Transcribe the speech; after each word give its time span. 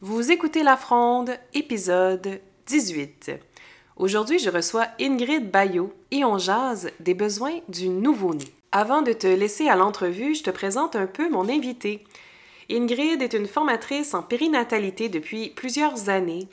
Vous 0.00 0.30
écoutez 0.30 0.62
La 0.62 0.76
Fronde, 0.76 1.36
épisode 1.54 2.40
18. 2.66 3.32
Aujourd'hui, 3.96 4.38
je 4.38 4.48
reçois 4.48 4.86
Ingrid 5.00 5.50
Bayot 5.50 5.92
et 6.12 6.24
on 6.24 6.38
jase 6.38 6.92
des 7.00 7.14
besoins 7.14 7.58
du 7.68 7.88
nouveau-né. 7.88 8.44
Avant 8.70 9.02
de 9.02 9.12
te 9.12 9.26
laisser 9.26 9.68
à 9.68 9.74
l'entrevue, 9.74 10.36
je 10.36 10.44
te 10.44 10.50
présente 10.50 10.94
un 10.94 11.08
peu 11.08 11.28
mon 11.28 11.48
invité. 11.48 12.04
Ingrid 12.70 13.20
est 13.22 13.32
une 13.32 13.48
formatrice 13.48 14.14
en 14.14 14.22
périnatalité 14.22 15.08
depuis 15.08 15.48
plusieurs 15.48 16.08
années. 16.08 16.46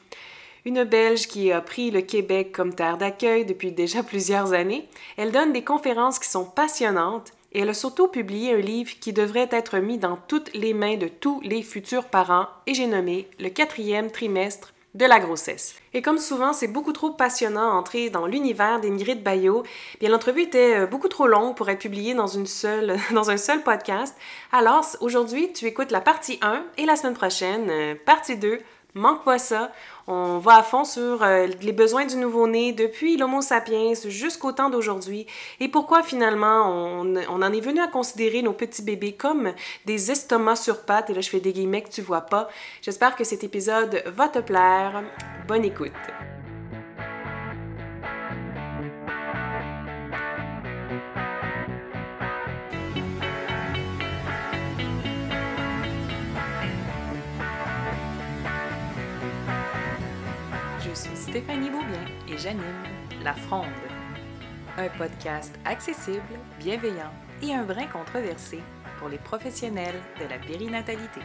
Une 0.65 0.83
Belge 0.83 1.27
qui 1.27 1.51
a 1.51 1.61
pris 1.61 1.91
le 1.91 2.01
Québec 2.01 2.51
comme 2.51 2.73
terre 2.73 2.97
d'accueil 2.97 3.45
depuis 3.45 3.71
déjà 3.71 4.01
plusieurs 4.03 4.53
années. 4.53 4.87
Elle 5.17 5.31
donne 5.31 5.53
des 5.53 5.63
conférences 5.63 6.17
qui 6.17 6.29
sont 6.29 6.45
passionnantes 6.45 7.31
et 7.55 7.59
elle 7.59 7.69
a 7.69 7.73
surtout 7.73 8.09
publié 8.09 8.53
un 8.53 8.57
livre 8.57 8.91
qui 8.99 9.13
devrait 9.13 9.47
être 9.49 9.77
mis 9.77 9.97
dans 9.97 10.17
toutes 10.17 10.53
les 10.53 10.73
mains 10.73 10.97
de 10.97 11.07
tous 11.07 11.39
les 11.41 11.63
futurs 11.63 12.03
parents 12.03 12.47
et 12.67 12.73
j'ai 12.73 12.85
nommé 12.85 13.29
Le 13.39 13.47
quatrième 13.47 14.11
trimestre 14.11 14.73
de 14.93 15.05
la 15.05 15.19
grossesse. 15.19 15.75
Et 15.93 16.01
comme 16.01 16.17
souvent, 16.17 16.51
c'est 16.51 16.67
beaucoup 16.67 16.91
trop 16.91 17.11
passionnant 17.11 17.73
d'entrer 17.73 18.09
dans 18.09 18.27
l'univers 18.27 18.81
d'Ingrid 18.81 19.23
Bayot. 19.23 19.63
Bien, 20.01 20.09
l'entrevue 20.09 20.43
était 20.43 20.79
euh, 20.79 20.85
beaucoup 20.85 21.07
trop 21.07 21.27
longue 21.27 21.55
pour 21.55 21.69
être 21.69 21.79
publiée 21.79 22.13
dans, 22.13 22.27
une 22.27 22.45
seule, 22.45 22.97
dans 23.11 23.29
un 23.29 23.37
seul 23.37 23.61
podcast. 23.61 24.15
Alors, 24.51 24.85
aujourd'hui, 24.99 25.51
tu 25.53 25.65
écoutes 25.65 25.91
la 25.91 26.01
partie 26.01 26.39
1 26.41 26.63
et 26.77 26.85
la 26.85 26.95
semaine 26.97 27.13
prochaine, 27.13 27.69
euh, 27.69 27.95
partie 28.05 28.37
2. 28.37 28.59
Manque 28.95 29.25
pas 29.25 29.37
ça. 29.37 29.73
On 30.07 30.37
va 30.37 30.59
à 30.59 30.63
fond 30.63 30.85
sur 30.85 31.21
euh, 31.21 31.47
les 31.61 31.73
besoins 31.73 32.05
du 32.05 32.15
nouveau-né 32.15 32.71
depuis 32.71 33.17
l'Homo 33.17 33.41
sapiens 33.41 33.91
jusqu'au 34.05 34.53
temps 34.53 34.69
d'aujourd'hui 34.69 35.27
et 35.59 35.67
pourquoi 35.67 36.01
finalement 36.01 36.69
on, 37.01 37.15
en 37.27 37.53
est 37.53 37.59
venu 37.59 37.81
à 37.81 37.87
considérer 37.87 38.41
nos 38.41 38.53
petits 38.53 38.83
bébés 38.83 39.11
comme 39.11 39.51
des 39.85 40.11
estomacs 40.11 40.59
sur 40.59 40.83
pattes. 40.83 41.09
Et 41.09 41.13
là, 41.13 41.19
je 41.19 41.29
fais 41.29 41.41
des 41.41 41.51
guillemets 41.51 41.81
que 41.81 41.89
tu 41.89 42.01
vois 42.01 42.21
pas. 42.21 42.47
J'espère 42.81 43.17
que 43.17 43.25
cet 43.25 43.43
épisode 43.43 44.01
va 44.15 44.29
te 44.29 44.39
plaire. 44.39 45.03
Bonne 45.45 45.65
écoute. 45.65 45.91
Stéphanie 61.35 61.69
Beaubien 61.69 62.05
et 62.29 62.37
j'anime 62.37 62.83
La 63.21 63.33
Fronde, 63.33 63.65
un 64.77 64.87
podcast 64.97 65.53
accessible, 65.65 66.39
bienveillant 66.59 67.11
et 67.43 67.53
un 67.53 67.63
brin 67.63 67.87
controversé 67.87 68.61
pour 68.97 69.09
les 69.09 69.17
professionnels 69.17 69.99
de 70.17 70.29
la 70.29 70.39
périnatalité. 70.39 71.19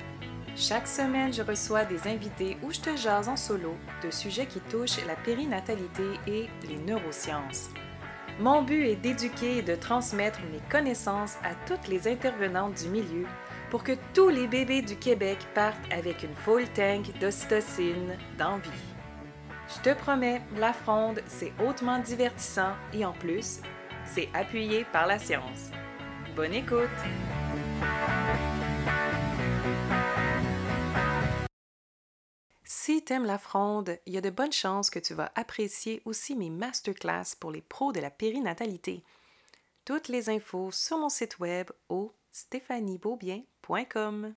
Chaque 0.56 0.88
semaine, 0.88 1.32
je 1.32 1.42
reçois 1.42 1.84
des 1.84 2.08
invités 2.08 2.56
où 2.64 2.72
je 2.72 2.80
te 2.80 2.96
jase 2.96 3.28
en 3.28 3.36
solo 3.36 3.76
de 4.02 4.10
sujets 4.10 4.46
qui 4.46 4.58
touchent 4.58 5.06
la 5.06 5.14
périnatalité 5.14 6.02
et 6.26 6.48
les 6.68 6.78
neurosciences. 6.78 7.68
Mon 8.40 8.62
but 8.62 8.86
est 8.86 8.96
d'éduquer 8.96 9.58
et 9.58 9.62
de 9.62 9.76
transmettre 9.76 10.40
mes 10.50 10.58
connaissances 10.68 11.36
à 11.44 11.54
toutes 11.68 11.86
les 11.86 12.08
intervenantes 12.08 12.82
du 12.82 12.88
milieu 12.88 13.26
pour 13.70 13.84
que 13.84 13.92
tous 14.12 14.28
les 14.28 14.48
bébés 14.48 14.82
du 14.82 14.96
Québec 14.96 15.38
partent 15.54 15.92
avec 15.92 16.24
une 16.24 16.34
full 16.34 16.64
tank 16.74 17.16
d'ocytocine 17.20 18.16
d'envie. 18.36 18.89
Je 19.72 19.80
te 19.82 19.94
promets, 19.94 20.42
la 20.56 20.72
fronde, 20.72 21.22
c'est 21.28 21.52
hautement 21.62 22.00
divertissant 22.00 22.74
et 22.92 23.04
en 23.04 23.12
plus, 23.12 23.60
c'est 24.04 24.28
appuyé 24.34 24.84
par 24.92 25.06
la 25.06 25.20
science. 25.20 25.70
Bonne 26.34 26.54
écoute! 26.54 26.88
Si 32.64 33.04
t'aimes 33.04 33.26
la 33.26 33.38
fronde, 33.38 33.96
il 34.06 34.14
y 34.14 34.18
a 34.18 34.20
de 34.20 34.30
bonnes 34.30 34.50
chances 34.50 34.90
que 34.90 34.98
tu 34.98 35.14
vas 35.14 35.30
apprécier 35.36 36.02
aussi 36.04 36.34
mes 36.34 36.50
masterclass 36.50 37.36
pour 37.38 37.52
les 37.52 37.62
pros 37.62 37.92
de 37.92 38.00
la 38.00 38.10
périnatalité. 38.10 39.04
Toutes 39.84 40.08
les 40.08 40.30
infos 40.30 40.72
sur 40.72 40.98
mon 40.98 41.08
site 41.08 41.38
web 41.38 41.70
au 41.88 42.12
stéphaniebeaubien.com. 42.32 44.34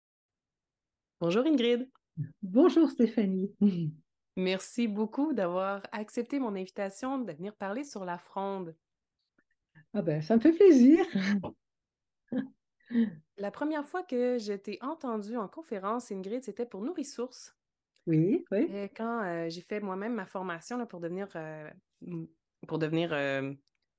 Bonjour 1.20 1.48
Ingrid. 1.48 1.90
Bonjour 2.44 2.92
Stéphanie. 2.92 3.52
Merci 4.36 4.88
beaucoup 4.88 5.34
d'avoir 5.34 5.82
accepté 5.92 6.40
mon 6.40 6.56
invitation 6.56 7.20
de 7.20 7.32
venir 7.32 7.56
parler 7.56 7.84
sur 7.84 8.04
la 8.04 8.18
fronde. 8.18 8.76
Ah 9.94 10.02
ben, 10.02 10.22
ça 10.22 10.36
me 10.36 10.42
fait 10.42 10.54
plaisir. 10.54 11.06
La 13.38 13.52
première 13.52 13.86
fois 13.88 14.04
que 14.04 14.38
je 14.38 14.54
t'ai 14.54 14.78
entendue 14.82 15.38
en 15.38 15.48
conférence, 15.48 16.12
Ingrid, 16.12 16.44
c'était 16.44 16.66
pour 16.66 16.82
Nourrisource. 16.82 17.56
Oui, 18.06 18.44
oui. 18.52 18.68
Et 18.74 18.90
quand 18.90 19.24
euh, 19.24 19.50
j'ai 19.50 19.62
fait 19.62 19.80
moi-même 19.80 20.14
ma 20.14 20.26
formation 20.26 20.78
là, 20.78 20.86
pour 20.86 21.00
devenir, 21.00 21.28
euh, 21.36 21.70
pour 22.68 22.78
devenir 22.78 23.14
euh, 23.14 23.54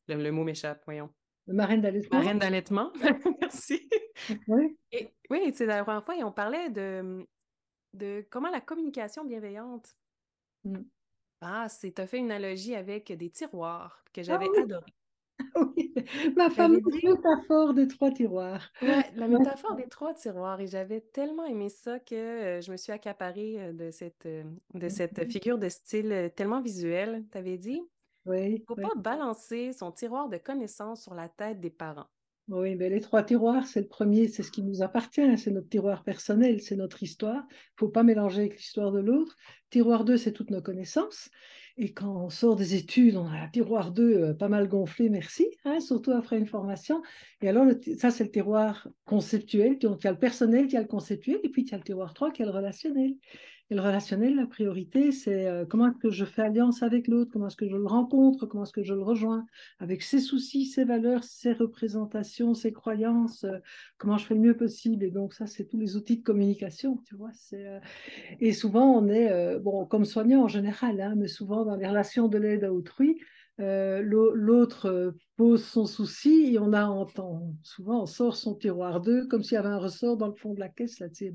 le, 0.08 0.30
mot 0.30 0.44
m'échappe, 0.44 0.82
voyons. 0.84 1.10
Marraine 1.46 1.80
d'allaitement. 1.80 2.18
Marraine 2.18 2.38
d'allaitement, 2.38 2.92
merci. 3.40 3.88
Oui. 4.46 4.76
Et, 4.92 5.10
oui, 5.30 5.52
c'est 5.54 5.66
la 5.66 5.82
première 5.82 6.04
fois 6.04 6.16
et 6.16 6.24
on 6.24 6.32
parlait 6.32 6.70
de, 6.70 7.26
de 7.94 8.24
comment 8.30 8.50
la 8.50 8.60
communication 8.60 9.24
bienveillante 9.24 9.94
Mmh. 10.64 10.78
Ah, 11.40 11.68
c'est, 11.68 11.98
as 11.98 12.06
fait 12.06 12.18
une 12.18 12.30
analogie 12.30 12.74
avec 12.74 13.12
des 13.12 13.30
tiroirs 13.30 14.02
que 14.12 14.20
ah 14.20 14.24
j'avais 14.24 14.48
adoré. 14.58 14.92
Oui, 15.56 15.92
ma 16.36 16.48
fameuse 16.48 16.80
métaphore 17.02 17.74
des 17.74 17.88
trois 17.88 18.12
tiroirs. 18.12 18.70
Ouais, 18.80 19.10
la 19.16 19.26
métaphore 19.26 19.74
des 19.74 19.88
trois 19.88 20.14
tiroirs. 20.14 20.60
Et 20.60 20.68
j'avais 20.68 21.00
tellement 21.00 21.44
aimé 21.44 21.68
ça 21.68 21.98
que 21.98 22.60
je 22.62 22.70
me 22.70 22.76
suis 22.76 22.92
accaparée 22.92 23.72
de 23.72 23.90
cette, 23.90 24.26
de 24.26 24.88
cette 24.88 25.18
mmh 25.18 25.30
figure 25.30 25.58
de 25.58 25.68
style 25.68 26.32
tellement 26.36 26.60
visuel. 26.60 27.24
Tu 27.32 27.38
avais 27.38 27.58
dit, 27.58 27.80
oui, 28.26 28.46
il 28.46 28.60
ne 28.60 28.64
faut 28.66 28.76
pas 28.76 28.94
balancer 28.96 29.72
son 29.72 29.92
tiroir 29.92 30.28
de 30.28 30.38
connaissances 30.38 31.02
sur 31.02 31.14
la 31.14 31.28
tête 31.28 31.60
des 31.60 31.70
parents. 31.70 32.08
Oui, 32.48 32.76
mais 32.76 32.90
les 32.90 33.00
trois 33.00 33.22
tiroirs, 33.22 33.66
c'est 33.66 33.80
le 33.80 33.86
premier, 33.86 34.28
c'est 34.28 34.42
ce 34.42 34.50
qui 34.50 34.62
nous 34.62 34.82
appartient, 34.82 35.38
c'est 35.38 35.50
notre 35.50 35.68
tiroir 35.70 36.04
personnel, 36.04 36.60
c'est 36.60 36.76
notre 36.76 37.02
histoire. 37.02 37.42
Il 37.48 37.74
ne 37.76 37.78
faut 37.78 37.88
pas 37.88 38.02
mélanger 38.02 38.42
avec 38.42 38.56
l'histoire 38.58 38.92
de 38.92 39.00
l'autre. 39.00 39.34
Tiroir 39.70 40.04
2, 40.04 40.18
c'est 40.18 40.32
toutes 40.32 40.50
nos 40.50 40.60
connaissances. 40.60 41.30
Et 41.78 41.94
quand 41.94 42.24
on 42.26 42.28
sort 42.28 42.54
des 42.54 42.74
études, 42.74 43.16
on 43.16 43.26
a 43.26 43.38
un 43.38 43.48
tiroir 43.48 43.92
2 43.92 44.02
euh, 44.02 44.34
pas 44.34 44.48
mal 44.48 44.68
gonflé, 44.68 45.08
merci, 45.08 45.48
hein, 45.64 45.80
surtout 45.80 46.12
après 46.12 46.38
une 46.38 46.46
formation. 46.46 47.02
Et 47.40 47.48
alors, 47.48 47.66
ça, 47.98 48.10
c'est 48.10 48.24
le 48.24 48.30
tiroir 48.30 48.88
conceptuel. 49.06 49.78
Donc, 49.78 50.02
il 50.02 50.04
y 50.04 50.08
a 50.08 50.12
le 50.12 50.18
personnel, 50.18 50.66
il 50.66 50.72
y 50.72 50.76
a 50.76 50.82
le 50.82 50.86
conceptuel, 50.86 51.40
et 51.42 51.48
puis 51.48 51.62
il 51.62 51.70
y 51.70 51.74
a 51.74 51.78
le 51.78 51.82
tiroir 51.82 52.12
3 52.12 52.30
qui 52.30 52.42
est 52.42 52.44
le 52.44 52.50
relationnel. 52.50 53.14
Et 53.70 53.74
le 53.74 53.80
relationnel, 53.80 54.36
la 54.36 54.46
priorité, 54.46 55.10
c'est 55.10 55.46
euh, 55.46 55.64
comment 55.64 55.88
est-ce 55.88 55.98
que 55.98 56.10
je 56.10 56.26
fais 56.26 56.42
alliance 56.42 56.82
avec 56.82 57.08
l'autre, 57.08 57.30
comment 57.32 57.46
est-ce 57.46 57.56
que 57.56 57.66
je 57.66 57.76
le 57.76 57.86
rencontre, 57.86 58.44
comment 58.44 58.64
est-ce 58.64 58.72
que 58.72 58.82
je 58.82 58.92
le 58.92 59.02
rejoins, 59.02 59.46
avec 59.78 60.02
ses 60.02 60.20
soucis, 60.20 60.66
ses 60.66 60.84
valeurs, 60.84 61.24
ses 61.24 61.54
représentations, 61.54 62.52
ses 62.52 62.72
croyances, 62.72 63.44
euh, 63.44 63.58
comment 63.96 64.18
je 64.18 64.26
fais 64.26 64.34
le 64.34 64.40
mieux 64.40 64.56
possible. 64.56 65.02
Et 65.02 65.10
donc 65.10 65.32
ça, 65.32 65.46
c'est 65.46 65.64
tous 65.64 65.78
les 65.78 65.96
outils 65.96 66.18
de 66.18 66.22
communication, 66.22 66.98
tu 67.06 67.14
vois. 67.14 67.30
Euh, 67.54 67.80
et 68.38 68.52
souvent, 68.52 68.84
on 68.84 69.08
est, 69.08 69.58
bon, 69.60 69.86
comme 69.86 70.04
soignant 70.04 70.42
en 70.44 70.48
général, 70.48 71.00
hein, 71.00 71.14
mais 71.16 71.28
souvent 71.28 71.64
dans 71.64 71.76
les 71.76 71.88
relations 71.88 72.28
de 72.28 72.36
l'aide 72.36 72.64
à 72.64 72.72
autrui, 72.72 73.18
l'autre 73.58 75.14
pose 75.36 75.64
son 75.64 75.86
souci 75.86 76.54
et 76.54 76.58
on 76.58 76.72
a 76.72 76.84
entend, 76.84 77.54
souvent 77.62 78.02
on 78.02 78.06
sort 78.06 78.36
son 78.36 78.54
tiroir 78.54 79.00
2 79.00 79.26
comme 79.26 79.42
s'il 79.42 79.54
y 79.54 79.56
avait 79.56 79.68
un 79.68 79.78
ressort 79.78 80.16
dans 80.16 80.28
le 80.28 80.34
fond 80.34 80.54
de 80.54 80.60
la 80.60 80.68
caisse 80.68 81.00
là, 81.00 81.08
tu 81.08 81.26
sais, 81.26 81.34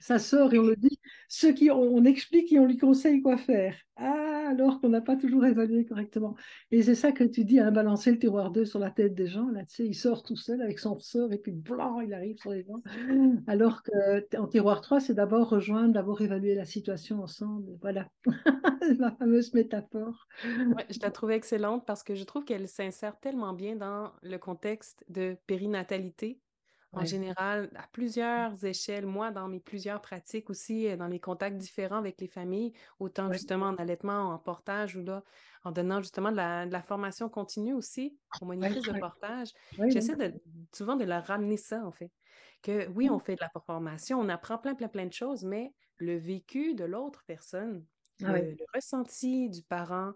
ça 0.00 0.18
sort 0.18 0.54
et 0.54 0.58
on 0.58 0.66
le 0.66 0.76
dit, 0.76 0.98
ceux 1.28 1.52
qui 1.52 1.70
on, 1.70 2.04
explique 2.04 2.52
et 2.52 2.58
on 2.58 2.66
lui 2.66 2.78
conseille 2.78 3.22
quoi 3.22 3.36
faire. 3.36 3.76
Ah, 3.96 4.48
alors 4.50 4.80
qu'on 4.80 4.88
n'a 4.88 5.00
pas 5.00 5.16
toujours 5.16 5.44
évalué 5.44 5.84
correctement. 5.84 6.34
Et 6.70 6.82
c'est 6.82 6.94
ça 6.94 7.12
que 7.12 7.24
tu 7.24 7.44
dis, 7.44 7.60
hein, 7.60 7.70
balancer 7.70 8.10
le 8.10 8.18
tiroir 8.18 8.50
2 8.50 8.64
sur 8.64 8.78
la 8.78 8.90
tête 8.90 9.14
des 9.14 9.26
gens, 9.26 9.48
là, 9.50 9.64
tu 9.64 9.74
sais, 9.76 9.86
il 9.86 9.94
sort 9.94 10.22
tout 10.22 10.36
seul 10.36 10.60
avec 10.62 10.78
son 10.78 10.94
ressort 10.94 11.32
et 11.32 11.38
puis 11.38 11.52
blanc, 11.52 12.00
il 12.00 12.12
arrive 12.12 12.36
sur 12.38 12.50
les 12.50 12.64
gens. 12.64 12.82
Alors 13.46 13.82
qu'en 13.82 14.46
tiroir 14.46 14.80
3, 14.80 15.00
c'est 15.00 15.14
d'abord 15.14 15.48
rejoindre, 15.48 15.92
d'abord 15.92 16.20
évaluer 16.20 16.54
la 16.54 16.64
situation 16.64 17.22
ensemble. 17.22 17.66
Voilà, 17.80 18.08
ma 18.98 19.12
fameuse 19.12 19.52
métaphore. 19.54 20.26
Ouais, 20.74 20.86
je 20.90 20.98
la 21.00 21.10
excellente 21.32 21.86
parce 21.86 22.02
que 22.02 22.14
je 22.14 22.24
trouve 22.24 22.44
qu'elle 22.44 22.68
s'insère 22.68 23.18
tellement 23.20 23.52
bien 23.52 23.76
dans 23.76 24.12
le 24.22 24.38
contexte 24.38 25.04
de 25.08 25.36
périnatalité. 25.46 26.40
En 26.94 27.06
général, 27.06 27.70
à 27.74 27.86
plusieurs 27.90 28.62
échelles, 28.66 29.06
moi, 29.06 29.30
dans 29.30 29.48
mes 29.48 29.60
plusieurs 29.60 30.02
pratiques 30.02 30.50
aussi, 30.50 30.86
euh, 30.86 30.96
dans 30.96 31.06
les 31.06 31.20
contacts 31.20 31.56
différents 31.56 31.96
avec 31.96 32.20
les 32.20 32.28
familles, 32.28 32.74
autant 32.98 33.32
justement 33.32 33.68
en 33.68 33.76
allaitement, 33.76 34.28
en 34.28 34.38
portage 34.38 34.94
ou 34.94 35.02
là, 35.02 35.24
en 35.64 35.72
donnant 35.72 36.02
justement 36.02 36.30
de 36.30 36.36
la, 36.36 36.82
formation 36.82 37.30
continue 37.30 37.72
aussi 37.72 38.18
aux 38.42 38.44
monitrices 38.44 38.82
de 38.82 38.98
portage, 38.98 39.48
j'essaie 39.88 40.16
de, 40.16 40.34
souvent 40.74 40.96
de 40.96 41.04
leur 41.04 41.24
ramener 41.24 41.56
ça, 41.56 41.82
en 41.82 41.92
fait. 41.92 42.10
Que 42.60 42.86
oui, 42.90 43.08
on 43.08 43.18
fait 43.18 43.36
de 43.36 43.40
la 43.40 43.50
formation, 43.64 44.20
on 44.20 44.28
apprend 44.28 44.58
plein, 44.58 44.74
plein, 44.74 44.88
plein 44.88 45.06
de 45.06 45.12
choses, 45.14 45.44
mais 45.44 45.72
le 45.96 46.18
vécu 46.18 46.74
de 46.74 46.84
l'autre 46.84 47.24
personne, 47.26 47.86
ah 48.22 48.32
le, 48.32 48.56
ressenti 48.74 49.48
du 49.48 49.62
parent, 49.62 50.12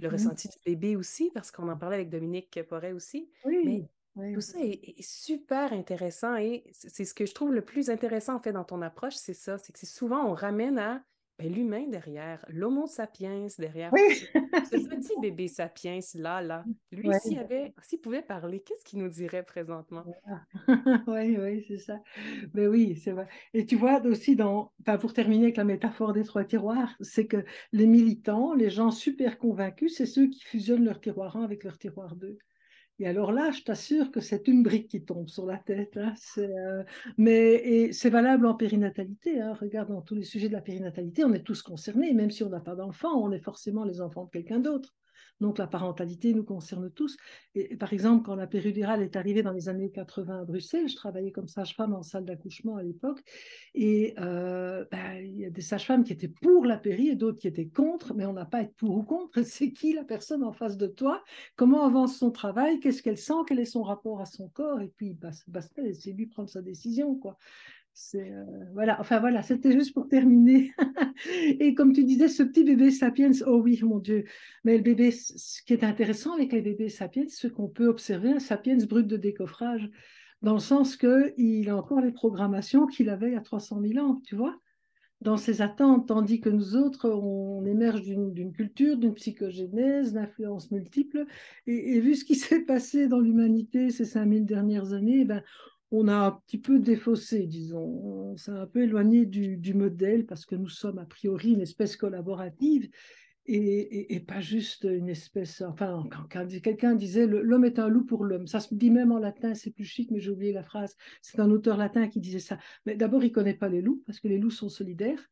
le 0.00 0.08
mmh 0.08 0.12
ressenti 0.12 0.48
du 0.48 0.56
bébé 0.64 0.96
aussi, 0.96 1.30
parce 1.34 1.50
qu'on 1.50 1.68
en 1.68 1.76
parlait 1.76 1.96
avec 1.96 2.10
Dominique 2.10 2.60
Porret 2.68 2.92
aussi. 2.92 3.30
Mais 3.46 4.34
Tout 4.34 4.40
ça 4.40 4.58
est, 4.60 5.00
super 5.00 5.72
intéressant 5.72 6.36
et 6.36 6.64
c'est 6.72 7.04
ce 7.04 7.14
que 7.14 7.24
je 7.24 7.34
trouve 7.34 7.52
le 7.52 7.62
plus 7.62 7.90
intéressant 7.90 8.34
en 8.34 8.40
fait 8.40 8.52
dans 8.52 8.64
ton 8.64 8.82
approche, 8.82 9.14
c'est 9.14 9.34
ça, 9.34 9.58
c'est 9.58 9.72
que 9.72 9.86
souvent 9.86 10.26
on 10.26 10.34
ramène 10.34 10.78
à 10.78 11.02
ben, 11.42 11.52
l'humain 11.52 11.86
derrière, 11.88 12.44
l'homo 12.48 12.86
sapiens 12.86 13.46
derrière, 13.58 13.90
ce, 13.94 14.76
petit 14.88 15.14
bébé 15.20 15.48
sapiens 15.48 15.98
là, 16.14 16.40
là. 16.40 16.64
Lui, 16.90 17.08
s'il 17.20 17.38
avait, 17.38 17.74
s'il 17.82 18.00
pouvait 18.00 18.22
parler, 18.22 18.60
qu'est-ce 18.60 18.84
qu'il 18.84 19.00
nous 19.00 19.08
dirait 19.08 19.42
présentement? 19.42 20.04
oui, 21.06 21.36
oui, 21.40 21.64
c'est 21.66 21.78
ça. 21.78 22.00
Mais 22.54 22.66
oui, 22.66 22.96
c'est 22.96 23.12
vrai. 23.12 23.26
Et 23.54 23.66
tu 23.66 23.76
vois 23.76 24.00
aussi 24.06 24.36
dans, 24.36 24.72
enfin, 24.80 24.98
pour 24.98 25.12
terminer 25.12 25.44
avec 25.44 25.56
la 25.56 25.64
métaphore 25.64 26.12
des 26.12 26.24
trois 26.24 26.44
tiroirs, 26.44 26.94
c'est 27.00 27.26
que 27.26 27.44
les 27.72 27.86
militants, 27.86 28.54
les 28.54 28.70
gens 28.70 28.90
super 28.90 29.38
convaincus, 29.38 29.96
c'est 29.96 30.06
ceux 30.06 30.28
qui 30.28 30.42
fusionnent 30.42 30.84
leur 30.84 31.00
tiroir 31.00 31.36
1 31.36 31.44
avec 31.44 31.64
leur 31.64 31.78
tiroir 31.78 32.16
2. 32.16 32.38
Et 33.02 33.08
alors 33.08 33.32
là, 33.32 33.50
je 33.50 33.62
t'assure 33.62 34.12
que 34.12 34.20
c'est 34.20 34.46
une 34.46 34.62
brique 34.62 34.86
qui 34.86 35.04
tombe 35.04 35.28
sur 35.28 35.44
la 35.44 35.58
tête. 35.58 35.96
Hein. 35.96 36.14
Euh, 36.38 36.84
mais 37.18 37.90
c'est 37.92 38.10
valable 38.10 38.46
en 38.46 38.54
périnatalité. 38.54 39.40
Hein. 39.40 39.54
Regarde, 39.60 39.88
dans 39.88 40.02
tous 40.02 40.14
les 40.14 40.22
sujets 40.22 40.46
de 40.46 40.52
la 40.52 40.60
périnatalité, 40.60 41.24
on 41.24 41.32
est 41.32 41.42
tous 41.42 41.62
concernés. 41.62 42.12
Même 42.14 42.30
si 42.30 42.44
on 42.44 42.48
n'a 42.48 42.60
pas 42.60 42.76
d'enfants, 42.76 43.20
on 43.20 43.32
est 43.32 43.40
forcément 43.40 43.84
les 43.84 44.00
enfants 44.00 44.26
de 44.26 44.30
quelqu'un 44.30 44.60
d'autre. 44.60 44.94
Donc 45.42 45.58
la 45.58 45.66
parentalité 45.66 46.32
nous 46.32 46.44
concerne 46.44 46.90
tous. 46.90 47.16
Et, 47.54 47.76
par 47.76 47.92
exemple, 47.92 48.24
quand 48.24 48.36
la 48.36 48.46
péridurale 48.46 49.02
est 49.02 49.16
arrivée 49.16 49.42
dans 49.42 49.52
les 49.52 49.68
années 49.68 49.90
80 49.90 50.40
à 50.40 50.44
Bruxelles, 50.44 50.88
je 50.88 50.94
travaillais 50.94 51.32
comme 51.32 51.48
sage-femme 51.48 51.92
en 51.92 52.02
salle 52.02 52.24
d'accouchement 52.24 52.76
à 52.76 52.82
l'époque, 52.82 53.22
et 53.74 54.14
euh, 54.18 54.84
ben, 54.90 55.16
il 55.20 55.40
y 55.40 55.44
a 55.44 55.50
des 55.50 55.60
sages-femmes 55.60 56.04
qui 56.04 56.12
étaient 56.12 56.28
pour 56.28 56.64
la 56.64 56.78
péri 56.78 57.08
et 57.08 57.16
d'autres 57.16 57.38
qui 57.38 57.48
étaient 57.48 57.68
contre, 57.68 58.14
mais 58.14 58.24
on 58.24 58.32
n'a 58.32 58.44
pas 58.44 58.58
à 58.58 58.62
être 58.62 58.76
pour 58.76 58.96
ou 58.96 59.02
contre. 59.02 59.42
C'est 59.42 59.72
qui 59.72 59.92
la 59.92 60.04
personne 60.04 60.44
en 60.44 60.52
face 60.52 60.76
de 60.76 60.86
toi? 60.86 61.22
Comment 61.56 61.84
avance 61.84 62.16
son 62.16 62.30
travail? 62.30 62.78
Qu'est-ce 62.78 63.02
qu'elle 63.02 63.18
sent? 63.18 63.34
Quel 63.48 63.58
est 63.58 63.64
son 63.64 63.82
rapport 63.82 64.20
à 64.20 64.26
son 64.26 64.48
corps? 64.48 64.80
Et 64.80 64.92
puis, 64.96 65.14
basta, 65.48 65.82
c'est 65.92 66.12
lui 66.12 66.26
prendre 66.26 66.48
sa 66.48 66.62
décision. 66.62 67.16
quoi. 67.16 67.36
Euh, 68.14 68.44
voilà, 68.72 68.98
enfin 69.00 69.20
voilà, 69.20 69.42
c'était 69.42 69.72
juste 69.72 69.92
pour 69.92 70.08
terminer. 70.08 70.72
et 71.60 71.74
comme 71.74 71.92
tu 71.92 72.04
disais, 72.04 72.28
ce 72.28 72.42
petit 72.42 72.64
bébé 72.64 72.90
sapiens, 72.90 73.30
oh 73.46 73.60
oui, 73.62 73.80
mon 73.82 73.98
Dieu. 73.98 74.24
Mais 74.64 74.76
le 74.76 74.82
bébé, 74.82 75.10
ce 75.10 75.62
qui 75.62 75.72
est 75.72 75.84
intéressant 75.84 76.34
avec 76.34 76.52
les 76.52 76.62
bébés 76.62 76.88
sapiens, 76.88 77.24
c'est 77.28 77.50
qu'on 77.50 77.68
peut 77.68 77.88
observer 77.88 78.30
un 78.30 78.38
sapiens 78.38 78.76
brut 78.78 79.06
de 79.06 79.16
décoffrage, 79.16 79.90
dans 80.40 80.54
le 80.54 80.60
sens 80.60 80.96
qu'il 80.96 81.68
a 81.68 81.76
encore 81.76 82.00
les 82.00 82.12
programmations 82.12 82.86
qu'il 82.86 83.10
avait 83.10 83.28
il 83.28 83.34
y 83.34 83.36
a 83.36 83.40
300 83.40 83.80
000 83.80 84.04
ans, 84.04 84.20
tu 84.24 84.36
vois, 84.36 84.56
dans 85.20 85.36
ses 85.36 85.62
attentes, 85.62 86.08
tandis 86.08 86.40
que 86.40 86.48
nous 86.48 86.74
autres, 86.74 87.08
on 87.08 87.64
émerge 87.64 88.02
d'une 88.02 88.52
culture, 88.52 88.96
d'une 88.96 89.14
psychogénèse, 89.14 90.14
d'influences 90.14 90.70
multiples. 90.72 91.26
Et, 91.66 91.94
et, 91.94 92.00
vu 92.00 92.16
ce 92.16 92.24
qui 92.24 92.34
s'est 92.36 92.62
passé 92.64 93.06
dans 93.06 93.20
l'humanité 93.20 93.90
ces 93.90 94.04
5000 94.04 94.46
dernières 94.46 94.92
années, 94.94 95.20
eh 95.20 95.24
ben, 95.24 95.42
on 95.92 96.08
a 96.08 96.14
un 96.14 96.30
petit 96.46 96.58
peu 96.58 96.78
défaussé, 96.78 97.46
disons. 97.46 98.32
On 98.32 98.36
s'est 98.36 98.50
un 98.50 98.66
peu 98.66 98.82
éloigné 98.82 99.26
du, 99.26 99.74
modèle 99.74 100.24
parce 100.24 100.46
que 100.46 100.56
nous 100.56 100.68
sommes 100.68 100.98
a 100.98 101.04
priori 101.04 101.52
une 101.52 101.60
espèce 101.60 101.96
collaborative 101.96 102.88
et, 103.44 104.24
pas 104.26 104.40
juste 104.40 104.84
une 104.84 105.10
espèce. 105.10 105.60
Enfin, 105.60 106.08
quand, 106.30 106.46
quelqu'un 106.62 106.94
disait 106.94 107.26
l'homme 107.26 107.66
est 107.66 107.78
un 107.78 107.88
loup 107.88 108.06
pour 108.06 108.24
l'homme, 108.24 108.46
ça 108.46 108.60
se 108.60 108.74
dit 108.74 108.90
même 108.90 109.12
en 109.12 109.18
latin, 109.18 109.54
c'est 109.54 109.70
plus 109.70 109.84
chic, 109.84 110.10
mais 110.10 110.20
j'ai 110.20 110.30
oublié 110.30 110.52
la 110.52 110.62
phrase. 110.62 110.96
C'est 111.20 111.40
un 111.40 111.50
auteur 111.50 111.76
latin 111.76 112.08
qui 112.08 112.20
disait 112.20 112.38
ça. 112.38 112.58
Mais 112.86 112.96
d'abord, 112.96 113.22
il 113.22 113.28
ne 113.28 113.34
connaît 113.34 113.54
pas 113.54 113.68
les 113.68 113.82
loups 113.82 114.02
parce 114.06 114.18
que 114.18 114.28
les 114.28 114.38
loups 114.38 114.50
sont 114.50 114.70
solidaires. 114.70 115.22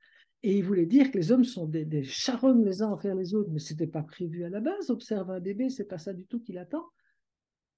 Et 0.42 0.56
il 0.56 0.64
voulait 0.64 0.86
dire 0.86 1.10
que 1.10 1.18
les 1.18 1.32
hommes 1.32 1.44
sont 1.44 1.66
des, 1.66 2.02
charognes 2.02 2.64
les 2.64 2.82
uns 2.82 2.88
envers 2.88 3.14
les 3.14 3.34
autres, 3.34 3.50
mais 3.50 3.58
ce 3.58 3.72
n'était 3.72 3.86
pas 3.86 4.02
prévu 4.02 4.44
à 4.44 4.50
la 4.50 4.60
base. 4.60 4.90
Observe 4.90 5.30
un 5.30 5.40
bébé, 5.40 5.70
c'est 5.70 5.84
pas 5.84 5.98
ça 5.98 6.12
du 6.12 6.26
tout 6.26 6.40
qu'il 6.40 6.58
attend. 6.58 6.84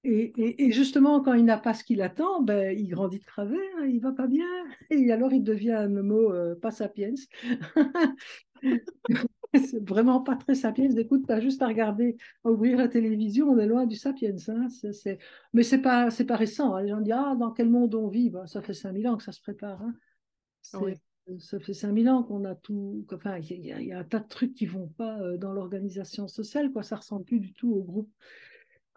Et, 0.05 0.71
justement, 0.71 1.21
quand 1.21 1.33
il 1.33 1.45
n'a 1.45 1.57
pas 1.57 1.73
ce 1.73 1.83
qu'il 1.83 2.01
attend, 2.01 2.41
ben, 2.41 2.77
il 2.77 2.89
grandit 2.89 3.19
de 3.19 3.25
travers, 3.25 3.59
hein, 3.79 3.85
il 3.85 4.01
va 4.01 4.11
pas 4.11 4.27
bien, 4.27 4.45
et 4.89 5.11
alors 5.13 5.31
il 5.31 5.43
devient 5.43 5.71
un 5.71 5.95
homo 5.95 6.33
euh, 6.33 6.55
pas 6.55 6.71
sapiens. 6.71 7.13
c'est 9.53 9.87
vraiment 9.87 10.21
pas 10.21 10.35
très 10.35 10.55
sapiens. 10.55 10.89
Écoute, 10.89 11.23
tu 11.27 11.31
as 11.31 11.39
juste 11.39 11.61
à 11.61 11.67
regarder, 11.67 12.17
à 12.43 12.49
ouvrir 12.49 12.77
la 12.77 12.87
télévision, 12.87 13.49
on 13.49 13.57
est 13.59 13.65
loin 13.65 13.85
du 13.85 13.95
sapiens. 13.95 14.35
Hein. 14.47 14.67
Mais 15.53 15.63
c'est 15.63 15.81
pas, 15.81 16.09
c'est 16.11 16.25
pas 16.25 16.35
récent. 16.35 16.75
Hein. 16.75 16.81
Les 16.81 16.89
gens 16.89 17.01
disent 17.01 17.13
Ah, 17.15 17.35
dans 17.39 17.51
quel 17.51 17.69
monde 17.69 17.95
on 17.95 18.07
vit? 18.07 18.29
Ben, 18.29 18.45
Ça 18.47 18.61
fait 18.61 18.73
5000 18.73 19.07
ans 19.07 19.17
que 19.17 19.23
ça 19.23 19.31
se 19.31 19.41
prépare. 19.41 19.81
Hein. 19.81 19.95
Ça 21.39 21.59
fait 21.59 21.73
5000 21.73 22.09
ans 22.09 22.23
qu'on 22.23 22.45
a 22.45 22.55
tout. 22.55 23.05
Enfin, 23.13 23.37
il 23.37 23.65
y, 23.65 23.93
a 23.93 23.99
un 23.99 24.03
tas 24.03 24.19
de 24.19 24.27
trucs 24.27 24.53
qui 24.53 24.65
vont 24.65 24.87
pas 24.87 25.19
euh, 25.21 25.37
dans 25.37 25.53
l'organisation 25.53 26.27
sociale. 26.27 26.71
Quoi. 26.71 26.83
Ça 26.83 26.97
ressemble 26.97 27.23
plus 27.23 27.39
du 27.39 27.53
tout 27.53 27.71
au 27.71 27.83
groupe 27.83 28.11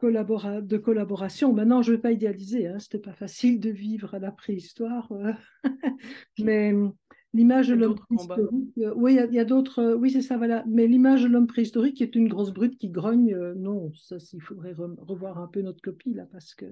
de 0.03 0.77
collaboration. 0.77 1.53
Maintenant, 1.53 1.83
je 1.83 1.91
ne 1.91 1.97
vais 1.97 2.03
pas 2.03 2.13
idéaliser, 2.13 2.67
hein, 2.67 2.79
c'était 2.79 2.99
pas 2.99 3.13
facile 3.13 3.61
de 3.61 3.71
vivre 3.71 4.15
à 4.15 4.19
la 4.19 4.31
préhistoire, 4.31 5.11
euh, 5.13 5.33
mais 6.39 6.75
l'image 7.33 7.69
de 7.69 7.75
l'homme 7.75 7.97
préhistorique, 7.97 8.79
euh, 8.79 8.93
oui, 8.97 9.19
il 9.29 9.35
y 9.35 9.39
a, 9.39 9.45
d'autres, 9.45 9.81
euh, 9.81 9.95
oui, 9.95 10.11
c'est 10.11 10.23
ça, 10.23 10.37
voilà, 10.37 10.65
mais 10.67 10.87
l'image 10.87 11.23
de 11.23 11.29
l'homme 11.29 11.47
préhistorique 11.47 11.97
qui 11.97 12.03
est 12.03 12.15
une 12.15 12.29
grosse 12.29 12.53
brute 12.53 12.79
qui 12.79 12.91
grogne, 12.91 13.37
non, 13.57 13.93
ça, 13.95 14.17
il 14.33 14.43
faudrait 14.43 14.75
revoir 14.75 15.39
un 15.39 15.49
peu 15.49 15.63
notre 15.63 15.81
copie 15.81 16.15
là, 16.15 16.27
parce 16.31 16.55
que 16.55 16.67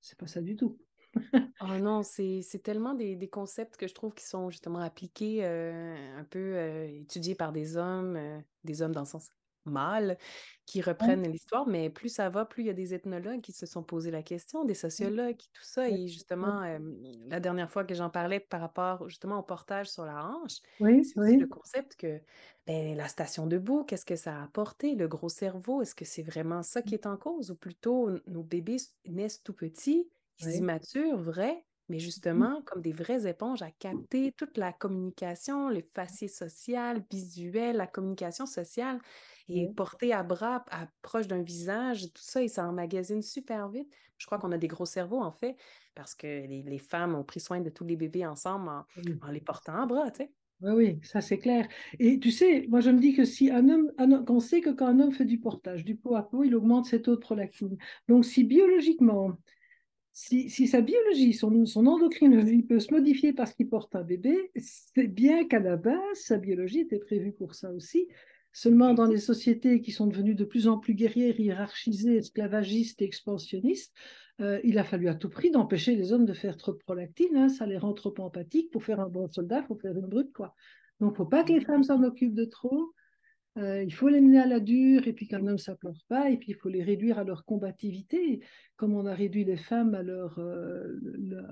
c'est 0.00 0.18
pas 0.18 0.26
ça 0.26 0.40
du 0.40 0.56
tout. 0.56 0.78
oh 1.34 1.38
non, 1.82 2.02
c'est 2.02 2.62
tellement 2.62 2.94
des, 2.94 3.16
des, 3.16 3.28
concepts 3.28 3.76
que 3.76 3.88
je 3.88 3.94
trouve 3.94 4.14
qui 4.14 4.24
sont 4.24 4.48
justement 4.48 4.78
appliqués, 4.78 5.44
un 5.44 6.24
peu 6.30 6.56
étudiés 6.86 7.34
par 7.34 7.50
des 7.52 7.76
hommes, 7.76 8.16
des 8.62 8.80
hommes 8.80 8.92
dans 8.92 9.00
le 9.00 9.06
sens 9.06 9.30
mal 9.64 10.16
qui 10.66 10.82
reprennent 10.82 11.26
l'histoire, 11.28 11.66
mais 11.66 11.90
plus 11.90 12.08
ça 12.08 12.30
va, 12.30 12.44
plus 12.44 12.62
il 12.62 12.66
y 12.66 12.70
a 12.70 12.74
des 12.74 12.94
ethnologues 12.94 13.40
qui 13.40 13.52
se 13.52 13.66
sont 13.66 13.82
posé 13.82 14.10
la 14.10 14.22
question, 14.22 14.64
des 14.64 14.74
sociologues, 14.74 15.38
tout 15.52 15.64
ça. 15.64 15.88
Et 15.88 16.06
justement, 16.06 16.62
la 17.28 17.40
dernière 17.40 17.70
fois 17.70 17.84
que 17.84 17.94
j'en 17.94 18.10
parlais 18.10 18.40
par 18.40 18.60
rapport 18.60 19.08
justement 19.08 19.40
au 19.40 19.42
portage 19.42 19.90
sur 19.90 20.04
la 20.04 20.24
hanche, 20.24 20.58
c'est 20.78 21.36
le 21.36 21.46
concept 21.46 21.96
que 21.96 22.20
ben, 22.66 22.96
la 22.96 23.08
station 23.08 23.46
debout, 23.46 23.84
qu'est-ce 23.84 24.06
que 24.06 24.16
ça 24.16 24.38
a 24.38 24.44
apporté, 24.44 24.94
le 24.94 25.08
gros 25.08 25.28
cerveau, 25.28 25.82
est-ce 25.82 25.94
que 25.94 26.04
c'est 26.04 26.22
vraiment 26.22 26.62
ça 26.62 26.82
qui 26.82 26.94
est 26.94 27.06
en 27.06 27.16
cause 27.16 27.50
ou 27.50 27.56
plutôt 27.56 28.10
nos 28.26 28.42
bébés 28.42 28.76
naissent 29.06 29.42
tout 29.42 29.54
petits, 29.54 30.08
ils 30.38 30.56
immatures, 30.56 31.18
vrai, 31.18 31.64
mais 31.88 31.96
mmh. 31.96 32.00
justement 32.00 32.62
comme 32.62 32.80
des 32.80 32.92
vraies 32.92 33.26
éponges 33.26 33.62
à 33.62 33.70
capter 33.70 34.32
toute 34.32 34.56
la 34.56 34.72
communication, 34.72 35.68
le 35.68 35.82
faciès 35.94 36.34
social, 36.34 37.04
visuel, 37.10 37.76
la 37.76 37.86
communication 37.86 38.46
sociale 38.46 39.00
et 39.50 39.68
porté 39.68 40.12
à 40.12 40.22
bras, 40.22 40.64
à, 40.70 40.86
proche 41.02 41.26
d'un 41.26 41.42
visage, 41.42 42.12
tout 42.12 42.22
ça, 42.22 42.42
et 42.42 42.48
ça 42.48 42.68
emmagasine 42.68 43.22
super 43.22 43.68
vite. 43.68 43.92
Je 44.18 44.26
crois 44.26 44.38
qu'on 44.38 44.52
a 44.52 44.58
des 44.58 44.68
gros 44.68 44.86
cerveaux, 44.86 45.20
en 45.20 45.32
fait, 45.32 45.56
parce 45.94 46.14
que 46.14 46.26
les, 46.26 46.78
femmes 46.78 47.14
ont 47.14 47.24
pris 47.24 47.40
soin 47.40 47.60
de 47.60 47.70
tous 47.70 47.84
les 47.84 47.96
bébés 47.96 48.26
ensemble 48.26 48.68
en, 48.68 49.30
les 49.30 49.40
portant 49.40 49.82
à 49.82 49.86
bras, 49.86 50.10
tu 50.10 50.24
sais. 50.24 50.32
Oui, 50.62 50.72
oui, 50.74 50.98
ça 51.02 51.22
c'est 51.22 51.38
clair. 51.38 51.66
Et 51.98 52.20
tu 52.20 52.30
sais, 52.30 52.66
moi 52.68 52.80
je 52.80 52.90
me 52.90 53.00
dis 53.00 53.14
que 53.14 53.24
si 53.24 53.50
un 53.50 53.66
homme, 53.70 53.90
un 53.96 54.22
qu'on 54.22 54.40
sait 54.40 54.60
que 54.60 54.68
quand 54.68 54.88
un 54.88 55.00
homme 55.00 55.12
fait 55.12 55.24
du 55.24 55.40
portage, 55.40 55.86
du 55.86 55.96
pot 55.96 56.16
à 56.16 56.22
peau, 56.22 56.44
il 56.44 56.54
augmente 56.54 56.84
cette 56.84 57.08
autre 57.08 57.22
prolactine. 57.22 57.78
Donc 58.08 58.26
si 58.26 58.44
biologiquement, 58.44 59.38
si, 60.12 60.50
si, 60.50 60.66
sa 60.66 60.82
biologie, 60.82 61.32
son, 61.32 61.64
son 61.64 61.86
endocrinologie 61.86 62.62
peut 62.62 62.80
se 62.80 62.92
modifier 62.92 63.32
parce 63.32 63.54
qu'il 63.54 63.68
porte 63.70 63.94
un 63.96 64.02
bébé, 64.02 64.50
c'est 64.56 65.06
bien 65.06 65.46
qu'à 65.46 65.60
la 65.60 65.76
base, 65.76 65.96
sa 66.14 66.36
biologie 66.36 66.80
était 66.80 66.98
prévue 66.98 67.32
pour 67.32 67.54
ça 67.54 67.70
aussi. 67.72 68.06
Seulement 68.52 68.94
dans 68.94 69.06
les 69.06 69.18
sociétés 69.18 69.80
qui 69.80 69.92
sont 69.92 70.06
devenues 70.06 70.34
de 70.34 70.44
plus 70.44 70.66
en 70.66 70.78
plus 70.78 70.94
guerrières, 70.94 71.38
hiérarchisées, 71.38 72.16
esclavagistes 72.16 73.00
et 73.00 73.04
expansionnistes, 73.04 73.94
euh, 74.40 74.60
il 74.64 74.78
a 74.78 74.84
fallu 74.84 75.08
à 75.08 75.14
tout 75.14 75.28
prix 75.28 75.50
d'empêcher 75.50 75.94
les 75.94 76.12
hommes 76.12 76.24
de 76.24 76.32
faire 76.32 76.56
trop 76.56 76.72
de 76.72 76.78
prolactine. 76.78 77.36
Hein, 77.36 77.48
ça 77.48 77.66
les 77.66 77.78
rend 77.78 77.92
trop 77.92 78.14
empathiques. 78.18 78.70
Pour 78.70 78.82
faire 78.82 79.00
un 79.00 79.08
bon 79.08 79.28
soldat, 79.28 79.60
il 79.60 79.66
faut 79.66 79.76
faire 79.76 79.96
une 79.96 80.06
brute. 80.06 80.32
Quoi. 80.32 80.54
Donc, 80.98 81.10
il 81.10 81.12
ne 81.12 81.16
faut 81.16 81.26
pas 81.26 81.44
que 81.44 81.52
les 81.52 81.60
femmes 81.60 81.84
s'en 81.84 82.02
occupent 82.02 82.34
de 82.34 82.44
trop. 82.44 82.92
Euh, 83.58 83.82
il 83.82 83.92
faut 83.92 84.08
les 84.08 84.20
mener 84.20 84.38
à 84.38 84.46
la 84.46 84.60
dure 84.60 85.08
et 85.08 85.12
puis 85.12 85.26
qu'un 85.26 85.44
homme 85.44 85.56
ne 85.56 85.74
pleure 85.74 86.04
pas 86.08 86.30
et 86.30 86.36
puis 86.36 86.52
il 86.52 86.54
faut 86.54 86.68
les 86.68 86.84
réduire 86.84 87.18
à 87.18 87.24
leur 87.24 87.44
combativité 87.44 88.40
comme 88.76 88.94
on 88.94 89.04
a 89.06 89.12
réduit 89.12 89.44
les 89.44 89.56
femmes 89.56 89.94
à 89.94 90.02
leur, 90.02 90.38
euh, 90.38 90.96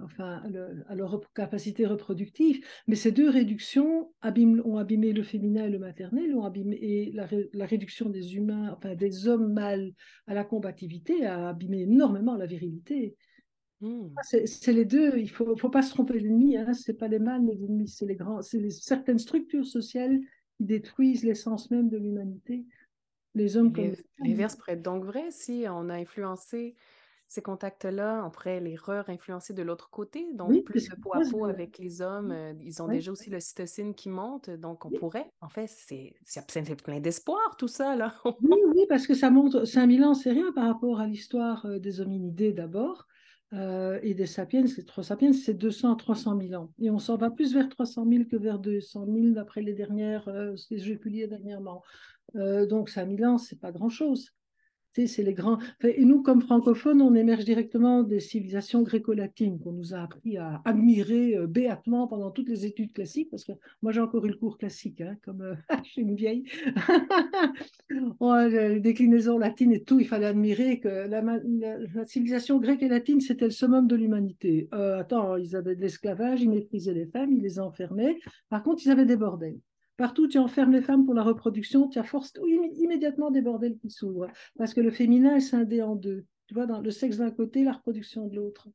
enfin, 0.05 0.41
à 0.89 0.95
leur 0.95 1.21
capacité 1.35 1.85
reproductive. 1.85 2.65
Mais 2.87 2.95
ces 2.95 3.13
deux 3.13 3.29
réductions 3.29 4.13
ont 4.23 4.77
abîmé 4.79 5.13
le 5.13 5.23
féminin 5.23 5.67
et 5.67 5.69
le 5.69 5.79
maternel, 5.79 6.35
ont 6.35 6.45
abîmé, 6.45 6.79
et 6.81 7.13
la, 7.13 7.67
réduction 7.67 8.09
des 8.09 8.37
humains, 8.37 8.75
enfin 8.75 8.95
des 8.95 9.29
hommes 9.29 9.53
mâles 9.53 9.93
à 10.27 10.33
la 10.33 10.45
combativité 10.45 11.27
a 11.27 11.49
abîmé 11.49 11.83
énormément 11.83 12.35
la 12.35 12.47
virilité. 12.47 13.15
Hmm. 13.81 14.09
C'est 14.23 14.73
les 14.73 14.87
deux, 14.87 15.19
il 15.19 15.25
ne 15.25 15.29
faut, 15.29 15.55
faut, 15.55 15.69
pas 15.69 15.83
se 15.83 15.91
tromper 15.91 16.19
l'ennemi, 16.19 16.57
hein. 16.57 16.73
ce 16.73 16.91
n'est 16.91 16.97
pas 16.97 17.09
les 17.09 17.19
mâles, 17.19 17.45
les 17.45 17.63
ennemis, 17.63 17.89
c'est 17.89 18.07
les 18.07 18.17
grands, 18.17 18.41
c'est 18.41 18.71
certaines 18.71 19.19
structures 19.19 19.67
sociales 19.67 20.19
détruisent 20.61 21.25
l'essence 21.25 21.71
même 21.71 21.89
de 21.89 21.97
l'humanité. 21.97 22.67
Les 23.35 23.57
hommes 23.57 23.73
comme 23.73 23.93
L'inverse 24.19 24.57
pourrait 24.57 24.73
être 24.73 24.83
donc 24.83 25.05
vrai 25.05 25.31
si 25.31 25.67
on 25.69 25.89
a 25.89 25.95
influencé 25.95 26.75
ces 27.29 27.43
contacts-là, 27.43 28.25
on 28.25 28.31
pourrait 28.31 28.59
les 28.59 28.75
re-influencer 28.75 29.53
de 29.53 29.63
l'autre 29.63 29.91
côté, 29.91 30.27
donc 30.33 30.65
plus 30.65 30.89
de 30.89 30.95
peau 30.95 31.13
à 31.15 31.21
peau 31.31 31.45
avec 31.45 31.77
les 31.77 32.01
hommes. 32.01 32.33
Euh, 32.33 32.55
ils 32.63 32.83
ont 32.83 32.89
déjà 32.89 33.13
aussi 33.13 33.29
le 33.29 33.39
cytocine 33.39 33.95
qui 33.95 34.09
monte, 34.09 34.49
donc 34.49 34.87
on 34.87 34.91
pourrait. 34.91 35.31
En 35.43 35.51
fait, 35.51 35.67
c'est 35.69 36.15
plein 36.83 37.01
d'espoir 37.01 37.57
tout 37.59 37.69
ça, 37.69 37.95
là. 37.97 38.15
oui, 38.25 38.59
oui, 38.75 38.87
parce 38.89 39.07
que 39.07 39.13
ça 39.13 39.31
montre 39.31 39.67
5000 39.67 40.05
ans, 40.05 40.15
c'est 40.15 40.33
rien 40.33 40.51
par 40.53 40.67
rapport 40.67 41.01
à 41.01 41.07
l'histoire 41.07 41.67
euh, 41.67 41.79
des 41.79 42.01
hominidés 42.01 42.55
d'abord. 42.55 43.07
Euh, 43.55 43.99
et 44.03 44.15
des 44.15 44.27
sapiens, 44.27 44.67
c'est 44.67 44.85
3 44.85 45.05
sapiens, 45.05 45.33
c'est 45.33 45.55
200 45.55 45.95
à 45.95 45.97
300 45.97 46.39
000 46.39 46.63
ans. 46.63 46.71
Et 46.81 46.91
on 46.91 46.99
s'en 46.99 47.17
va 47.17 47.31
plus 47.31 47.55
vers 47.55 47.69
300 47.69 48.07
000 48.09 48.25
que 48.25 48.37
vers 48.37 48.59
200 48.59 49.07
000 49.07 49.31
d'après 49.31 49.63
les 49.63 49.73
dernières, 49.73 50.29
euh, 50.29 50.55
ce 50.57 50.69
que 50.69 50.77
j'ai 50.77 50.97
pu 50.97 51.09
lire 51.09 51.29
dernièrement. 51.29 51.83
Euh, 52.37 52.67
donc 52.67 52.91
5000 52.91 53.25
ans, 53.25 53.39
c'est 53.39 53.59
pas 53.59 53.73
grand-chose 53.73 54.33
c'est 54.93 55.23
les 55.23 55.35
grands. 55.35 55.59
et 55.83 56.05
nous, 56.05 56.23
comme 56.23 56.41
francophones, 56.41 57.01
on 57.01 57.15
émerge 57.15 57.45
directement 57.45 58.03
des 58.03 58.21
civilisations 58.21 58.83
gréco-latines 58.83 59.59
qu'on 59.61 59.73
nous 59.73 59.95
a 59.95 59.99
appris 59.99 60.37
à 60.37 60.61
admirer 60.65 61.37
euh, 61.37 61.47
béatement 61.47 62.09
pendant 62.09 62.31
toutes 62.31 62.49
les 62.49 62.67
études 62.67 62.93
classiques, 62.93 63.31
parce 63.31 63.45
que 63.45 63.53
moi, 63.83 63.93
j'ai 63.93 64.01
encore 64.01 64.25
eu 64.27 64.31
le 64.31 64.37
cours 64.37 64.59
classique, 64.59 65.01
hein, 65.01 65.17
comme 65.23 65.43
euh, 65.43 65.55
je 65.85 65.91
suis 65.91 66.03
une 66.03 66.15
vieille. 66.15 66.45
les 67.91 68.81
déclinaisons 68.81 69.39
latines 69.39 69.73
et 69.73 69.83
tout, 69.83 70.01
il 70.01 70.07
fallait 70.07 70.27
admirer 70.27 70.81
que 70.81 70.89
la, 70.89 71.23
civilisation 72.05 72.59
grecque 72.59 72.83
et 72.83 72.89
latine, 72.89 73.21
c'était 73.21 73.45
le 73.45 73.51
summum 73.51 73.87
de 73.87 73.97
l'humanité. 73.97 74.69
Euh, 74.75 75.01
attends, 75.01 75.37
ils 75.37 75.55
avaient 75.55 75.77
de 75.77 75.81
l'esclavage, 75.81 76.43
ils 76.43 76.51
méprisaient 76.51 76.95
les 76.95 77.07
femmes, 77.07 77.33
ils 77.33 77.43
les 77.43 77.61
enfermaient. 77.61 78.19
Par 78.49 78.63
contre, 78.63 78.83
ils 78.85 78.91
avaient 78.91 79.07
des 79.07 79.17
bordels. 79.17 79.59
Partout, 79.99 80.29
tu 80.29 80.39
enfermes 80.39 80.71
les 80.71 80.81
femmes 80.81 81.05
pour 81.05 81.13
la 81.13 81.25
reproduction, 81.25 81.89
tu 81.89 81.99
as 81.99 82.05
force, 82.05 82.33
immédiatement 82.77 83.33
des 83.33 83.43
bordels 83.43 83.77
qui 83.79 83.91
s'ouvrent. 83.91 84.29
Parce 84.57 84.73
que 84.73 84.81
le 84.81 84.93
féminin 84.93 85.35
est 85.35 85.41
scindé 85.41 85.83
en 85.83 85.97
deux. 85.97 86.25
Tu 86.47 86.55
vois, 86.55 86.67
dans 86.67 86.81
le 86.81 86.91
sexe 86.93 87.17
d'un 87.17 87.33
côté, 87.33 87.65
la 87.65 87.73
reproduction 87.73 88.29
de 88.29 88.37
l'autre. 88.37 88.69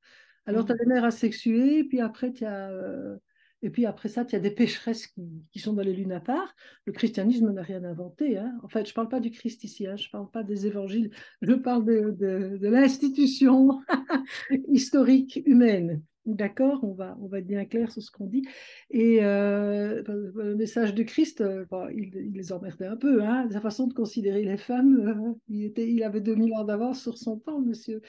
Alors, 0.46 0.66
tu 0.66 0.74
as 0.74 0.76
des 0.76 0.86
mères 0.86 1.06
asexuées, 1.06 1.86
puis 1.86 2.02
après, 2.02 2.34
tu 2.34 2.44
as. 2.44 2.70
Euh, 2.72 3.16
et 3.62 3.70
puis 3.70 3.86
après 3.86 4.10
ça, 4.10 4.26
tu 4.26 4.36
as 4.36 4.40
des 4.40 4.52
pécheresses 4.52 5.08
qui, 5.54 5.60
sont 5.60 5.72
dans 5.72 5.82
les 5.82 5.94
lunes 5.94 6.12
à 6.12 6.20
part. 6.20 6.54
Le 6.84 6.92
christianisme 6.92 7.50
n'a 7.54 7.62
rien 7.62 7.86
inventé. 7.86 8.38
Hein. 8.38 8.54
En 8.62 8.68
fait, 8.68 8.86
je 8.86 8.92
ne 8.92 8.96
parle 8.96 9.08
pas 9.08 9.22
du 9.22 9.32
Christ 9.32 9.64
ici, 9.64 9.88
hein. 9.88 9.96
je 9.96 10.08
ne 10.08 10.12
parle 10.12 10.30
pas 10.30 10.44
des 10.44 10.68
évangiles, 10.68 11.10
je 11.42 11.54
parle 11.54 11.86
de 11.86 12.68
l'institution 12.68 13.80
historique 14.68 15.42
humaine. 15.46 16.04
D'accord, 16.26 16.80
on 16.84 16.94
va, 16.94 17.18
on 17.20 17.28
va 17.28 17.40
être 17.40 17.48
bien 17.48 17.66
clair 17.66 17.92
sur 17.92 18.02
ce 18.02 18.10
qu'on 18.10 18.28
dit. 18.28 18.44
Et 18.90 19.20
euh, 19.24 20.02
le 20.08 20.56
message 20.56 20.96
de 20.96 21.04
Christ, 21.04 21.42
euh, 21.42 21.66
il, 21.94 22.32
les 22.34 22.54
emmerdait 22.54 22.86
un 22.86 22.96
peu. 22.96 23.22
Hein, 23.22 23.50
sa 23.52 23.60
façon 23.60 23.88
de 23.88 23.94
considérer 23.94 24.44
les 24.44 24.58
femmes, 24.58 25.00
euh, 25.06 25.34
il, 25.50 25.66
était, 25.66 25.92
il 25.92 26.02
avait 26.02 26.22
2000 26.22 26.54
ans 26.54 26.64
d'avance 26.64 27.02
sur 27.02 27.18
son 27.18 27.40
temps, 27.40 27.60
monsieur. 27.60 28.02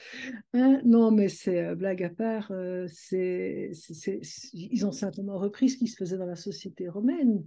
Hein, 0.53 0.79
non, 0.85 1.11
mais 1.11 1.27
c'est 1.27 1.75
blague 1.75 2.03
à 2.03 2.09
part. 2.09 2.53
c'est, 2.87 3.71
ils 4.53 4.85
ont 4.85 4.93
simplement 4.93 5.37
repris 5.37 5.67
ce 5.67 5.77
qui 5.77 5.87
se 5.87 5.97
faisait 5.97 6.17
dans 6.17 6.25
la 6.25 6.37
société 6.37 6.87
romaine. 6.87 7.43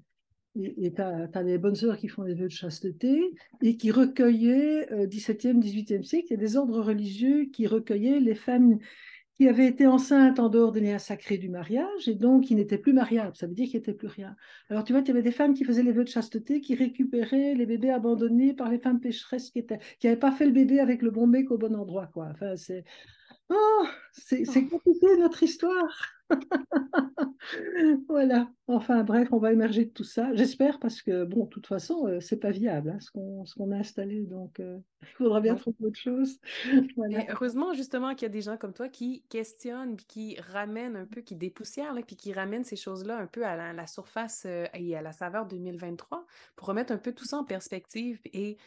Et 0.54 0.92
tu 0.92 1.00
as, 1.00 1.44
des 1.44 1.56
bonnes 1.56 1.76
sœurs 1.76 1.96
qui 1.96 2.08
font 2.08 2.24
des 2.24 2.34
vœux 2.34 2.48
de 2.48 2.52
chasteté 2.52 3.32
et 3.62 3.76
qui 3.78 3.90
recueillaient, 3.90 5.06
17e, 5.06 5.62
18e 5.62 6.02
siècle, 6.02 6.26
il 6.28 6.32
y 6.32 6.34
a 6.34 6.38
des 6.38 6.56
ordres 6.56 6.82
religieux 6.82 7.46
qui 7.52 7.66
recueillaient 7.66 8.20
les 8.20 8.34
femmes 8.34 8.78
qui 9.38 9.48
avait 9.48 9.66
été 9.68 9.86
enceinte 9.86 10.40
en 10.40 10.48
dehors 10.48 10.72
des 10.72 10.80
liens 10.80 10.98
sacrés 10.98 11.38
du 11.38 11.48
mariage 11.48 12.08
et 12.08 12.14
donc 12.16 12.44
qui 12.44 12.56
n'était 12.56 12.78
plus 12.78 12.92
mariable. 12.92 13.36
Ça 13.36 13.46
veut 13.46 13.54
dire 13.54 13.66
qu'il 13.68 13.78
n'était 13.78 13.92
plus 13.94 14.08
rien. 14.08 14.34
Alors 14.68 14.82
tu 14.82 14.92
vois, 14.92 15.00
il 15.00 15.08
y 15.08 15.10
avait 15.12 15.22
des 15.22 15.30
femmes 15.30 15.54
qui 15.54 15.64
faisaient 15.64 15.84
les 15.84 15.92
vœux 15.92 16.04
de 16.04 16.08
chasteté, 16.08 16.60
qui 16.60 16.74
récupéraient 16.74 17.54
les 17.54 17.66
bébés 17.66 17.90
abandonnés 17.90 18.52
par 18.52 18.68
les 18.68 18.78
femmes 18.78 19.00
pécheresses 19.00 19.50
qui 19.50 19.64
n'avaient 20.02 20.16
pas 20.16 20.32
fait 20.32 20.46
le 20.46 20.52
bébé 20.52 20.80
avec 20.80 21.02
le 21.02 21.10
bon 21.12 21.28
mec 21.28 21.50
au 21.52 21.58
bon 21.58 21.76
endroit. 21.76 22.08
Quoi. 22.08 22.28
Enfin, 22.32 22.56
c'est 22.56 22.84
oh, 23.50 23.86
c'est 24.12 24.44
oh. 24.48 24.68
compliqué 24.68 25.16
notre 25.18 25.42
histoire. 25.42 26.18
voilà. 28.08 28.50
Enfin 28.66 29.02
bref, 29.02 29.28
on 29.32 29.38
va 29.38 29.52
émerger 29.52 29.86
de 29.86 29.90
tout 29.90 30.04
ça. 30.04 30.34
J'espère 30.34 30.78
parce 30.78 31.00
que 31.00 31.24
bon, 31.24 31.44
de 31.44 31.48
toute 31.48 31.66
façon, 31.66 32.06
euh, 32.06 32.20
c'est 32.20 32.36
pas 32.36 32.50
viable 32.50 32.90
hein, 32.90 32.98
ce 33.00 33.54
qu'on 33.54 33.72
a 33.72 33.76
installé. 33.76 34.24
Donc, 34.24 34.60
euh, 34.60 34.78
il 35.02 35.08
faudra 35.08 35.40
bien 35.40 35.54
trouver 35.54 35.76
autre 35.80 35.98
chose. 35.98 36.38
heureusement 37.30 37.72
justement 37.72 38.14
qu'il 38.14 38.22
y 38.22 38.30
a 38.30 38.32
des 38.32 38.42
gens 38.42 38.56
comme 38.56 38.74
toi 38.74 38.88
qui 38.88 39.24
questionnent, 39.28 39.96
puis 39.96 40.06
qui 40.06 40.40
ramènent 40.40 40.96
un 40.96 41.06
peu, 41.06 41.22
qui 41.22 41.34
dépoussièrent, 41.34 41.94
là, 41.94 42.02
puis 42.06 42.16
qui 42.16 42.32
ramènent 42.32 42.64
ces 42.64 42.76
choses-là 42.76 43.18
un 43.18 43.26
peu 43.26 43.44
à 43.44 43.72
la, 43.72 43.86
surface 43.86 44.44
euh, 44.46 44.66
et 44.74 44.96
à 44.96 45.02
la 45.02 45.12
saveur 45.12 45.46
2023 45.46 46.26
pour 46.56 46.68
remettre 46.68 46.92
un 46.92 46.98
peu 46.98 47.12
tout 47.12 47.24
ça 47.24 47.38
en 47.38 47.44
perspective. 47.44 48.20
Et 48.32 48.58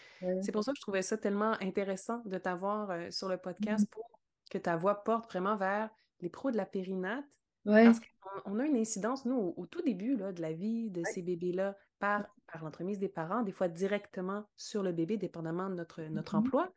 c'est 0.42 0.52
pour 0.52 0.64
ça 0.64 0.72
que 0.72 0.78
je 0.78 0.82
trouvais 0.82 1.02
ça 1.02 1.18
tellement 1.18 1.54
intéressant 1.62 2.22
de 2.26 2.38
t'avoir 2.38 3.12
sur 3.12 3.30
le 3.30 3.38
podcast 3.38 3.84
mmh. 3.84 3.92
pour 3.92 4.21
que 4.51 4.58
ta 4.58 4.75
voix 4.75 5.03
porte 5.03 5.25
vraiment 5.25 5.55
vers 5.55 5.89
les 6.20 6.29
pros 6.29 6.51
de 6.51 6.58
la 6.58 6.65
périnate. 6.65 7.25
Parce 7.65 8.00
qu'on 8.00 8.60
a 8.60 8.65
une 8.65 8.77
incidence, 8.77 9.25
nous, 9.25 9.53
au, 9.55 9.65
tout 9.65 9.81
début 9.81 10.17
là, 10.17 10.31
de 10.31 10.41
la 10.41 10.51
vie 10.51 10.89
de 10.89 11.03
ces 11.05 11.22
bébés-là, 11.22 11.75
par, 12.00 12.25
par 12.51 12.63
l'entremise 12.63 13.00
des 13.00 13.08
parents, 13.08 13.43
des 13.43 13.51
fois 13.51 13.67
directement 13.67 14.43
sur 14.58 14.84
le 14.84 14.91
bébé, 14.91 15.17
dépendamment 15.17 15.70
de 15.70 15.75
notre, 15.75 16.01
notre 16.03 16.36
mmh 16.36 16.39
emploi. 16.39 16.74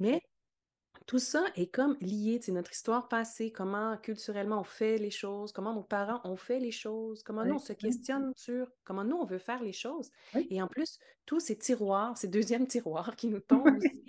Mais 0.00 0.20
tout 1.08 1.18
ça 1.18 1.42
est 1.56 1.68
comme 1.68 1.96
lié, 2.02 2.38
c'est 2.42 2.52
notre 2.52 2.70
histoire 2.70 3.08
passée, 3.08 3.50
comment 3.50 3.96
culturellement 3.96 4.60
on 4.60 4.64
fait 4.64 4.98
les 4.98 5.10
choses, 5.10 5.52
comment 5.52 5.72
nos 5.72 5.82
parents 5.82 6.20
ont 6.24 6.36
fait 6.36 6.60
les 6.60 6.70
choses, 6.70 7.22
comment 7.22 7.46
nous 7.46 7.54
on 7.54 7.58
se 7.58 7.72
questionne 7.72 8.30
sur 8.36 8.70
comment 8.84 9.04
nous 9.04 9.16
on 9.16 9.24
veut 9.24 9.38
faire 9.38 9.62
les 9.62 9.72
choses. 9.72 10.10
Et 10.50 10.60
en 10.60 10.66
plus, 10.66 10.98
tous 11.24 11.40
ces 11.40 11.56
tiroirs, 11.56 12.18
ces 12.18 12.28
deuxièmes 12.28 12.66
tiroirs 12.66 13.16
qui 13.16 13.28
nous 13.28 13.40
tombent 13.40 13.74
aussi 13.78 14.02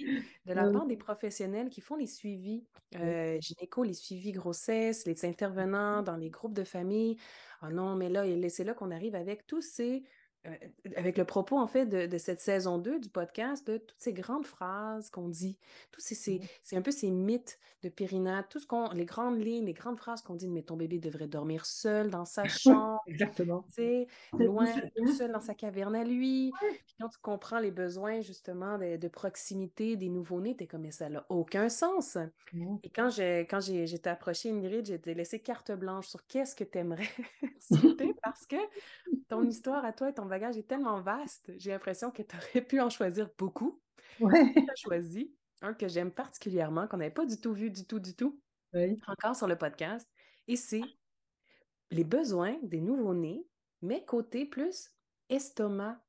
de 0.45 0.53
la 0.53 0.69
part 0.69 0.85
des 0.87 0.97
professionnels 0.97 1.69
qui 1.69 1.79
font 1.79 1.95
les 1.95 2.05
suivis 2.05 2.65
euh, 2.95 3.39
gynéco, 3.39 3.83
les 3.83 3.93
suivis 3.93 4.33
grossesse, 4.33 5.05
les 5.05 5.23
intervenants 5.23 6.03
dans 6.03 6.17
les 6.17 6.29
groupes 6.29 6.53
de 6.53 6.65
famille. 6.65 7.15
oh 7.63 7.69
non, 7.69 7.95
mais 7.95 8.09
là, 8.09 8.25
c'est 8.49 8.65
là 8.65 8.73
qu'on 8.73 8.91
arrive 8.91 9.15
avec 9.15 9.47
tous 9.47 9.61
ces 9.61 10.03
avec 10.95 11.17
le 11.17 11.25
propos, 11.25 11.57
en 11.57 11.67
fait, 11.67 11.85
de, 11.85 12.17
cette 12.17 12.41
saison 12.41 12.77
2 12.77 12.99
du 12.99 13.09
podcast, 13.09 13.67
de 13.67 13.77
toutes 13.77 13.99
ces 13.99 14.13
grandes 14.13 14.45
phrases 14.45 15.09
qu'on 15.09 15.27
dit, 15.27 15.57
tous 15.91 16.01
ces, 16.01 16.41
c'est 16.63 16.77
un 16.77 16.81
peu 16.81 16.91
ces 16.91 17.11
mythes 17.11 17.59
de 17.83 17.89
Périnat, 17.89 18.43
tout 18.43 18.59
ce 18.59 18.67
qu'on, 18.67 18.89
les 18.91 19.05
grandes 19.05 19.39
lignes, 19.39 19.65
les 19.65 19.73
grandes 19.73 19.97
phrases 19.97 20.21
qu'on 20.21 20.35
dit, 20.35 20.47
mais 20.47 20.63
ton 20.63 20.77
bébé 20.77 20.99
devrait 20.99 21.27
dormir 21.27 21.65
seul 21.65 22.09
dans 22.09 22.25
sa 22.25 22.43
chambre. 22.47 22.98
Exactement. 23.09 23.65
loin, 24.33 24.65
tout 24.95 25.13
seul 25.13 25.31
dans 25.31 25.41
sa 25.41 25.53
caverne 25.53 25.95
à 25.95 26.03
lui. 26.03 26.51
Puis 26.59 26.95
quand 26.99 27.09
tu 27.09 27.19
comprends 27.21 27.59
les 27.59 27.71
besoins, 27.71 28.21
justement, 28.21 28.77
de, 28.77 29.07
proximité 29.07 29.95
des 29.95 30.09
nouveau-nés, 30.09 30.55
t'es 30.55 30.67
comme, 30.67 30.81
mais 30.81 30.91
ça 30.91 31.09
n'a 31.09 31.25
aucun 31.29 31.69
sens. 31.69 32.17
Et 32.83 32.89
quand 32.89 33.09
j'ai, 33.09 33.41
quand 33.49 33.59
j'ai, 33.59 33.87
j'étais 33.87 34.09
approchée 34.09 34.49
Ingrid, 34.49 34.85
j'ai 34.85 35.13
laissé 35.13 35.39
carte 35.39 35.71
blanche 35.71 36.07
sur 36.07 36.25
qu'est-ce 36.27 36.55
que 36.55 36.63
tu 36.63 36.77
aimerais 36.77 37.09
citer 37.59 38.13
parce 38.23 38.45
que 38.45 38.57
ton 39.27 39.43
histoire 39.43 39.83
à 39.85 39.93
toi 39.93 40.09
et 40.09 40.13
ton 40.13 40.25
bagage 40.25 40.57
est 40.57 40.67
tellement 40.67 41.01
vaste, 41.01 41.51
j'ai 41.57 41.71
l'impression 41.71 42.11
que 42.11 42.21
tu 42.21 42.35
aurais 42.35 42.61
pu 42.61 42.79
en 42.79 42.89
choisir 42.89 43.29
beaucoup. 43.37 43.79
Ouais. 44.19 44.53
Tu 44.53 44.59
as 44.69 44.75
choisi 44.75 45.33
un 45.61 45.73
que 45.73 45.87
j'aime 45.87 46.11
particulièrement, 46.11 46.87
qu'on 46.87 46.97
n'avait 46.97 47.11
pas 47.11 47.25
du 47.25 47.39
tout 47.39 47.53
vu, 47.53 47.69
du 47.69 47.85
tout, 47.85 47.99
du 47.99 48.15
tout, 48.15 48.39
encore 49.07 49.35
sur 49.35 49.47
le 49.47 49.57
podcast, 49.57 50.07
et 50.47 50.55
c'est 50.55 50.81
les 51.91 52.03
besoins 52.03 52.57
des 52.63 52.81
nouveau-nés, 52.81 53.45
mais 53.81 54.03
côté 54.05 54.45
plus 54.45 54.91
estomac, 55.29 56.01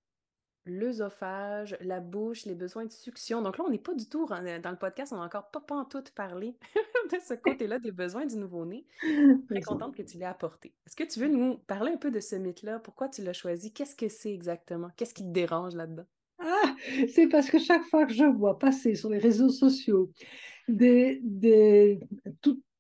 l'œsophage, 0.67 1.77
la 1.81 2.01
bouche, 2.01 2.45
les 2.45 2.55
besoins 2.55 2.85
de 2.85 2.93
succion. 2.93 3.43
Donc 3.43 3.59
là, 3.59 3.65
on 3.67 3.71
n'est 3.71 3.79
pas 3.79 3.95
du 3.95 4.09
tout 4.09 4.27
dans 4.27 4.41
le 4.41 4.77
podcast, 4.77 5.13
on 5.13 5.17
n'a 5.17 5.25
encore 5.25 5.51
pas, 5.51 5.75
en 5.75 5.85
tout 5.85 6.03
parlé 6.15 6.57
de 7.13 7.19
ce 7.27 7.35
côté-là 7.35 7.79
des 7.79 7.93
besoins 7.93 8.27
du 8.27 8.37
nouveau-né. 8.37 8.87
Très 9.49 9.63
contente 9.63 9.97
que 9.97 10.03
tu 10.03 10.19
l'aies 10.19 10.27
apporté. 10.27 10.75
Est-ce 10.87 10.97
que 10.97 11.05
tu 11.05 11.21
veux 11.21 11.29
nous 11.29 11.59
parler 11.59 11.93
un 11.93 11.97
peu 11.97 12.11
de 12.11 12.21
ce 12.21 12.37
mythe-là? 12.37 12.79
Pourquoi 12.81 13.09
tu 13.09 13.23
l'as 13.23 13.33
choisi? 13.33 13.73
Qu'est-ce 13.73 13.97
que 13.97 14.09
c'est 14.09 14.33
exactement? 14.33 14.91
Qu'est-ce 14.97 15.15
qui 15.15 15.25
te 15.25 15.33
dérange 15.33 15.75
là-dedans? 15.75 16.07
Ah, 16.39 16.75
c'est 17.13 17.29
parce 17.29 17.51
que 17.51 17.59
chaque 17.59 17.85
fois 17.85 18.07
que 18.07 18.15
je 18.15 18.25
vois 18.25 18.59
passer 18.59 18.95
sur 18.95 19.11
les 19.11 19.19
réseaux 19.19 19.51
sociaux 19.51 20.11
des, 20.69 21.21
des, 21.23 22.01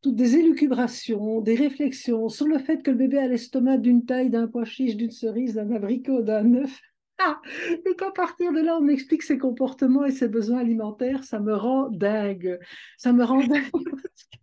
toutes 0.02 0.16
des 0.16 0.36
élucubrations, 0.36 1.40
des 1.40 1.54
réflexions 1.54 2.28
sur 2.28 2.46
le 2.46 2.58
fait 2.58 2.82
que 2.82 2.90
le 2.90 2.96
bébé 2.96 3.18
a 3.18 3.28
l'estomac 3.28 3.78
d'une 3.78 4.04
taille, 4.04 4.30
d'un 4.30 4.46
pois 4.46 4.64
chiche, 4.64 4.96
d'une 4.96 5.10
cerise, 5.10 5.54
d'un 5.54 5.70
abricot, 5.72 6.22
d'un 6.22 6.54
œuf, 6.54 6.80
et 7.84 7.96
qu'à 7.96 8.10
partir 8.10 8.52
de 8.52 8.60
là, 8.60 8.78
on 8.80 8.88
explique 8.88 9.22
ses 9.22 9.38
comportements 9.38 10.04
et 10.04 10.10
ses 10.10 10.28
besoins 10.28 10.58
alimentaires, 10.58 11.24
ça 11.24 11.38
me 11.38 11.54
rend 11.54 11.88
dingue. 11.90 12.58
Ça 12.96 13.12
me 13.12 13.24
rend 13.24 13.40
dingue 13.40 13.70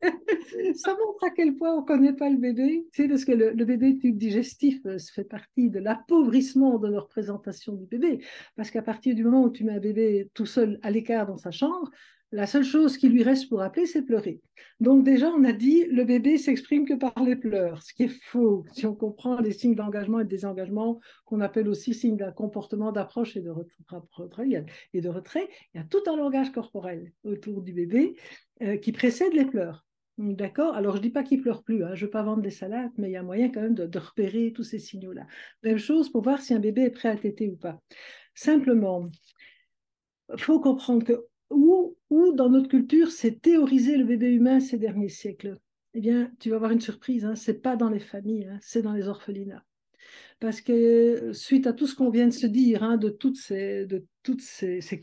ça 0.76 0.92
montre 0.92 1.24
à 1.24 1.30
quel 1.32 1.56
point 1.56 1.74
on 1.74 1.82
ne 1.82 1.86
connaît 1.86 2.14
pas 2.14 2.30
le 2.30 2.38
bébé. 2.38 2.86
Tu 2.94 3.04
sais, 3.04 3.10
parce 3.10 3.26
que 3.26 3.32
le, 3.32 3.66
bébé 3.66 3.98
tube 3.98 4.18
digestif 4.18 4.80
euh, 4.86 4.98
fait 5.00 5.24
partie 5.24 5.70
de 5.70 5.80
l'appauvrissement 5.80 6.78
de 6.78 6.88
la 6.88 7.00
représentation 7.00 7.74
du 7.74 7.86
bébé. 7.86 8.20
Parce 8.56 8.70
qu'à 8.70 8.82
partir 8.82 9.16
du 9.16 9.24
moment 9.24 9.44
où 9.44 9.50
tu 9.50 9.64
mets 9.64 9.74
un 9.74 9.80
bébé 9.80 10.30
tout 10.34 10.46
seul 10.46 10.80
à 10.84 10.92
l'écart 10.92 11.26
dans 11.26 11.38
sa 11.38 11.52
chambre, 11.52 11.90
la 12.32 12.46
seule 12.46 12.64
chose 12.64 12.98
qui 12.98 13.08
lui 13.08 13.24
reste 13.24 13.48
pour 13.48 13.62
appeler, 13.62 13.86
c'est 13.86 14.02
pleurer. 14.02 14.42
Donc 14.80 15.04
déjà, 15.04 15.30
on 15.30 15.44
a 15.46 15.54
dit, 15.54 15.86
le 15.86 16.04
bébé 16.04 16.38
s'exprime 16.38 16.86
que 16.86 16.94
par 16.94 17.14
les 17.24 17.36
pleurs, 17.36 17.82
ce 17.84 17.94
qui 17.94 18.04
est 18.04 18.22
faux. 18.26 18.66
Si 18.74 18.86
on 18.86 18.94
comprend 18.94 19.40
les 19.40 19.52
signes 19.52 19.76
d'engagement 19.76 20.20
et 20.20 20.26
de 20.26 20.30
désengagement, 20.30 21.00
qu'on 21.26 21.40
appelle 21.40 21.70
aussi 21.70 21.94
signes 21.94 22.18
d'un 22.18 22.32
comportement 22.32 22.92
d'approche 22.92 23.38
et 23.38 23.42
de 23.42 23.50
retrait, 23.50 24.66
et 24.94 25.02
de 25.02 25.10
retrait, 25.10 25.48
il 25.74 25.78
y 25.78 25.82
a 25.82 25.86
tout 25.86 26.04
un 26.08 26.18
langage 26.18 26.52
corporel 26.52 27.14
autour 27.24 27.62
du 27.62 27.72
bébé 27.72 28.18
euh, 28.62 28.78
qui 28.78 28.92
précède 28.92 29.34
les 29.34 29.46
pleurs. 29.46 29.86
D'accord? 30.18 30.76
Alors, 30.76 30.94
je 30.94 30.98
ne 30.98 31.04
dis 31.04 31.12
pas 31.12 31.24
qu'il 31.24 31.42
pleure 31.42 31.64
plus, 31.64 31.84
hein. 31.84 31.94
je 31.94 32.04
ne 32.04 32.08
veux 32.08 32.12
pas 32.12 32.24
vendre 32.24 32.42
des 32.42 32.50
salades, 32.50 32.92
mais 32.98 33.10
il 33.10 33.14
y 33.14 33.18
a 33.18 33.24
moyen 33.24 33.50
quand 33.50 33.62
même 33.62 33.76
de, 33.76 33.86
de 33.86 34.00
repérer 34.00 34.52
tous 34.52 34.64
ces 34.64 34.80
signaux-là. 34.80 35.28
Même 35.64 35.78
chose 35.78 36.10
pour 36.10 36.24
voir 36.24 36.42
si 36.42 36.54
un 36.56 36.60
bébé 36.60 36.82
est 36.82 36.90
prêt 36.90 37.10
à 37.10 37.16
téter 37.16 37.50
ou 37.50 37.56
pas. 37.56 37.80
Simplement, 38.34 39.08
il 40.34 40.42
faut 40.42 40.60
comprendre 40.60 41.04
que 41.06 41.26
où 41.50 41.97
ou 42.10 42.32
dans 42.34 42.50
notre 42.50 42.70
culture, 42.70 43.12
c'est 43.12 43.42
théoriser 43.42 43.98
le 43.98 44.06
bébé 44.06 44.28
humain 44.32 44.60
ces 44.60 44.78
derniers 44.78 45.10
siècles. 45.10 45.58
Eh 45.94 46.02
bien, 46.02 46.32
tu 46.40 46.50
vas 46.50 46.58
avoir 46.58 46.72
une 46.72 46.82
surprise, 46.82 47.26
hein, 47.26 47.36
c'est 47.36 47.62
pas 47.62 47.76
dans 47.76 47.90
les 47.90 48.00
familles, 48.00 48.48
hein, 48.52 48.60
c'est 48.62 48.82
dans 48.82 48.94
les 48.94 49.08
orphelinats 49.08 49.64
parce 50.40 50.62
que 50.62 51.32
suite 51.34 51.66
à 51.66 51.74
tout 51.74 51.88
ce 51.88 51.96
qu'on 51.96 52.10
vient 52.10 52.28
de 52.28 52.34
se 52.34 52.46
dire, 52.46 52.84
hein, 52.84 52.98
de 52.98 53.10
toutes, 53.10 53.38
ces, 53.38 53.88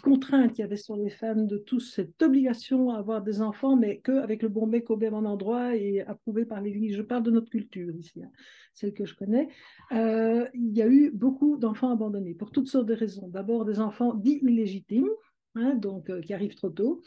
contraintes 0.01 0.53
qu'il 0.53 0.61
y 0.61 0.65
avait 0.65 0.77
sur 0.77 0.97
les 0.97 1.11
femmes, 1.11 1.47
de 1.47 1.59
toute 1.59 1.83
cette 1.83 2.23
obligation 2.23 2.91
à 2.91 2.99
avoir 2.99 3.21
des 3.21 3.41
enfants, 3.41 3.77
mais 3.77 3.99
qu'avec 3.99 4.43
le 4.43 4.49
bon 4.49 4.67
mec 4.67 4.91
au 4.91 4.97
même 4.97 5.15
endroit 5.15 5.75
et 5.75 6.03
approuvé 6.03 6.45
par 6.45 6.61
l'Église. 6.61 6.97
Je 6.97 7.03
parle 7.03 7.25
de 7.25 7.33
notre 7.33 7.51
culture 7.51 7.95
ici, 7.97 8.23
hein, 8.23 8.31
celle 8.75 8.95
que 8.95 9.05
je 9.05 9.15
connais. 9.17 9.49
Euh, 9.93 10.47
il 10.55 10.77
y 10.77 10.83
a 10.83 10.87
eu 10.87 11.11
beaucoup 11.11 11.57
d'enfants 11.57 11.91
abandonnés 11.91 12.35
pour 12.35 12.53
toutes 12.53 12.69
sortes 12.69 12.87
de 12.87 12.95
raisons. 12.95 13.29
D'abord 13.29 13.65
des 13.65 13.81
enfants 13.81 14.15
dits 14.15 14.39
illégitimes, 14.43 15.11
hein, 15.55 15.75
donc 15.75 16.11
euh, 16.11 16.21
qui 16.21 16.35
arrivent 16.35 16.55
trop 16.55 16.71
tôt. 16.71 17.03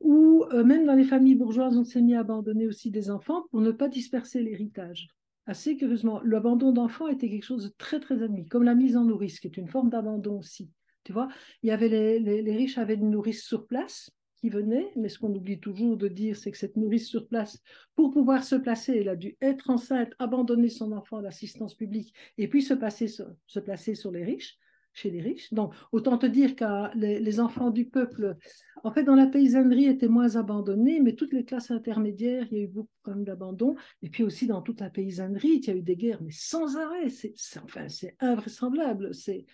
Ou 0.00 0.44
euh, 0.52 0.64
même 0.64 0.84
dans 0.84 0.94
les 0.94 1.04
familles 1.04 1.36
bourgeoises, 1.36 1.76
on 1.76 1.84
s'est 1.84 2.02
mis 2.02 2.14
à 2.14 2.20
abandonner 2.20 2.66
aussi 2.66 2.90
des 2.90 3.10
enfants 3.10 3.44
pour 3.50 3.60
ne 3.60 3.70
pas 3.70 3.88
disperser 3.88 4.42
l'héritage. 4.42 5.08
Assez 5.46 5.76
curieusement, 5.76 6.20
l'abandon 6.24 6.72
d'enfants 6.72 7.08
était 7.08 7.28
quelque 7.28 7.44
chose 7.44 7.64
de 7.64 7.74
très, 7.76 8.00
très 8.00 8.22
admis, 8.22 8.46
comme 8.46 8.64
la 8.64 8.74
mise 8.74 8.96
en 8.96 9.04
nourrice, 9.04 9.40
qui 9.40 9.46
est 9.46 9.56
une 9.56 9.68
forme 9.68 9.90
d'abandon 9.90 10.38
aussi. 10.38 10.70
Tu 11.04 11.12
vois, 11.12 11.28
il 11.62 11.68
y 11.68 11.72
avait 11.72 11.88
les, 11.88 12.56
riches 12.56 12.78
avaient 12.78 12.94
une 12.94 13.10
nourrice 13.10 13.44
sur 13.44 13.66
place 13.66 14.10
qui 14.36 14.50
venait, 14.50 14.92
mais 14.96 15.08
ce 15.08 15.18
qu'on 15.18 15.34
oublie 15.34 15.58
toujours 15.60 15.96
de 15.96 16.08
dire, 16.08 16.36
c'est 16.36 16.50
que 16.50 16.58
cette 16.58 16.76
nourrice 16.76 17.08
sur 17.08 17.28
place, 17.28 17.60
pour 17.94 18.12
pouvoir 18.12 18.44
se 18.44 18.56
placer, 18.56 18.98
elle 18.98 19.08
a 19.08 19.16
dû 19.16 19.36
être 19.40 19.70
enceinte, 19.70 20.12
abandonner 20.18 20.68
son 20.68 20.92
enfant 20.92 21.18
à 21.18 21.22
l'assistance 21.22 21.74
publique 21.74 22.12
et 22.38 22.48
puis 22.48 22.62
se, 22.62 22.74
placer 22.74 23.94
sur 23.94 24.10
les 24.10 24.24
riches 24.24 24.58
chez 24.92 25.10
les 25.10 25.20
riches. 25.20 25.52
Donc, 25.52 25.74
autant 25.90 26.18
te 26.18 26.26
dire 26.26 26.54
que 26.54 26.96
les, 26.96 27.40
enfants 27.40 27.70
du 27.70 27.86
peuple, 27.86 28.36
en 28.84 28.92
fait, 28.92 29.04
dans 29.04 29.14
la 29.14 29.26
paysannerie, 29.26 29.86
étaient 29.86 30.08
moins 30.08 30.36
abandonnés, 30.36 31.00
mais 31.00 31.14
toutes 31.14 31.32
les 31.32 31.44
classes 31.44 31.70
intermédiaires, 31.70 32.46
il 32.50 32.58
y 32.58 32.60
a 32.60 32.64
eu 32.64 32.68
beaucoup 32.68 32.88
d'abandon. 33.06 33.74
Et 34.02 34.10
puis 34.10 34.22
aussi, 34.22 34.46
dans 34.46 34.62
toute 34.62 34.80
la 34.80 34.90
paysannerie, 34.90 35.60
il 35.62 35.66
y 35.66 35.70
a 35.70 35.74
eu 35.74 35.82
des 35.82 35.96
guerres, 35.96 36.22
mais 36.22 36.32
sans 36.32 36.76
arrêt. 36.76 37.08
C'est, 37.08 37.34
enfin, 37.62 37.88
c'est 37.88 38.16
invraisemblable. 38.20 39.14
C'est, 39.14 39.46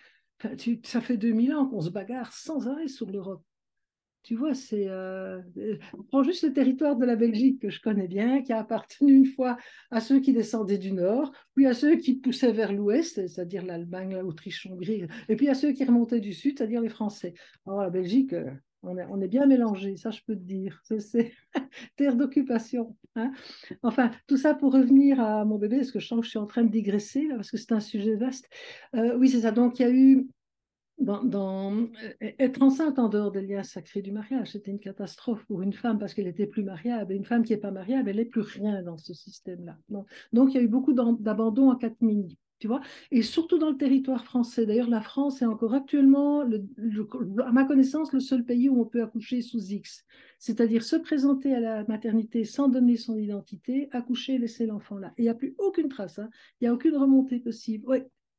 ça 0.83 1.01
fait 1.01 1.17
2000 1.17 1.53
ans 1.53 1.67
qu'on 1.67 1.81
se 1.81 1.89
bagarre 1.89 2.33
sans 2.33 2.67
arrêt 2.67 2.87
sur 2.87 3.09
l'Europe. 3.09 3.43
Tu 4.23 4.35
vois, 4.35 4.53
c'est. 4.53 4.87
Euh, 4.87 5.41
euh, 5.57 5.77
prends 6.09 6.23
juste 6.23 6.43
le 6.43 6.53
territoire 6.53 6.95
de 6.97 7.05
la 7.05 7.15
Belgique 7.15 7.61
que 7.61 7.69
je 7.69 7.81
connais 7.81 8.07
bien, 8.07 8.41
qui 8.41 8.51
a 8.51 8.59
appartenu 8.59 9.13
une 9.13 9.25
fois 9.25 9.57
à 9.91 10.01
ceux 10.01 10.19
qui 10.19 10.33
descendaient 10.33 10.77
du 10.77 10.91
nord, 10.91 11.31
puis 11.55 11.65
à 11.65 11.73
ceux 11.73 11.95
qui 11.95 12.15
poussaient 12.15 12.51
vers 12.51 12.73
l'ouest, 12.73 13.27
c'est-à-dire 13.27 13.65
l'Allemagne, 13.65 14.19
l'Autriche, 14.19 14.67
Hongrie, 14.69 15.05
et 15.29 15.35
puis 15.35 15.47
à 15.47 15.55
ceux 15.55 15.71
qui 15.71 15.85
remontaient 15.85 16.19
du 16.19 16.33
sud, 16.33 16.57
c'est-à-dire 16.57 16.81
les 16.81 16.89
Français. 16.89 17.33
Alors 17.65 17.81
la 17.81 17.89
Belgique, 17.89 18.33
euh, 18.33 18.51
on 18.83 19.21
est, 19.21 19.27
bien 19.27 19.45
mélangé, 19.45 19.95
ça 19.95 20.11
je 20.11 20.21
peux 20.25 20.35
te 20.35 20.43
dire. 20.43 20.81
C'est 20.99 21.31
terre 21.95 22.15
d'occupation. 22.15 22.97
Hein. 23.15 23.31
enfin, 23.83 24.11
tout 24.27 24.37
ça 24.37 24.53
pour 24.53 24.73
revenir 24.73 25.21
à 25.21 25.45
mon 25.45 25.57
bébé, 25.57 25.77
parce 25.77 25.91
que 25.91 25.99
je 25.99 26.07
sens 26.07 26.19
que 26.19 26.25
je 26.25 26.31
suis 26.31 26.39
en 26.39 26.45
train 26.45 26.63
de 26.63 26.71
digresser, 26.71 27.25
là, 27.25 27.35
parce 27.35 27.51
que 27.51 27.57
c'est 27.57 27.71
un 27.71 27.79
sujet 27.79 28.15
vaste. 28.15 28.49
oui, 28.93 29.29
c'est 29.29 29.41
ça. 29.41 29.51
Donc 29.51 29.79
il 29.79 29.81
y 29.83 29.85
a 29.85 29.91
eu 29.91 30.27
dans, 30.99 31.73
euh, 31.73 32.31
être 32.39 32.61
enceinte 32.61 32.99
en 32.99 33.09
dehors 33.09 33.31
des 33.31 33.41
liens 33.41 33.63
sacrés 33.63 34.01
du 34.01 34.11
mariage, 34.11 34.51
c'était 34.51 34.71
une 34.71 34.79
catastrophe 34.79 35.43
pour 35.45 35.61
une 35.61 35.73
femme 35.73 35.97
parce 35.97 36.13
qu'elle 36.13 36.27
était 36.27 36.47
plus 36.47 36.63
mariable. 36.63 37.13
une 37.13 37.25
femme 37.25 37.43
qui 37.43 37.53
n'est 37.53 37.59
pas 37.59 37.71
mariable, 37.71 38.09
elle 38.09 38.17
n'est 38.17 38.25
plus 38.25 38.41
rien 38.41 38.81
dans 38.83 38.97
ce 38.97 39.13
système-là. 39.13 39.77
Donc, 40.33 40.53
il 40.53 40.57
y 40.57 40.59
a 40.59 40.63
eu 40.63 40.67
beaucoup 40.67 40.93
d'abandon 40.93 41.71
en 41.71 41.75
catimini. 41.75 42.37
Tu 42.59 42.67
vois 42.67 42.81
et 43.11 43.21
surtout 43.21 43.57
dans 43.57 43.69
le 43.69 43.77
territoire 43.77 44.25
français. 44.25 44.65
D'ailleurs, 44.65 44.89
la 44.89 44.99
France 44.99 45.41
est 45.41 45.45
encore 45.45 45.73
actuellement, 45.73 46.41
à 46.41 47.51
ma 47.53 47.63
connaissance, 47.63 48.11
le 48.11 48.19
seul 48.19 48.43
pays 48.43 48.67
où 48.67 48.81
on 48.81 48.85
peut 48.85 49.01
accoucher 49.01 49.41
sous 49.41 49.71
X. 49.71 50.03
C'est-à-dire 50.39 50.83
se 50.83 50.97
présenter 50.97 51.55
à 51.55 51.61
la 51.61 51.85
maternité 51.85 52.43
sans 52.43 52.67
donner 52.67 52.97
son 52.97 53.17
identité, 53.17 53.87
accoucher 53.91 54.37
laisser 54.37 54.65
l'enfant 54.65 54.97
là. 54.97 55.13
il 55.17 55.23
n'y 55.23 55.29
a 55.29 55.35
plus 55.35 55.55
aucune 55.57 55.87
trace, 55.87 56.19
hein. 56.19 56.29
il 56.59 56.65
n'y 56.65 56.67
a 56.67 56.73
aucune 56.73 56.97
remontée 56.97 57.39
possible. 57.39 57.85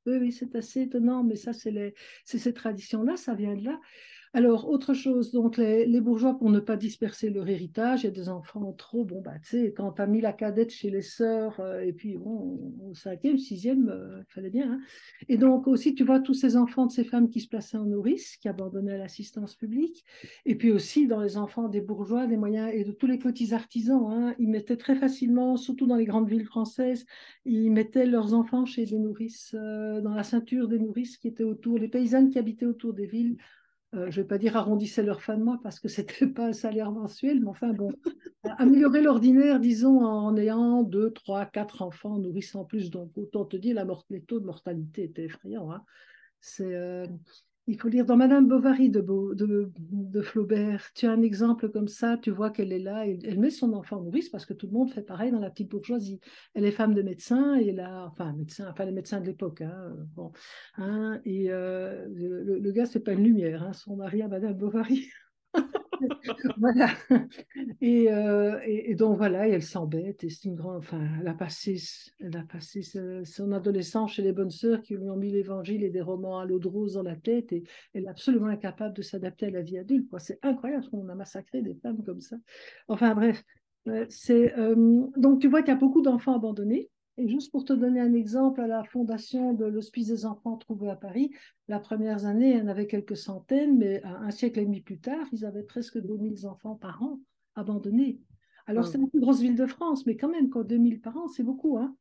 Oui, 0.06 0.16
oui, 0.18 0.32
c'est 0.32 0.54
assez 0.56 0.82
étonnant, 0.82 1.22
mais 1.22 1.36
ça, 1.36 1.52
c'est 1.52 1.94
ces 2.24 2.54
traditions-là, 2.54 3.16
ça 3.16 3.34
vient 3.34 3.54
de 3.54 3.64
là. 3.64 3.80
Alors, 4.32 4.68
autre 4.68 4.94
chose, 4.94 5.32
donc 5.32 5.56
les, 5.56 6.00
bourgeois, 6.00 6.38
pour 6.38 6.50
ne 6.50 6.60
pas 6.60 6.76
disperser 6.76 7.30
leur 7.30 7.48
héritage, 7.48 8.02
il 8.02 8.04
y 8.04 8.08
a 8.08 8.12
des 8.12 8.28
enfants 8.28 8.72
trop, 8.74 9.04
bon, 9.04 9.20
bah, 9.20 9.32
tu 9.42 9.48
sais, 9.48 9.72
quand 9.76 9.90
tu 9.90 10.02
as 10.02 10.06
mis 10.06 10.20
la 10.20 10.32
cadette 10.32 10.70
chez 10.70 10.88
les 10.88 11.02
sœurs, 11.02 11.58
euh, 11.58 11.80
et 11.80 11.92
puis 11.92 12.16
bon, 12.16 12.72
au 12.88 12.94
cinquième, 12.94 13.38
sixième, 13.38 13.86
il 13.86 13.90
euh, 13.90 14.22
fallait 14.28 14.50
bien. 14.50 14.74
Hein. 14.74 14.80
Et 15.28 15.36
donc 15.36 15.66
aussi, 15.66 15.96
tu 15.96 16.04
vois, 16.04 16.20
tous 16.20 16.34
ces 16.34 16.56
enfants 16.56 16.86
de 16.86 16.92
ces 16.92 17.02
femmes 17.02 17.28
qui 17.28 17.40
se 17.40 17.48
plaçaient 17.48 17.76
en 17.76 17.86
nourrice, 17.86 18.36
qui 18.36 18.48
abandonnaient 18.48 18.98
l'assistance 18.98 19.56
publique, 19.56 20.04
et 20.46 20.54
puis 20.54 20.70
aussi 20.70 21.08
dans 21.08 21.20
les 21.20 21.36
enfants 21.36 21.68
des 21.68 21.80
bourgeois, 21.80 22.28
des 22.28 22.36
moyens, 22.36 22.70
et 22.72 22.84
de 22.84 22.92
tous 22.92 23.08
les 23.08 23.18
petits 23.18 23.52
artisans, 23.52 24.06
hein, 24.12 24.36
ils 24.38 24.48
mettaient 24.48 24.76
très 24.76 24.94
facilement, 24.94 25.56
surtout 25.56 25.88
dans 25.88 25.96
les 25.96 26.04
grandes 26.06 26.28
villes 26.28 26.46
françaises, 26.46 27.04
ils 27.44 27.72
mettaient 27.72 28.06
leurs 28.06 28.32
enfants 28.32 28.64
chez 28.64 28.86
des 28.86 28.98
nourrices, 28.98 29.56
euh, 29.58 30.00
dans 30.00 30.14
la 30.14 30.22
ceinture 30.22 30.68
des 30.68 30.78
nourrices 30.78 31.16
qui 31.16 31.26
étaient 31.26 31.42
autour, 31.42 31.78
les 31.78 31.88
paysannes 31.88 32.30
qui 32.30 32.38
habitaient 32.38 32.66
autour 32.66 32.94
des 32.94 33.06
villes, 33.06 33.36
euh, 33.94 34.10
je 34.10 34.20
ne 34.20 34.22
vais 34.22 34.28
pas 34.28 34.38
dire 34.38 34.56
arrondissaient 34.56 35.02
leur 35.02 35.20
fin 35.20 35.36
de 35.36 35.42
mois 35.42 35.58
parce 35.62 35.80
que 35.80 35.88
ce 35.88 36.00
n'était 36.00 36.26
pas 36.26 36.46
un 36.46 36.52
salaire 36.52 36.92
mensuel, 36.92 37.40
mais 37.40 37.48
enfin 37.48 37.72
bon, 37.72 37.90
améliorer 38.44 39.02
l'ordinaire, 39.02 39.60
disons, 39.60 40.04
en 40.04 40.36
ayant 40.36 40.82
deux, 40.82 41.10
trois, 41.10 41.46
quatre 41.46 41.82
enfants, 41.82 42.18
nourrissant 42.18 42.64
plus. 42.64 42.90
Donc 42.90 43.10
autant 43.16 43.44
te 43.44 43.56
dire, 43.56 43.84
les 44.10 44.22
taux 44.22 44.40
de 44.40 44.46
mortalité 44.46 45.04
étaient 45.04 45.24
effrayants. 45.24 45.72
Hein. 45.72 45.82
C'est, 46.40 46.74
euh, 46.74 47.06
il 47.70 47.80
faut 47.80 47.88
lire 47.88 48.04
dans 48.04 48.16
Madame 48.16 48.48
Bovary 48.48 48.90
de, 48.90 49.00
de, 49.00 50.22
Flaubert. 50.22 50.92
Tu 50.94 51.06
as 51.06 51.12
un 51.12 51.22
exemple 51.22 51.68
comme 51.70 51.86
ça, 51.86 52.18
tu 52.20 52.32
vois 52.32 52.50
qu'elle 52.50 52.72
est 52.72 52.80
là, 52.80 53.06
elle, 53.06 53.38
met 53.38 53.50
son 53.50 53.72
enfant 53.74 53.98
en 53.98 54.02
nourrice 54.02 54.28
parce 54.28 54.44
que 54.44 54.54
tout 54.54 54.66
le 54.66 54.72
monde 54.72 54.90
fait 54.90 55.02
pareil 55.02 55.30
dans 55.30 55.38
la 55.38 55.50
petite 55.50 55.70
bourgeoisie. 55.70 56.20
Elle 56.54 56.64
est 56.64 56.72
femme 56.72 56.94
de 56.94 57.02
médecin 57.02 57.54
et 57.54 57.70
là, 57.70 58.06
enfin 58.06 58.32
médecin, 58.32 58.66
enfin 58.68 58.84
les 58.84 58.92
médecins 58.92 59.20
de 59.20 59.26
l'époque. 59.26 59.60
Hein, 59.60 59.96
hein, 60.78 61.20
et 61.24 61.46
euh, 61.50 62.06
le, 62.12 62.58
le, 62.58 62.72
gars 62.72 62.86
c'est 62.86 63.00
pas 63.00 63.12
une 63.12 63.22
lumière, 63.22 63.62
hein, 63.62 63.72
son 63.72 63.96
mari 63.96 64.20
à 64.22 64.28
Madame 64.28 64.54
Bovary. 64.54 65.08
voilà. 66.58 66.88
Euh, 67.82 68.60
et, 68.64 68.94
donc 68.94 69.16
voilà, 69.16 69.48
elle 69.48 69.62
s'embête. 69.62 70.24
Et 70.24 70.30
c'est 70.30 70.48
une 70.48 70.56
grande. 70.56 70.78
Enfin, 70.78 71.00
elle 71.20 71.28
a 71.28 71.34
passé, 71.34 71.76
elle 72.20 72.36
a 72.36 72.42
passé 72.42 72.82
son 73.24 73.52
adolescence 73.52 74.12
chez 74.12 74.22
les 74.22 74.32
bonnes 74.32 74.50
sœurs 74.50 74.82
qui 74.82 74.94
lui 74.94 75.08
ont 75.08 75.16
mis 75.16 75.30
l'évangile 75.30 75.84
et 75.84 75.90
des 75.90 76.00
romans 76.00 76.38
à 76.38 76.44
l'eau 76.44 76.58
de 76.58 76.68
rose 76.68 76.94
dans 76.94 77.02
la 77.02 77.16
tête. 77.16 77.52
Et 77.52 77.64
elle 77.94 78.04
est 78.04 78.08
absolument 78.08 78.46
incapable 78.46 78.94
de 78.94 79.02
s'adapter 79.02 79.46
à 79.46 79.50
la 79.50 79.62
vie 79.62 79.78
adulte. 79.78 80.08
C'est 80.18 80.38
incroyable 80.42 80.88
qu'on 80.90 81.08
a 81.08 81.14
massacré 81.14 81.62
des 81.62 81.74
femmes 81.74 82.02
comme 82.04 82.20
ça. 82.20 82.36
Enfin 82.88 83.14
bref, 83.14 83.42
euh, 83.88 84.06
c'est 84.08 84.56
euh, 84.58 84.74
donc 85.16 85.40
tu 85.40 85.48
vois 85.48 85.62
qu'il 85.62 85.72
y 85.72 85.76
a 85.76 85.80
beaucoup 85.80 86.02
d'enfants 86.02 86.36
abandonnés. 86.36 86.90
Et 87.16 87.28
juste 87.28 87.50
pour 87.50 87.64
te 87.64 87.72
donner 87.72 88.00
un 88.00 88.14
exemple, 88.14 88.60
à 88.60 88.66
la 88.66 88.84
fondation 88.84 89.52
de 89.52 89.66
l'Hospice 89.66 90.08
des 90.08 90.26
enfants 90.26 90.56
trouvé 90.56 90.88
à 90.88 90.96
Paris, 90.96 91.30
la 91.68 91.78
première 91.78 92.24
année, 92.24 92.52
il 92.52 92.58
y 92.58 92.62
en 92.62 92.68
avait 92.68 92.86
quelques 92.86 93.16
centaines, 93.16 93.76
mais 93.76 94.02
un 94.04 94.30
siècle 94.30 94.60
et 94.60 94.64
demi 94.64 94.80
plus 94.80 95.00
tard, 95.00 95.26
ils 95.32 95.44
avaient 95.44 95.62
presque 95.62 95.98
2000 95.98 96.46
enfants 96.46 96.76
par 96.76 97.02
an 97.02 97.20
abandonnés. 97.56 98.20
Alors, 98.66 98.86
c'est 98.86 98.98
la 98.98 99.06
plus 99.08 99.20
grosse 99.20 99.40
ville 99.40 99.56
de 99.56 99.66
France, 99.66 100.06
mais 100.06 100.16
quand 100.16 100.28
même, 100.28 100.48
quand 100.48 100.62
2000 100.62 101.00
par 101.00 101.16
an, 101.16 101.26
c'est 101.26 101.42
beaucoup. 101.42 101.76
Hein 101.76 101.96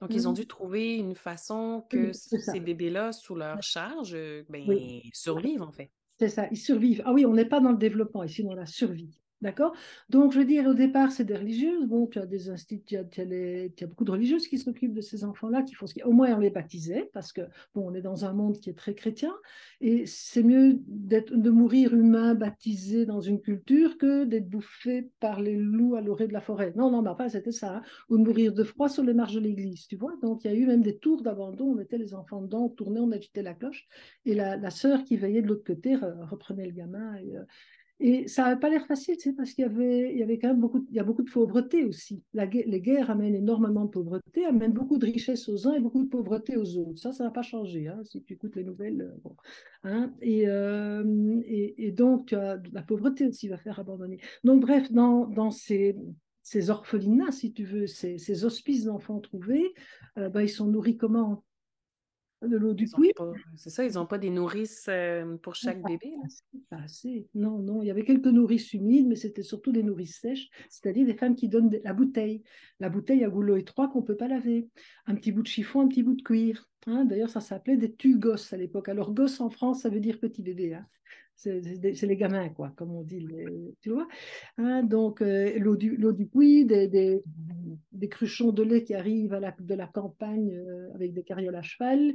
donc, 0.00 0.14
ils 0.14 0.26
ont 0.26 0.32
mmh. 0.32 0.34
dû 0.34 0.46
trouver 0.46 0.96
une 0.96 1.14
façon 1.14 1.84
que 1.90 2.12
ces 2.12 2.60
bébés-là, 2.60 3.12
sous 3.12 3.34
leur 3.34 3.62
charge, 3.62 4.16
ben, 4.48 4.64
survivent, 5.12 5.62
en 5.62 5.72
fait. 5.72 5.90
C'est 6.18 6.28
ça, 6.28 6.48
ils 6.50 6.56
survivent. 6.56 7.02
Ah 7.04 7.12
oui, 7.12 7.26
on 7.26 7.34
n'est 7.34 7.44
pas 7.44 7.60
dans 7.60 7.70
le 7.70 7.78
développement, 7.78 8.22
ici, 8.22 8.42
dans 8.42 8.54
la 8.54 8.66
survie. 8.66 9.19
D'accord? 9.42 9.74
Donc, 10.10 10.32
je 10.32 10.38
veux 10.38 10.44
dire, 10.44 10.66
au 10.66 10.74
départ, 10.74 11.12
c'est 11.12 11.24
des 11.24 11.36
religieuses. 11.36 11.86
Bon, 11.86 12.06
tu 12.06 12.18
as 12.18 12.26
des 12.26 12.50
instituts, 12.50 12.98
tu 13.10 13.20
as, 13.20 13.86
beaucoup 13.86 14.04
de 14.04 14.10
religieuses 14.10 14.46
qui 14.46 14.58
s'occupent 14.58 14.92
de 14.92 15.00
ces 15.00 15.24
enfants-là, 15.24 15.62
qui 15.62 15.74
font 15.74 15.86
ce 15.86 15.94
Au 16.04 16.12
moins, 16.12 16.34
on 16.34 16.40
les 16.40 16.50
baptisait, 16.50 17.08
parce 17.14 17.32
que, 17.32 17.40
bon, 17.74 17.90
on 17.90 17.94
est 17.94 18.02
dans 18.02 18.26
un 18.26 18.34
monde 18.34 18.58
qui 18.58 18.68
est 18.68 18.76
très 18.76 18.94
chrétien, 18.94 19.32
et 19.80 20.04
c'est 20.04 20.42
mieux 20.42 20.78
de 20.86 21.50
mourir 21.50 21.94
humain 21.94 22.34
baptisé 22.34 23.06
dans 23.06 23.22
une 23.22 23.40
culture 23.40 23.96
que 23.96 24.24
d'être 24.24 24.48
bouffé 24.48 25.08
par 25.20 25.40
les 25.40 25.56
loups 25.56 25.94
à 25.94 26.02
l'orée 26.02 26.28
de 26.28 26.34
la 26.34 26.42
forêt. 26.42 26.74
Non, 26.76 26.90
non, 26.90 27.00
mais 27.00 27.10
enfin, 27.10 27.30
c'était 27.30 27.50
ça. 27.50 27.76
Hein. 27.76 27.82
Ou 28.10 28.18
de 28.18 28.22
mourir 28.22 28.52
de 28.52 28.62
froid 28.62 28.90
sur 28.90 29.04
les 29.04 29.14
marges 29.14 29.34
de 29.34 29.40
l'église, 29.40 29.86
tu 29.86 29.96
vois? 29.96 30.12
Donc, 30.22 30.44
il 30.44 30.50
y 30.50 30.54
a 30.54 30.56
eu 30.56 30.66
même 30.66 30.82
des 30.82 30.98
tours 30.98 31.22
d'abandon. 31.22 31.64
On 31.64 31.74
mettait 31.74 31.98
les 31.98 32.12
enfants 32.12 32.42
dedans, 32.42 32.64
on 32.64 32.68
tournait, 32.68 33.00
on 33.00 33.10
agitait 33.10 33.42
la 33.42 33.54
cloche, 33.54 33.86
et 34.26 34.34
la, 34.34 34.58
la 34.58 34.70
sœur 34.70 35.02
qui 35.04 35.16
veillait 35.16 35.40
de 35.40 35.48
l'autre 35.48 35.64
côté 35.64 35.96
reprenait 35.96 36.66
le 36.66 36.72
gamin. 36.72 37.16
Et, 37.16 37.38
euh, 37.38 37.44
et 38.00 38.26
ça 38.28 38.44
n'avait 38.44 38.58
pas 38.58 38.70
l'air 38.70 38.86
facile, 38.86 39.16
c'est 39.18 39.34
parce 39.34 39.52
qu'il 39.52 39.62
y 39.62 39.66
avait, 39.66 40.12
il 40.12 40.18
y 40.18 40.22
avait 40.22 40.38
quand 40.38 40.48
même 40.48 40.60
beaucoup, 40.60 40.86
il 40.88 40.96
y 40.96 40.98
a 40.98 41.04
beaucoup 41.04 41.22
de 41.22 41.30
pauvreté 41.30 41.84
aussi. 41.84 42.22
La, 42.32 42.46
les 42.46 42.80
guerres 42.80 43.10
amènent 43.10 43.34
énormément 43.34 43.84
de 43.84 43.90
pauvreté, 43.90 44.46
amènent 44.46 44.72
beaucoup 44.72 44.98
de 44.98 45.06
richesse 45.06 45.48
aux 45.48 45.68
uns 45.68 45.74
et 45.74 45.80
beaucoup 45.80 46.02
de 46.02 46.08
pauvreté 46.08 46.56
aux 46.56 46.76
autres. 46.78 46.98
Ça, 46.98 47.12
ça 47.12 47.24
n'a 47.24 47.30
pas 47.30 47.42
changé, 47.42 47.88
hein, 47.88 48.00
si 48.04 48.22
tu 48.22 48.32
écoutes 48.32 48.56
les 48.56 48.64
nouvelles. 48.64 49.02
Euh, 49.02 49.16
bon, 49.22 49.36
hein, 49.84 50.12
et, 50.22 50.48
euh, 50.48 51.40
et, 51.44 51.86
et, 51.86 51.92
donc, 51.92 52.30
la 52.30 52.82
pauvreté 52.82 53.26
aussi 53.26 53.48
va 53.48 53.58
faire 53.58 53.78
abandonner. 53.78 54.18
Donc, 54.44 54.62
bref, 54.62 54.90
dans, 54.90 55.26
dans 55.26 55.50
ces, 55.50 55.94
ces 56.42 56.70
orphelinats, 56.70 57.32
si 57.32 57.52
tu 57.52 57.64
veux, 57.64 57.86
ces, 57.86 58.18
ces 58.18 58.44
hospices 58.44 58.84
d'enfants 58.84 59.20
trouvés, 59.20 59.74
euh, 60.18 60.28
ben, 60.28 60.42
ils 60.42 60.48
sont 60.48 60.66
nourris 60.66 60.96
comment? 60.96 61.44
De 62.42 62.56
l'eau 62.56 62.74
du 62.74 62.86
puits. 62.86 63.12
C'est 63.56 63.70
ça, 63.70 63.84
ils 63.84 63.94
n'ont 63.94 64.06
pas 64.06 64.18
des 64.18 64.30
nourrices 64.30 64.86
euh, 64.88 65.36
pour 65.38 65.54
chaque 65.54 65.82
bébé. 65.82 66.12
Pas 66.70 66.78
assez. 66.78 67.28
Non, 67.34 67.58
non, 67.58 67.82
il 67.82 67.86
y 67.86 67.90
avait 67.90 68.04
quelques 68.04 68.26
nourrices 68.26 68.72
humides, 68.72 69.06
mais 69.06 69.16
c'était 69.16 69.42
surtout 69.42 69.72
des 69.72 69.82
nourrices 69.82 70.20
sèches, 70.20 70.48
c'est-à-dire 70.68 71.06
des 71.06 71.14
femmes 71.14 71.34
qui 71.34 71.48
donnent 71.48 71.70
la 71.84 71.92
bouteille. 71.92 72.42
La 72.78 72.88
bouteille 72.88 73.24
à 73.24 73.28
goulot 73.28 73.56
étroit 73.56 73.88
qu'on 73.88 74.00
ne 74.00 74.06
peut 74.06 74.16
pas 74.16 74.28
laver. 74.28 74.68
Un 75.06 75.14
petit 75.14 75.32
bout 75.32 75.42
de 75.42 75.48
chiffon, 75.48 75.82
un 75.82 75.88
petit 75.88 76.02
bout 76.02 76.14
de 76.14 76.22
cuir. 76.22 76.68
Hein. 76.86 77.04
D'ailleurs, 77.04 77.30
ça 77.30 77.40
s'appelait 77.40 77.76
des 77.76 77.94
tu-gosses 77.94 78.52
à 78.52 78.56
l'époque. 78.56 78.88
Alors, 78.88 79.12
gosse 79.12 79.40
en 79.40 79.50
France, 79.50 79.82
ça 79.82 79.88
veut 79.88 80.00
dire 80.00 80.18
petit 80.18 80.42
bébé. 80.42 80.74
Hein. 80.74 80.86
C'est 81.40 82.06
les 82.06 82.16
gamins, 82.16 82.50
quoi, 82.50 82.70
comme 82.76 82.94
on 82.94 83.02
dit. 83.02 83.26
tu 83.80 83.90
vois 83.90 84.06
hein. 84.58 84.82
Donc, 84.82 85.22
euh, 85.22 85.58
l'eau 85.58 85.74
du, 85.74 85.96
du 85.96 86.26
puits, 86.26 86.66
des, 86.66 86.86
des, 86.86 87.22
des, 87.92 88.08
cruchons 88.10 88.52
de 88.52 88.62
lait 88.62 88.84
qui 88.84 88.94
arrivent 88.94 89.32
à 89.32 89.40
la, 89.40 89.54
de 89.58 89.74
la 89.74 89.86
campagne 89.86 90.52
euh, 90.54 90.92
avec 90.94 91.14
des 91.14 91.22
carrioles 91.22 91.56
à 91.56 91.62
cheval, 91.62 92.12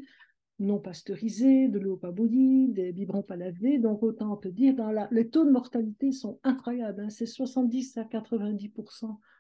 non 0.60 0.80
pasteurisés, 0.80 1.70
de 1.70 1.80
l'eau 1.80 1.98
pas 1.98 2.12
bouillie, 2.12 2.70
des 2.70 2.92
biberons 2.92 3.24
pas 3.24 3.36
lavés. 3.36 3.80
Donc, 3.80 4.04
autant 4.04 4.38
te 4.38 4.48
dire, 4.48 4.76
dans 4.76 4.92
la, 4.92 5.08
les 5.10 5.28
taux 5.28 5.44
de 5.44 5.52
mortalité 5.52 6.12
sont 6.12 6.40
incroyables. 6.44 7.02
Hein. 7.02 7.10
C'est 7.10 7.26
70 7.26 7.98
à 7.98 8.04
90 8.04 8.72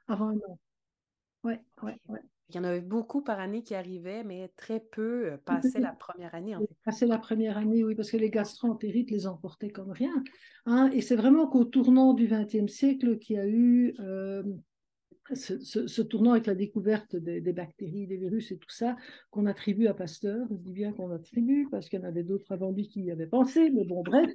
avant 0.07 0.29
un 0.29 0.37
an. 0.37 0.59
Ouais, 1.43 1.61
ouais, 1.83 1.99
ouais. 2.07 2.21
Il 2.49 2.55
y 2.55 2.59
en 2.59 2.63
avait 2.63 2.81
beaucoup 2.81 3.21
par 3.21 3.39
année 3.39 3.63
qui 3.63 3.73
arrivaient, 3.73 4.23
mais 4.23 4.51
très 4.55 4.79
peu 4.79 5.37
passaient 5.45 5.79
la 5.79 5.93
première 5.93 6.35
année. 6.35 6.55
En 6.55 6.59
fait. 6.59 7.05
la 7.07 7.17
première 7.17 7.57
année, 7.57 7.83
oui, 7.83 7.95
parce 7.95 8.11
que 8.11 8.17
les 8.17 8.29
gastroentérites 8.29 9.09
les 9.09 9.25
emportaient 9.25 9.71
comme 9.71 9.91
rien. 9.91 10.13
Hein. 10.67 10.89
Et 10.93 11.01
c'est 11.01 11.15
vraiment 11.15 11.47
qu'au 11.47 11.65
tournant 11.65 12.13
du 12.13 12.27
XXe 12.27 12.71
siècle 12.71 13.17
qu'il 13.17 13.37
y 13.37 13.39
a 13.39 13.47
eu 13.47 13.95
euh, 13.99 14.43
ce, 15.33 16.01
tournant 16.01 16.31
avec 16.31 16.45
la 16.45 16.55
découverte 16.55 17.15
des, 17.15 17.41
bactéries, 17.53 18.07
des 18.07 18.17
virus 18.17 18.51
et 18.51 18.57
tout 18.57 18.69
ça, 18.69 18.95
qu'on 19.31 19.47
attribue 19.47 19.87
à 19.87 19.93
Pasteur. 19.93 20.45
Je 20.51 20.55
dis 20.55 20.73
bien 20.73 20.93
qu'on 20.93 21.11
attribue, 21.11 21.67
parce 21.71 21.89
qu'il 21.89 21.99
y 21.99 22.03
en 22.03 22.07
avait 22.07 22.23
d'autres 22.23 22.51
avant 22.51 22.71
lui 22.71 22.87
qui 22.87 23.01
y 23.01 23.11
avaient 23.11 23.27
pensé, 23.27 23.71
mais 23.71 23.85
bon, 23.85 24.03
bref. 24.03 24.29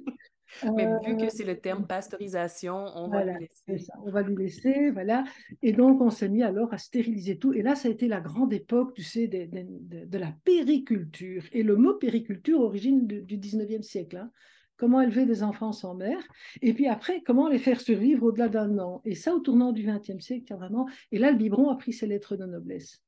Mais 0.75 0.87
vu 1.05 1.17
que 1.17 1.29
c'est 1.29 1.43
le 1.43 1.59
terme 1.59 1.85
pasteurisation, 1.87 2.85
on 2.95 3.07
va 3.07 3.23
lui 3.23 3.47
laisser. 3.67 3.91
on 4.05 4.11
va 4.11 4.21
lui 4.21 4.35
laisser, 4.35 4.91
voilà. 4.91 5.23
Et 5.61 5.73
donc, 5.73 6.01
on 6.01 6.09
s'est 6.09 6.29
mis 6.29 6.43
alors 6.43 6.73
à 6.73 6.77
stériliser 6.77 7.37
tout. 7.37 7.53
Et 7.53 7.61
là, 7.61 7.75
ça 7.75 7.87
a 7.87 7.91
été 7.91 8.07
la 8.07 8.21
grande 8.21 8.53
époque, 8.53 8.93
tu 8.93 9.03
sais, 9.03 9.27
de, 9.27 9.47
de, 10.05 10.17
la 10.17 10.33
périculture. 10.43 11.43
Et 11.51 11.63
le 11.63 11.75
mot 11.75 11.93
périculture, 11.93 12.61
origine 12.61 13.07
du, 13.07 13.37
19e 13.37 13.81
siècle. 13.81 14.17
Hein. 14.17 14.31
Comment 14.77 15.01
élever 15.01 15.25
des 15.25 15.43
enfants 15.43 15.73
sans 15.73 15.93
mère. 15.93 16.21
Et 16.61 16.73
puis 16.73 16.87
après, 16.87 17.21
comment 17.21 17.47
les 17.47 17.59
faire 17.59 17.79
survivre 17.79 18.23
au-delà 18.23 18.49
d'un 18.49 18.79
an. 18.79 19.01
Et 19.05 19.15
ça, 19.15 19.35
au 19.35 19.39
tournant 19.39 19.71
du 19.71 19.85
20e 19.85 20.19
siècle, 20.19 20.53
vraiment. 20.55 20.87
Et 21.11 21.19
là, 21.19 21.31
le 21.31 21.37
biberon 21.37 21.69
a 21.69 21.75
pris 21.75 21.93
ses 21.93 22.07
lettres 22.07 22.35
de 22.35 22.45
noblesse. 22.45 23.01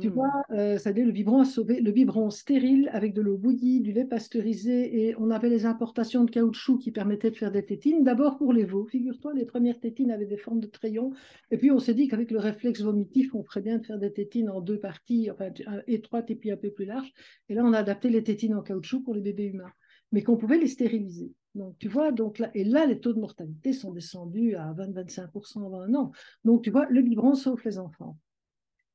Tu 0.00 0.08
hmm. 0.08 0.12
vois, 0.12 0.42
euh, 0.50 0.78
c'est-à-dire 0.78 1.04
le 1.04 1.12
biberon 1.12 1.40
a 1.40 1.44
sauvé 1.44 1.78
le 1.80 1.92
biberon 1.92 2.30
stérile 2.30 2.88
avec 2.94 3.12
de 3.12 3.20
l'eau 3.20 3.36
bouillie, 3.36 3.82
du 3.82 3.92
lait 3.92 4.06
pasteurisé 4.06 5.08
et 5.08 5.14
on 5.18 5.30
avait 5.30 5.50
les 5.50 5.66
importations 5.66 6.24
de 6.24 6.30
caoutchouc 6.30 6.78
qui 6.78 6.90
permettaient 6.90 7.30
de 7.30 7.36
faire 7.36 7.52
des 7.52 7.66
tétines. 7.66 8.02
D'abord 8.02 8.38
pour 8.38 8.54
les 8.54 8.64
veaux. 8.64 8.86
Figure-toi, 8.86 9.34
les 9.34 9.44
premières 9.44 9.78
tétines 9.78 10.10
avaient 10.10 10.24
des 10.24 10.38
formes 10.38 10.60
de 10.60 10.68
crayons. 10.68 11.12
Et 11.50 11.58
puis 11.58 11.70
on 11.70 11.78
s'est 11.78 11.92
dit 11.92 12.08
qu'avec 12.08 12.30
le 12.30 12.38
réflexe 12.38 12.80
vomitif, 12.80 13.34
on 13.34 13.44
ferait 13.44 13.60
bien 13.60 13.76
de 13.76 13.84
faire 13.84 13.98
des 13.98 14.10
tétines 14.10 14.48
en 14.48 14.62
deux 14.62 14.78
parties, 14.78 15.30
enfin 15.30 15.50
étroites 15.86 16.30
et 16.30 16.36
puis 16.36 16.50
un 16.50 16.56
peu 16.56 16.70
plus 16.70 16.86
larges. 16.86 17.12
Et 17.50 17.54
là, 17.54 17.62
on 17.62 17.74
a 17.74 17.78
adapté 17.80 18.08
les 18.08 18.22
tétines 18.22 18.54
en 18.54 18.62
caoutchouc 18.62 19.02
pour 19.02 19.14
les 19.14 19.20
bébés 19.20 19.44
humains, 19.44 19.72
mais 20.12 20.22
qu'on 20.22 20.38
pouvait 20.38 20.58
les 20.58 20.68
stériliser. 20.68 21.30
Donc, 21.54 21.76
tu 21.78 21.88
vois, 21.88 22.10
donc 22.10 22.38
là, 22.38 22.50
et 22.54 22.64
là, 22.64 22.86
les 22.86 22.98
taux 23.00 23.12
de 23.12 23.20
mortalité 23.20 23.74
sont 23.74 23.92
descendus 23.92 24.56
à 24.56 24.72
20-25% 24.72 25.66
avant 25.66 25.82
un 25.82 25.94
an. 25.94 26.10
Donc, 26.44 26.62
tu 26.62 26.70
vois, 26.70 26.86
le 26.88 27.02
biberon 27.02 27.34
sauve 27.34 27.60
les 27.66 27.78
enfants. 27.78 28.16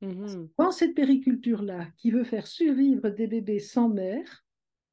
Mmh 0.01 0.47
Dans 0.57 0.71
cette 0.71 0.95
périculture-là, 0.95 1.87
qui 1.97 2.11
veut 2.11 2.23
faire 2.23 2.47
survivre 2.47 3.09
des 3.09 3.27
bébés 3.27 3.59
sans 3.59 3.89
mère, 3.89 4.45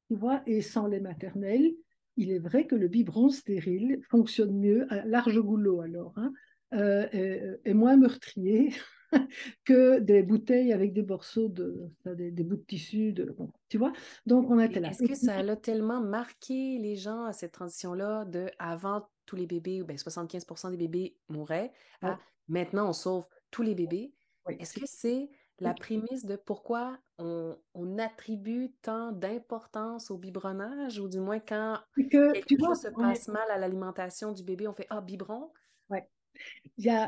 tu 0.09 0.15
vois, 0.15 0.41
et 0.45 0.61
sans 0.61 0.87
lait 0.87 0.99
maternel, 0.99 1.73
il 2.17 2.31
est 2.31 2.39
vrai 2.39 2.65
que 2.65 2.75
le 2.75 2.87
biberon 2.87 3.29
stérile 3.29 4.01
fonctionne 4.09 4.57
mieux, 4.57 4.91
à 4.91 5.05
large 5.05 5.39
goulot 5.39 5.81
alors, 5.81 6.13
hein, 6.17 6.33
euh, 6.73 7.57
est, 7.63 7.73
moins 7.73 7.95
meurtrier 7.95 8.73
que 9.65 9.99
des 9.99 10.23
bouteilles 10.23 10.73
avec 10.73 10.91
des 10.93 11.03
morceaux 11.03 11.47
de, 11.47 11.89
des, 12.05 12.43
bouts 12.43 12.57
de 12.57 12.63
tissu, 12.63 13.13
de, 13.13 13.33
tu 13.69 13.77
vois. 13.77 13.93
Donc 14.25 14.49
on 14.49 14.59
était 14.59 14.81
là. 14.81 14.89
Est-ce 14.89 15.05
que 15.05 15.15
ça 15.15 15.35
a 15.37 15.55
tellement 15.55 16.01
marqué 16.01 16.79
les 16.79 16.97
gens 16.97 17.23
à 17.23 17.33
cette 17.33 17.53
transition-là 17.53 18.25
de 18.25 18.47
avant 18.59 19.07
tous 19.25 19.35
les 19.35 19.45
bébés, 19.45 19.81
ou 19.81 19.85
bien 19.85 19.95
75% 19.95 20.71
des 20.71 20.77
bébés 20.77 21.15
mouraient, 21.29 21.71
à 22.01 22.19
maintenant 22.49 22.89
on 22.89 22.93
sauve 22.93 23.25
tous 23.51 23.61
les 23.61 23.75
bébés. 23.75 24.11
Est-ce 24.49 24.79
que 24.79 24.85
c'est 24.85 25.29
la 25.59 25.73
prémisse 25.73 26.25
de 26.25 26.35
pourquoi 26.35 26.97
on, 27.17 27.57
attribue 27.97 28.71
tant 28.81 29.11
d'importance 29.11 30.11
au 30.11 30.17
biberonnage, 30.17 30.99
ou 30.99 31.07
du 31.07 31.19
moins 31.19 31.39
quand 31.39 31.79
quelque 31.95 32.57
chose 32.59 32.81
se 32.81 32.89
passe 32.89 33.27
mal 33.27 33.49
à 33.49 33.57
l'alimentation 33.57 34.31
du 34.31 34.43
bébé, 34.43 34.67
on 34.67 34.73
fait 34.73 34.87
Ah, 34.89 35.01
biberon? 35.01 35.51
Oui. 35.89 35.99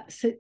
C'est 0.08 0.40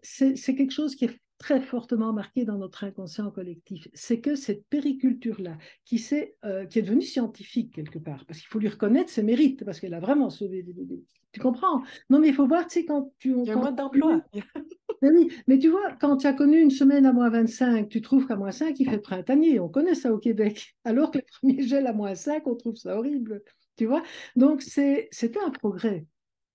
quelque 0.56 0.72
chose 0.72 0.96
qui 0.96 1.06
est 1.06 1.22
très 1.40 1.62
fortement 1.62 2.14
marqué 2.14 2.46
dans 2.46 2.58
notre 2.58 2.84
inconscient 2.84 3.32
collectif, 3.32 3.88
c'est 3.94 4.20
que 4.20 4.36
cette 4.36 4.66
périculture-là, 4.68 5.58
qui, 5.86 6.06
euh, 6.46 6.66
qui 6.66 6.80
est 6.80 6.82
devenue 6.84 7.02
scientifique 7.02 7.74
quelque 7.74 7.98
part, 7.98 8.26
parce 8.26 8.40
qu'il 8.40 8.50
faut 8.50 8.60
lui 8.60 8.68
reconnaître 8.68 9.10
ses 9.10 9.24
mérites, 9.24 9.64
parce 9.66 9.80
qu'elle 9.80 9.96
a 9.96 10.00
vraiment 10.00 10.30
sauvé 10.30 10.62
des 10.62 10.74
bébés. 10.74 11.02
Tu 11.32 11.40
comprends? 11.40 11.82
Non, 12.10 12.20
mais 12.20 12.28
il 12.28 12.34
faut 12.34 12.46
voir, 12.46 12.68
tu 12.68 12.82
sais, 12.82 12.86
quand 12.86 13.14
tu... 13.20 13.32
Il 13.32 13.46
y 13.46 13.52
a 13.52 13.56
mode 13.56 13.76
d'emploi. 13.76 14.22
Mais 15.02 15.12
oui, 15.12 15.32
mais 15.48 15.58
tu 15.58 15.70
vois, 15.70 15.94
quand 16.02 16.18
tu 16.18 16.28
as 16.28 16.34
connu 16.34 16.60
une 16.60 16.72
semaine 16.72 17.06
à 17.06 17.14
moins 17.14 17.30
25, 17.30 17.88
tu 17.88 18.02
trouves 18.02 18.28
qu'à 18.28 18.36
moins 18.36 18.52
5, 18.52 18.78
il 18.82 18.90
fait 18.90 18.98
printanier. 18.98 19.58
On 19.62 19.70
connaît 19.70 19.96
ça 19.96 20.12
au 20.12 20.18
Québec. 20.18 20.76
Alors 20.84 21.12
que 21.12 21.20
les 21.20 21.24
premiers 21.24 21.62
gels 21.64 21.88
à 21.88 21.94
moins 21.94 22.16
5, 22.16 22.46
on 22.48 22.56
trouve 22.56 22.76
ça 22.76 22.98
horrible. 22.98 23.42
Tu 23.78 23.86
vois? 23.86 24.04
Donc, 24.36 24.62
c'était 24.62 25.40
un 25.42 25.52
progrès. 25.52 26.06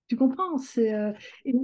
Tu 0.07 0.15
comprends 0.15 0.57
euh, 0.77 1.13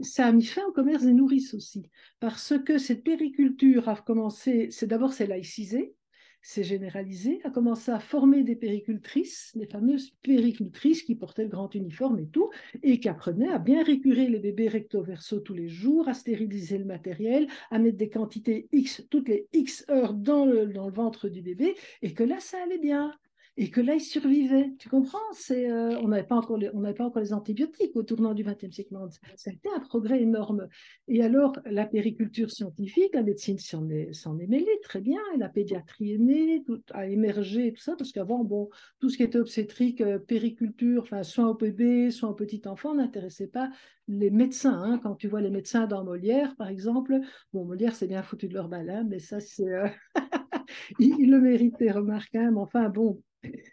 Ça 0.01 0.25
a 0.25 0.31
mis 0.31 0.45
fin 0.45 0.65
au 0.65 0.71
commerce 0.71 1.03
des 1.03 1.13
nourrices 1.13 1.53
aussi. 1.53 1.83
Parce 2.19 2.53
que 2.65 2.77
cette 2.77 3.03
périculture 3.03 3.87
a 3.89 3.95
commencé, 3.95 4.69
c'est 4.71 4.87
d'abord 4.87 5.13
c'est 5.13 5.27
laïcisé, 5.27 5.95
s'est 6.41 6.63
généralisé, 6.63 7.39
a 7.43 7.51
commencé 7.51 7.91
à 7.91 7.99
former 7.99 8.43
des 8.43 8.55
péricultrices, 8.55 9.51
les 9.55 9.67
fameuses 9.67 10.11
péricultrices 10.23 11.03
qui 11.03 11.15
portaient 11.15 11.43
le 11.43 11.49
grand 11.49 11.73
uniforme 11.75 12.19
et 12.19 12.27
tout, 12.27 12.49
et 12.81 12.99
qui 12.99 13.09
apprenaient 13.09 13.51
à 13.51 13.59
bien 13.59 13.83
récurer 13.83 14.27
les 14.27 14.39
bébés 14.39 14.67
recto-verso 14.67 15.39
tous 15.41 15.53
les 15.53 15.67
jours, 15.67 16.07
à 16.07 16.13
stériliser 16.13 16.79
le 16.79 16.85
matériel, 16.85 17.47
à 17.69 17.77
mettre 17.77 17.97
des 17.97 18.09
quantités 18.09 18.67
X 18.71 19.05
toutes 19.09 19.29
les 19.29 19.47
X 19.53 19.85
heures 19.89 20.15
dans 20.15 20.45
le, 20.45 20.65
dans 20.65 20.87
le 20.87 20.93
ventre 20.93 21.29
du 21.29 21.43
bébé, 21.43 21.75
et 22.01 22.13
que 22.13 22.23
là, 22.23 22.39
ça 22.39 22.57
allait 22.63 22.79
bien 22.79 23.13
et 23.57 23.69
que 23.69 23.81
là, 23.81 23.95
ils 23.95 24.01
survivaient. 24.01 24.71
Tu 24.79 24.87
comprends? 24.87 25.19
Euh, 25.51 25.97
On 26.01 26.07
n'avait 26.07 26.25
pas, 26.25 26.35
encore 26.35 26.57
les, 26.57 27.33
antibiotiques 27.33 27.95
au 27.95 28.03
tournant 28.03 28.33
du 28.33 28.43
XXe 28.43 28.71
siècle. 28.71 28.95
Ça 29.35 29.49
a 29.49 29.53
été 29.53 29.67
un 29.75 29.79
progrès 29.79 30.21
énorme. 30.21 30.67
Et 31.07 31.21
alors, 31.21 31.53
la 31.65 31.85
périculture 31.85 32.49
scientifique, 32.49 33.13
la 33.13 33.23
médecine 33.23 33.59
s'en 33.59 33.87
est, 33.89 34.47
mêlée 34.47 34.79
très 34.83 35.01
bien, 35.01 35.19
et 35.35 35.37
la 35.37 35.49
pédiatrie 35.49 36.13
est 36.13 36.17
née, 36.17 36.63
a 36.91 37.07
émergé, 37.07 37.73
tout 37.73 37.81
ça, 37.81 37.95
parce 37.97 38.11
qu'avant, 38.11 38.43
bon, 38.43 38.69
tout 38.99 39.09
ce 39.09 39.17
qui 39.17 39.23
était 39.23 39.39
obstétrique, 39.39 40.01
euh, 40.01 40.17
périculture, 40.17 41.03
enfin, 41.03 41.23
soins 41.23 41.49
au 41.49 41.55
bébé, 41.55 42.09
soins 42.09 42.29
au 42.29 42.35
petit 42.35 42.61
enfant, 42.65 42.95
n'intéressait 42.95 43.47
pas 43.47 43.69
les 44.07 44.31
médecins. 44.31 44.81
Hein. 44.81 44.99
Quand 45.03 45.15
tu 45.15 45.27
vois 45.27 45.41
les 45.41 45.49
médecins 45.49 45.87
dans 45.87 46.03
Molière, 46.05 46.55
par 46.55 46.69
exemple, 46.69 47.19
bon, 47.53 47.65
Molière, 47.65 47.95
c'est 47.95 48.07
bien 48.07 48.23
foutu 48.23 48.47
de 48.47 48.53
leur 48.53 48.69
balin, 48.69 49.03
mais 49.03 49.19
ça, 49.19 49.41
c'est... 49.41 49.67
Euh, 49.67 49.87
il, 50.99 51.29
le 51.29 51.39
méritait, 51.39 51.91
remarque, 51.91 52.35
hein, 52.35 52.51
mais 52.51 52.59
enfin, 52.59 52.89
bon, 52.89 53.21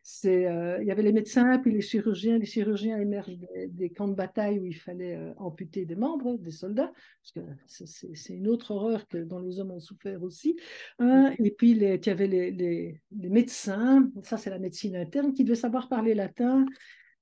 c'est, 0.02 0.46
euh, 0.46 0.78
il 0.80 0.86
y 0.86 0.90
avait 0.90 1.02
les 1.02 1.12
médecins, 1.12 1.58
puis 1.58 1.72
les 1.72 1.82
chirurgiens. 1.82 2.38
Les 2.38 2.46
chirurgiens 2.46 2.98
émergent 2.98 3.38
des, 3.68 3.90
camps 3.90 4.08
de 4.08 4.14
bataille 4.14 4.58
où 4.58 4.64
il 4.64 4.74
fallait 4.74 5.16
euh, 5.16 5.34
amputer 5.36 5.84
des 5.84 5.96
membres, 5.96 6.38
des 6.38 6.50
soldats, 6.50 6.92
parce 7.22 7.32
que 7.32 7.40
c'est, 7.66 8.34
une 8.34 8.48
autre 8.48 8.70
horreur 8.70 9.06
que, 9.08 9.18
dont 9.18 9.38
les 9.40 9.60
hommes 9.60 9.72
ont 9.72 9.80
souffert 9.80 10.22
aussi. 10.22 10.56
Hein. 10.98 11.34
Et 11.38 11.50
puis, 11.50 11.72
il 11.72 11.82
y 11.82 12.10
avait 12.10 12.26
les, 12.26 12.50
les, 12.50 13.00
les 13.10 13.28
médecins, 13.28 14.10
ça 14.22 14.36
c'est 14.36 14.50
la 14.50 14.58
médecine 14.58 14.96
interne, 14.96 15.32
qui 15.34 15.44
devaient 15.44 15.54
savoir 15.54 15.88
parler 15.88 16.14
latin 16.14 16.64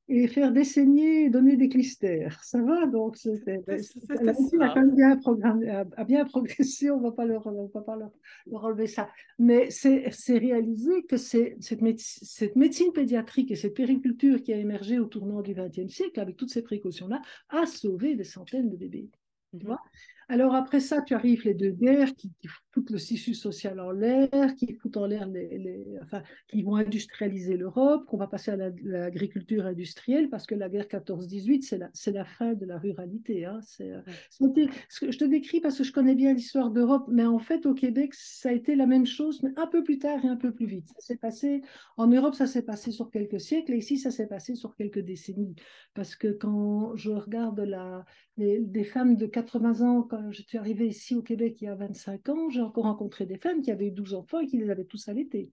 et 0.09 0.29
faire 0.29 0.53
des 0.53 0.65
saignées 0.65 1.31
donner 1.31 1.57
des 1.57 1.69
clistères. 1.69 2.43
Ça 2.45 2.63
va 2.63 2.87
donc 2.87 3.17
c'était, 3.17 3.61
la 3.67 4.31
a 4.31 4.35
quand 4.35 4.77
même 4.77 4.95
bien, 4.95 5.17
programmé, 5.17 5.69
a, 5.69 6.05
bien 6.05 6.25
progressé, 6.27 6.91
on 6.91 6.99
ne 6.99 7.03
va 7.03 7.13
pas 7.13 7.25
leur, 7.25 7.47
on 7.47 7.67
va 7.67 7.81
pas 7.81 7.97
leur, 7.97 8.13
leur 8.47 8.65
enlever 8.65 8.87
ça. 8.87 9.09
Mais 9.39 9.71
c'est, 9.71 10.09
c'est 10.13 10.39
réalisé 10.39 11.05
que 11.05 11.17
c'est, 11.17 11.57
cette, 11.61 11.81
cette, 11.99 12.57
médecine 12.57 12.93
pédiatrique 12.93 13.51
et 13.51 13.57
cette 13.57 13.75
périculture 13.75 14.43
qui 14.43 14.53
a 14.53 14.57
émergé 14.57 14.99
au 14.99 15.07
tournant 15.07 15.43
du 15.43 15.55
XXe 15.55 15.93
siècle, 15.93 16.21
avec 16.21 16.37
toutes 16.37 16.51
ces 16.51 16.63
précautions-là, 16.63 17.21
a 17.49 17.67
sauvé 17.67 18.15
des 18.15 18.25
centaines 18.25 18.71
de 18.71 18.77
bébés. 18.77 19.11
Tu 19.53 19.65
mmh 19.65 19.69
vois? 19.69 19.81
Alors 20.29 20.57
après 20.57 20.81
ça, 20.81 21.03
tu 21.03 21.15
arrives 21.15 21.45
les 21.45 21.55
deux 21.55 21.71
guerres 21.71 22.13
qui, 22.17 22.33
foutent 22.73 22.91
le 22.91 22.99
tissu 22.99 23.33
social 23.33 23.79
en 23.79 23.93
l'air, 23.93 24.55
qui 24.57 24.75
foutent 24.75 24.97
en 24.97 25.07
l'air 25.07 25.27
les, 25.29 25.87
enfin, 26.03 26.23
qui 26.49 26.63
vont 26.63 26.75
industrialiser 26.75 27.57
l'Europe, 27.57 28.05
qu'on 28.07 28.17
va 28.17 28.27
passer 28.27 28.51
à 28.51 28.57
l'agriculture 28.83 29.65
industrielle, 29.65 30.29
parce 30.29 30.47
que 30.47 30.57
la 30.57 30.69
guerre 30.69 30.87
14-18, 30.87 31.63
c'est 31.63 31.79
la, 31.79 31.91
la 32.13 32.25
fin 32.25 32.55
de 32.55 32.67
la 32.67 32.77
ruralité. 32.77 33.45
Hein. 33.45 33.61
Euh, 33.81 34.03
je 34.41 35.17
te 35.17 35.25
décris 35.25 35.61
parce 35.61 35.79
que 35.79 35.85
je 35.85 35.93
connais 35.93 36.17
bien 36.17 36.35
l'histoire 36.35 36.71
d'Europe, 36.71 37.07
mais 37.09 37.25
en 37.25 37.39
fait, 37.39 37.65
au 37.65 37.73
Québec, 37.73 38.13
ça 38.13 38.49
a 38.49 38.53
été 38.53 38.75
la 38.75 38.87
même 38.87 39.07
chose, 39.07 39.43
mais 39.45 39.53
un 39.57 39.69
peu 39.69 39.85
plus 39.85 39.99
tard 39.99 40.25
et 40.25 40.29
un 40.29 40.37
peu 40.37 40.53
plus 40.53 40.67
vite. 40.67 40.89
Ça 40.89 41.01
s'est 41.01 41.17
passé, 41.17 41.63
en 41.97 42.09
Europe, 42.09 42.35
ça 42.35 42.47
s'est 42.47 42.63
passé 42.63 42.91
sur 42.91 43.11
quelques 43.11 43.41
siècles, 43.41 43.75
et 43.75 43.79
ici, 43.79 43.97
ça 43.97 44.11
s'est 44.11 44.27
passé 44.27 44.57
sur 44.57 44.75
quelques 44.75 45.01
décennies. 45.01 45.55
Parce 45.95 46.17
que 46.17 46.29
quand 46.29 46.97
je 46.97 47.13
regarde 47.13 47.61
la, 47.61 48.05
des 48.37 48.85
femmes 48.85 49.17
de 49.17 49.27
80 49.27 49.81
ans, 49.81 50.03
quand 50.03 50.16
je 50.31 50.43
suis 50.43 50.59
arrivée 50.59 50.87
ici 50.87 51.15
au 51.15 51.23
Québec 51.23 51.61
il 51.61 51.65
y 51.65 51.69
a 51.69 51.75
25 51.75 52.29
ans, 52.29 52.51
j'ai 52.51 52.61
encore 52.61 52.85
rencontré 52.85 53.27
des 53.27 53.39
femmes 53.39 53.63
qui 53.63 53.71
avaient 53.71 53.89
eu 53.89 53.93
12 53.93 54.15
enfants 54.15 54.41
et 54.41 54.47
qui 54.47 54.59
les 54.59 54.71
avaient 54.71 54.85
tous 54.85 55.09
allaités. 55.09 55.53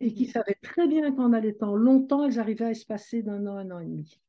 Et 0.00 0.14
qui 0.14 0.26
savaient 0.26 0.58
très 0.62 0.86
bien 0.86 1.12
qu'en 1.12 1.32
allaitant 1.32 1.74
longtemps, 1.74 2.24
elles 2.24 2.38
arrivaient 2.38 2.66
à 2.66 2.70
espacer 2.70 3.22
d'un 3.22 3.46
an, 3.46 3.56
un 3.56 3.70
an 3.72 3.80
et 3.80 3.86
demi. 3.86 4.20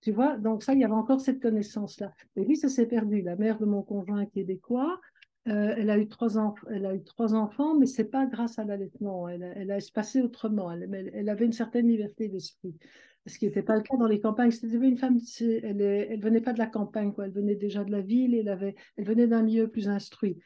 Tu 0.00 0.10
vois, 0.10 0.36
donc 0.36 0.64
ça, 0.64 0.74
il 0.74 0.80
y 0.80 0.84
avait 0.84 0.94
encore 0.94 1.20
cette 1.20 1.40
connaissance-là. 1.40 2.12
Et 2.36 2.44
puis, 2.44 2.56
ça 2.56 2.68
s'est 2.68 2.86
perdu. 2.86 3.22
La 3.22 3.36
mère 3.36 3.58
de 3.58 3.66
mon 3.66 3.82
conjoint 3.82 4.26
québécois, 4.26 5.00
euh, 5.46 5.74
elle, 5.76 5.90
a 5.90 5.98
eu 5.98 6.08
trois 6.08 6.56
elle 6.70 6.86
a 6.86 6.94
eu 6.94 7.04
trois 7.04 7.34
enfants, 7.34 7.76
mais 7.76 7.86
c'est 7.86 8.10
pas 8.10 8.26
grâce 8.26 8.58
à 8.58 8.64
l'allaitement. 8.64 9.28
Elle, 9.28 9.52
elle, 9.54 9.70
a 9.70 9.76
espacé 9.76 10.20
autrement. 10.20 10.72
Elle, 10.72 11.10
elle, 11.14 11.28
avait 11.28 11.44
une 11.44 11.52
certaine 11.52 11.86
liberté 11.86 12.28
d'esprit 12.28 12.74
ce 13.26 13.38
qui 13.38 13.46
n'était 13.46 13.62
pas 13.62 13.76
le 13.76 13.82
cas 13.82 13.96
dans 13.96 14.06
les 14.06 14.20
campagnes. 14.20 14.50
C'était 14.50 14.74
une 14.76 14.98
femme, 14.98 15.18
elle, 15.40 15.80
elle 15.80 16.20
venait 16.20 16.40
pas 16.40 16.52
de 16.52 16.58
la 16.58 16.66
campagne, 16.66 17.12
quoi. 17.12 17.26
elle 17.26 17.32
venait 17.32 17.54
déjà 17.54 17.84
de 17.84 17.92
la 17.92 18.00
ville, 18.00 18.34
et 18.34 18.38
elle, 18.38 18.48
avait, 18.48 18.74
elle 18.96 19.04
venait 19.04 19.26
d'un 19.26 19.42
milieu 19.42 19.68
plus 19.68 19.88
instruit. 19.88 20.38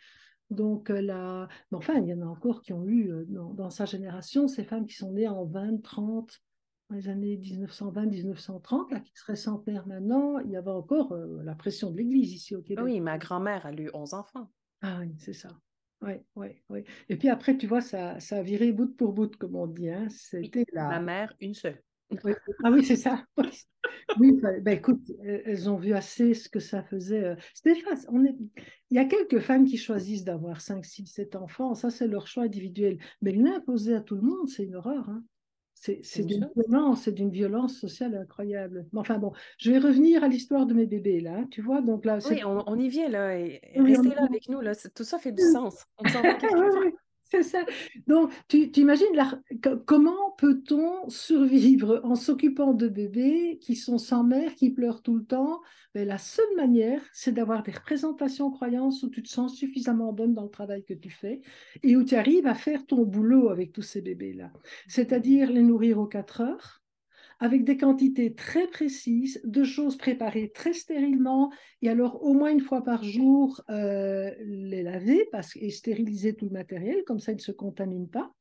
Donc, 0.50 0.90
la... 0.90 1.48
Mais 1.70 1.78
enfin, 1.78 1.94
il 2.00 2.06
y 2.06 2.14
en 2.14 2.22
a 2.22 2.26
encore 2.26 2.62
qui 2.62 2.72
ont 2.72 2.84
eu, 2.86 3.10
euh, 3.10 3.24
dans, 3.26 3.70
sa 3.70 3.84
génération, 3.84 4.46
ces 4.46 4.64
femmes 4.64 4.86
qui 4.86 4.94
sont 4.94 5.12
nées 5.12 5.28
en 5.28 5.44
20, 5.44 5.82
30, 5.82 6.40
dans 6.88 6.96
les 6.96 7.08
années 7.08 7.36
1920-1930, 7.38 8.92
là, 8.92 9.00
qui 9.00 9.12
seraient 9.14 9.36
centenaires 9.36 9.86
maintenant, 9.88 10.38
il 10.38 10.50
y 10.50 10.56
avait 10.56 10.70
encore 10.70 11.12
euh, 11.12 11.42
la 11.42 11.54
pression 11.54 11.90
de 11.90 11.96
l'Église 11.96 12.32
ici 12.32 12.54
au 12.54 12.62
Québec. 12.62 12.84
Oui, 12.84 13.00
ma 13.00 13.18
grand-mère 13.18 13.66
a 13.66 13.72
eu 13.72 13.90
11 13.92 14.14
enfants. 14.14 14.50
Ah 14.82 14.98
oui, 15.00 15.14
c'est 15.18 15.32
ça. 15.32 15.48
Oui, 16.02 16.12
oui, 16.36 16.48
oui. 16.68 16.84
Et 17.08 17.16
puis 17.16 17.28
après, 17.28 17.56
tu 17.56 17.66
vois, 17.66 17.80
ça, 17.80 18.20
ça 18.20 18.38
a 18.38 18.42
viré 18.42 18.70
bout 18.70 18.94
pour 18.94 19.12
bout, 19.12 19.34
comme 19.36 19.56
on 19.56 19.66
dit. 19.66 19.88
Hein. 19.88 20.06
C'était 20.10 20.66
la... 20.72 20.88
Ma 20.88 21.00
mère, 21.00 21.34
une 21.40 21.54
seule. 21.54 21.82
Ah 22.64 22.70
oui, 22.70 22.84
c'est 22.84 22.96
ça. 22.96 23.24
Oui, 24.18 24.32
ben, 24.40 24.68
écoute, 24.68 25.12
elles 25.24 25.68
ont 25.68 25.76
vu 25.76 25.92
assez 25.92 26.32
ce 26.34 26.48
que 26.48 26.60
ça 26.60 26.82
faisait. 26.82 27.24
Euh, 27.24 27.36
Stéphane, 27.54 27.98
on 28.08 28.24
est... 28.24 28.36
il 28.90 28.96
y 28.96 28.98
a 28.98 29.04
quelques 29.04 29.40
femmes 29.40 29.64
qui 29.64 29.76
choisissent 29.76 30.24
d'avoir 30.24 30.60
5, 30.60 30.84
6, 30.84 31.06
7 31.06 31.36
enfants. 31.36 31.74
Ça, 31.74 31.90
c'est 31.90 32.06
leur 32.06 32.26
choix 32.26 32.44
individuel. 32.44 32.98
Mais 33.20 33.32
l'imposer 33.32 33.94
à 33.94 34.00
tout 34.00 34.14
le 34.14 34.22
monde, 34.22 34.48
c'est 34.48 34.64
une 34.64 34.76
horreur. 34.76 35.08
Hein. 35.08 35.22
C'est 35.76 36.24
d'une 36.24 36.48
violence, 36.56 37.02
c'est 37.02 37.12
d'une 37.12 37.30
violence 37.30 37.78
sociale 37.78 38.16
incroyable. 38.16 38.86
Mais 38.92 38.98
enfin 38.98 39.18
bon, 39.18 39.32
je 39.58 39.70
vais 39.70 39.78
revenir 39.78 40.24
à 40.24 40.28
l'histoire 40.28 40.66
de 40.66 40.72
mes 40.72 40.86
bébés 40.86 41.20
là. 41.20 41.36
Hein. 41.38 41.48
Tu 41.50 41.60
vois, 41.60 41.82
donc 41.82 42.04
là. 42.04 42.18
Oui, 42.30 42.42
on, 42.44 42.78
y 42.78 42.88
vient 42.88 43.08
là. 43.08 43.38
Et, 43.38 43.60
restez 43.76 44.08
là 44.08 44.24
avec 44.24 44.48
nous 44.48 44.60
là. 44.60 44.72
Tout 44.94 45.04
ça 45.04 45.18
fait 45.18 45.32
du 45.32 45.42
sens. 45.42 45.84
On 45.98 46.04
C'est 47.28 47.42
ça. 47.42 47.64
Donc, 48.06 48.30
tu, 48.46 48.70
imagines 48.76 49.06
comment 49.84 50.30
peut-on 50.38 51.08
survivre 51.08 52.00
en 52.04 52.14
s'occupant 52.14 52.72
de 52.72 52.86
bébés 52.86 53.58
qui 53.60 53.74
sont 53.74 53.98
sans 53.98 54.22
mère, 54.22 54.54
qui 54.54 54.70
pleurent 54.70 55.02
tout 55.02 55.16
le 55.16 55.24
temps? 55.24 55.60
Mais 55.94 56.04
La 56.04 56.18
seule 56.18 56.54
manière, 56.56 57.02
c'est 57.12 57.32
d'avoir 57.32 57.64
des 57.64 57.72
représentations 57.72 58.50
croyances 58.52 59.02
où 59.02 59.10
tu 59.10 59.22
te 59.24 59.28
sens 59.28 59.56
suffisamment 59.56 60.12
bonne 60.12 60.34
dans 60.34 60.44
le 60.44 60.50
travail 60.50 60.84
que 60.84 60.94
tu 60.94 61.10
fais 61.10 61.40
et 61.82 61.96
où 61.96 62.04
tu 62.04 62.14
arrives 62.14 62.46
à 62.46 62.54
faire 62.54 62.86
ton 62.86 63.02
boulot 63.02 63.48
avec 63.48 63.72
tous 63.72 63.82
ces 63.82 64.02
bébés-là. 64.02 64.52
C'est-à-dire 64.86 65.50
les 65.50 65.62
nourrir 65.62 65.98
aux 65.98 66.06
4 66.06 66.42
heures, 66.42 66.82
avec 67.38 67.64
des 67.64 67.76
quantités 67.76 68.34
très 68.34 68.66
précises 68.66 69.40
de 69.44 69.64
choses 69.64 69.96
préparées 69.96 70.50
très 70.54 70.72
stérilement 70.72 71.52
et 71.82 71.88
alors 71.88 72.22
au 72.22 72.32
moins 72.32 72.50
une 72.50 72.60
fois 72.60 72.82
par 72.82 73.04
jour 73.04 73.62
euh, 73.70 74.30
les 74.40 74.82
laver 74.82 75.28
parce, 75.30 75.56
et 75.56 75.70
stériliser 75.70 76.34
tout 76.34 76.46
le 76.46 76.52
matériel, 76.52 77.04
comme 77.06 77.20
ça 77.20 77.32
ils 77.32 77.36
ne 77.36 77.40
se 77.40 77.52
contaminent 77.52 78.08
pas. 78.08 78.32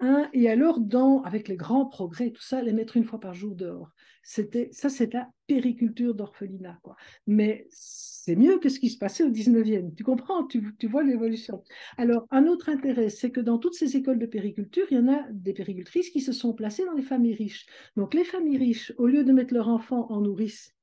Hein, 0.00 0.28
et 0.32 0.48
alors, 0.48 0.80
dans, 0.80 1.22
avec 1.22 1.48
les 1.48 1.56
grands 1.56 1.86
progrès, 1.86 2.30
tout 2.30 2.42
ça, 2.42 2.62
les 2.62 2.72
mettre 2.72 2.96
une 2.96 3.04
fois 3.04 3.20
par 3.20 3.34
jour 3.34 3.54
dehors. 3.54 3.90
C'était, 4.22 4.68
ça, 4.72 4.88
c'est 4.88 5.12
la 5.12 5.30
périculture 5.46 6.14
d'orphelinat. 6.14 6.78
Quoi. 6.82 6.96
Mais 7.26 7.66
c'est 7.70 8.36
mieux 8.36 8.58
que 8.58 8.68
ce 8.68 8.78
qui 8.78 8.90
se 8.90 8.98
passait 8.98 9.24
au 9.24 9.30
19e. 9.30 9.94
Tu 9.94 10.04
comprends? 10.04 10.46
Tu, 10.46 10.76
tu 10.78 10.86
vois 10.86 11.02
l'évolution. 11.02 11.62
Alors, 11.96 12.26
un 12.30 12.46
autre 12.46 12.68
intérêt, 12.68 13.08
c'est 13.08 13.30
que 13.30 13.40
dans 13.40 13.58
toutes 13.58 13.74
ces 13.74 13.96
écoles 13.96 14.18
de 14.18 14.26
périculture, 14.26 14.86
il 14.90 14.98
y 14.98 15.00
en 15.00 15.08
a 15.08 15.26
des 15.32 15.52
péricultrices 15.52 16.10
qui 16.10 16.20
se 16.20 16.32
sont 16.32 16.52
placées 16.52 16.84
dans 16.84 16.94
les 16.94 17.02
familles 17.02 17.34
riches. 17.34 17.66
Donc, 17.96 18.14
les 18.14 18.24
familles 18.24 18.58
riches, 18.58 18.92
au 18.98 19.06
lieu 19.06 19.24
de 19.24 19.32
mettre 19.32 19.54
leurs 19.54 19.68
enfants 19.68 20.10
en 20.10 20.20
nourrice, 20.20 20.74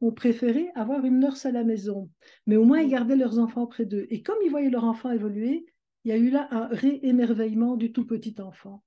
ont 0.00 0.12
préféré 0.12 0.70
avoir 0.74 1.04
une 1.04 1.20
nurse 1.20 1.46
à 1.46 1.52
la 1.52 1.62
maison. 1.62 2.10
Mais 2.46 2.56
au 2.56 2.64
moins, 2.64 2.80
ils 2.80 2.90
gardaient 2.90 3.16
leurs 3.16 3.38
enfants 3.38 3.66
près 3.66 3.84
d'eux. 3.84 4.06
Et 4.10 4.22
comme 4.22 4.38
ils 4.44 4.50
voyaient 4.50 4.70
leurs 4.70 4.84
enfants 4.84 5.10
évoluer, 5.10 5.66
il 6.04 6.08
y 6.08 6.12
a 6.12 6.16
eu 6.16 6.30
là 6.30 6.48
un 6.50 6.66
réémerveillement 6.68 7.76
du 7.76 7.92
tout 7.92 8.06
petit 8.06 8.34
enfant. 8.40 8.82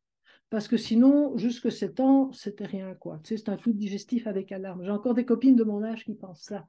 Parce 0.54 0.68
que 0.68 0.78
sinon, 0.78 1.36
jusque 1.36 1.72
7 1.72 2.00
ans, 2.00 2.32
c'était 2.32 2.68
rien, 2.68 2.94
quoi. 2.94 3.20
Tu 3.24 3.30
sais, 3.30 3.38
c'est 3.38 3.50
un 3.50 3.58
truc 3.58 3.76
digestif 3.76 4.28
avec 4.28 4.52
alarme. 4.52 4.84
J'ai 4.84 4.92
encore 4.92 5.16
des 5.16 5.26
copines 5.26 5.56
de 5.56 5.64
mon 5.64 5.82
âge 5.82 6.06
qui 6.06 6.14
pensent 6.14 6.44
ça. 6.44 6.68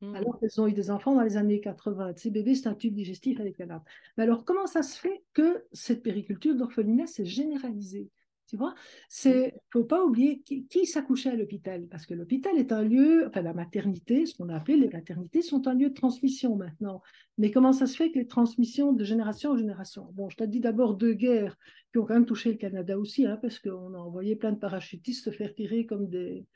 Hmm. 0.00 0.14
Alors 0.14 0.38
qu'elles 0.38 0.60
ont 0.60 0.68
eu 0.68 0.72
des 0.72 0.92
enfants 0.92 1.12
dans 1.12 1.22
les 1.22 1.36
années 1.36 1.60
80. 1.60 2.14
Tu 2.14 2.22
sais, 2.22 2.30
bébé, 2.30 2.54
c'est 2.54 2.68
un 2.68 2.76
tube 2.76 2.94
digestif 2.94 3.40
avec 3.40 3.60
alarme. 3.60 3.82
Mais 4.16 4.22
alors, 4.22 4.44
comment 4.44 4.68
ça 4.68 4.84
se 4.84 4.96
fait 4.96 5.24
que 5.32 5.64
cette 5.72 6.04
périculture 6.04 6.54
d'orphelinat 6.54 7.08
s'est 7.08 7.24
généralisée? 7.24 8.10
Tu 8.46 8.56
vois, 8.56 8.74
c'est 9.08 9.54
faut 9.72 9.84
pas 9.84 10.04
oublier 10.04 10.40
qui, 10.40 10.86
s'accouchait 10.86 11.30
à 11.30 11.36
l'hôpital 11.36 11.86
parce 11.88 12.06
que 12.06 12.14
l'hôpital 12.14 12.56
est 12.58 12.72
un 12.72 12.82
lieu, 12.82 13.26
enfin 13.26 13.42
la 13.42 13.52
maternité, 13.52 14.24
ce 14.26 14.36
qu'on 14.36 14.48
a 14.48 14.56
appelé 14.56 14.76
les 14.76 14.88
maternités, 14.88 15.42
sont 15.42 15.66
un 15.66 15.74
lieu 15.74 15.88
de 15.88 15.94
transmission 15.94 16.56
maintenant. 16.56 17.02
Mais 17.38 17.50
comment 17.50 17.72
ça 17.72 17.86
se 17.86 17.96
fait 17.96 18.10
que 18.12 18.18
les 18.18 18.26
transmissions 18.26 18.92
de 18.92 19.04
génération 19.04 19.50
en 19.50 19.56
génération? 19.56 20.08
Bon, 20.14 20.28
je 20.30 20.36
t'ai 20.36 20.46
dit 20.46 20.60
d'abord 20.60 20.94
deux 20.94 21.12
guerres 21.12 21.56
qui 21.92 21.98
ont 21.98 22.06
quand 22.06 22.14
même 22.14 22.26
touché 22.26 22.50
le 22.52 22.58
Canada 22.58 22.98
aussi, 22.98 23.26
hein, 23.26 23.38
parce 23.40 23.58
qu'on 23.58 23.94
a 23.94 23.98
envoyé 23.98 24.36
plein 24.36 24.52
de 24.52 24.58
parachutistes 24.58 25.24
se 25.24 25.30
faire 25.30 25.54
tirer 25.54 25.86
comme 25.86 26.08
des. 26.08 26.46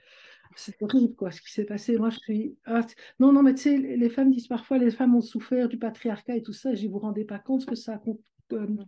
C'est 0.57 0.83
horrible, 0.83 1.15
quoi, 1.15 1.31
ce 1.31 1.41
qui 1.41 1.53
s'est 1.53 1.65
passé. 1.65 1.97
Moi, 1.97 2.11
je 2.11 2.19
suis. 2.19 2.57
Ah, 2.65 2.85
non, 3.21 3.33
non, 3.33 3.43
mais 3.43 3.55
tu 3.55 3.63
sais, 3.63 3.79
les 3.79 4.11
femmes 4.11 4.31
disent 4.31 4.49
parfois 4.49 4.79
les 4.79 4.91
femmes 4.91 5.15
ont 5.15 5.21
souffert 5.21 5.69
du 5.69 5.79
patriarcat 5.79 6.37
et 6.37 6.43
tout 6.43 6.53
ça. 6.53 6.75
Je 6.75 6.87
ne 6.87 6.91
vous 6.91 6.99
rendez 6.99 7.25
pas 7.25 7.39
compte 7.39 7.63
ce 7.63 7.67
que 7.67 7.77
ça 7.77 7.95
a 7.95 7.99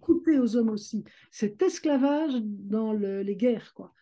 coupé 0.00 0.38
aux 0.38 0.56
hommes 0.56 0.70
aussi. 0.70 1.04
Cet 1.30 1.62
esclavage 1.62 2.34
dans 2.42 2.92
les 2.92 3.36
guerres, 3.36 3.72
quoi. 3.74 3.92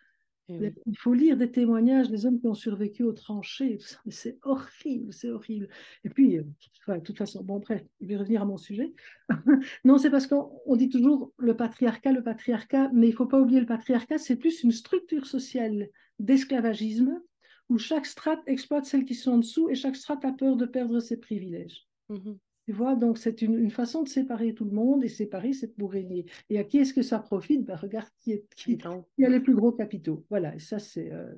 Eh 0.51 0.75
il 0.87 0.99
faut 0.99 1.15
lire 1.15 1.37
des 1.37 1.51
témoignages 1.51 2.09
des 2.09 2.27
hommes 2.27 2.41
qui 2.41 2.47
ont 2.47 2.55
survécu 2.55 3.03
aux 3.05 3.13
tranchées, 3.13 3.79
mais 4.05 4.13
c'est 4.13 4.39
horrible, 4.43 5.13
c'est 5.13 5.31
horrible. 5.31 5.69
Et 6.05 6.11
puis, 6.11 6.39
euh, 6.39 6.43
de 6.89 7.01
toute 7.01 7.19
façon, 7.19 7.43
bon, 7.45 7.59
bref, 7.59 7.83
je 8.01 8.07
vais 8.07 8.17
revenir 8.17 8.43
à 8.43 8.45
mon 8.45 8.57
sujet. 8.57 8.93
non, 9.85 9.99
c'est 9.99 10.11
parce 10.11 10.27
qu'on 10.27 10.77
dit 10.77 10.89
toujours 10.89 11.33
le 11.39 11.57
patriarcat, 11.57 12.13
le 12.13 12.23
patriarcat, 12.23 12.91
mais 12.93 13.09
il 13.09 13.11
ne 13.11 13.17
faut 13.17 13.27
pas 13.27 13.41
oublier 13.41 13.61
le 13.61 13.67
patriarcat, 13.67 14.19
c'est 14.19 14.37
plus 14.37 14.63
une 14.63 14.73
structure 14.73 15.27
sociale 15.27 15.89
d'esclavagisme 16.19 17.21
où 17.69 17.79
chaque 17.79 18.07
strate 18.07 18.43
exploite 18.47 18.85
celles 18.85 19.05
qui 19.05 19.15
sont 19.15 19.33
en 19.33 19.39
dessous 19.39 19.69
et 19.69 19.75
chaque 19.75 19.97
strate 19.97 20.25
a 20.25 20.33
peur 20.33 20.57
de 20.57 20.67
perdre 20.67 20.99
ses 21.01 21.19
privilèges. 21.19 21.87
Mmh 22.09 22.33
tu 22.71 22.77
vois, 22.77 22.95
donc 22.95 23.19
c'est 23.19 23.43
une, 23.43 23.69
façon 23.69 24.05
de 24.05 24.09
séparer 24.09 24.55
tout 24.55 24.65
le 24.65 24.71
monde 24.71 25.03
et 25.03 25.09
séparer, 25.09 25.53
c'est 25.53 25.75
pour 25.77 25.91
régner. 25.91 26.25
Et 26.51 26.59
à 26.61 26.63
qui 26.63 26.79
est-ce 26.79 26.95
que 26.95 27.03
ça 27.03 27.19
profite? 27.19 27.65
Ben, 27.65 27.75
Regarde 27.75 28.07
qui, 28.21 28.31
est, 28.31 28.45
qui, 28.55 28.79
a 28.85 29.29
les 29.29 29.41
plus 29.41 29.57
gros 29.57 29.73
capitaux. 29.73 30.25
Voilà, 30.31 30.55
et 30.55 30.61
ça 30.61 30.79
c'est 30.79 31.11
euh, 31.11 31.35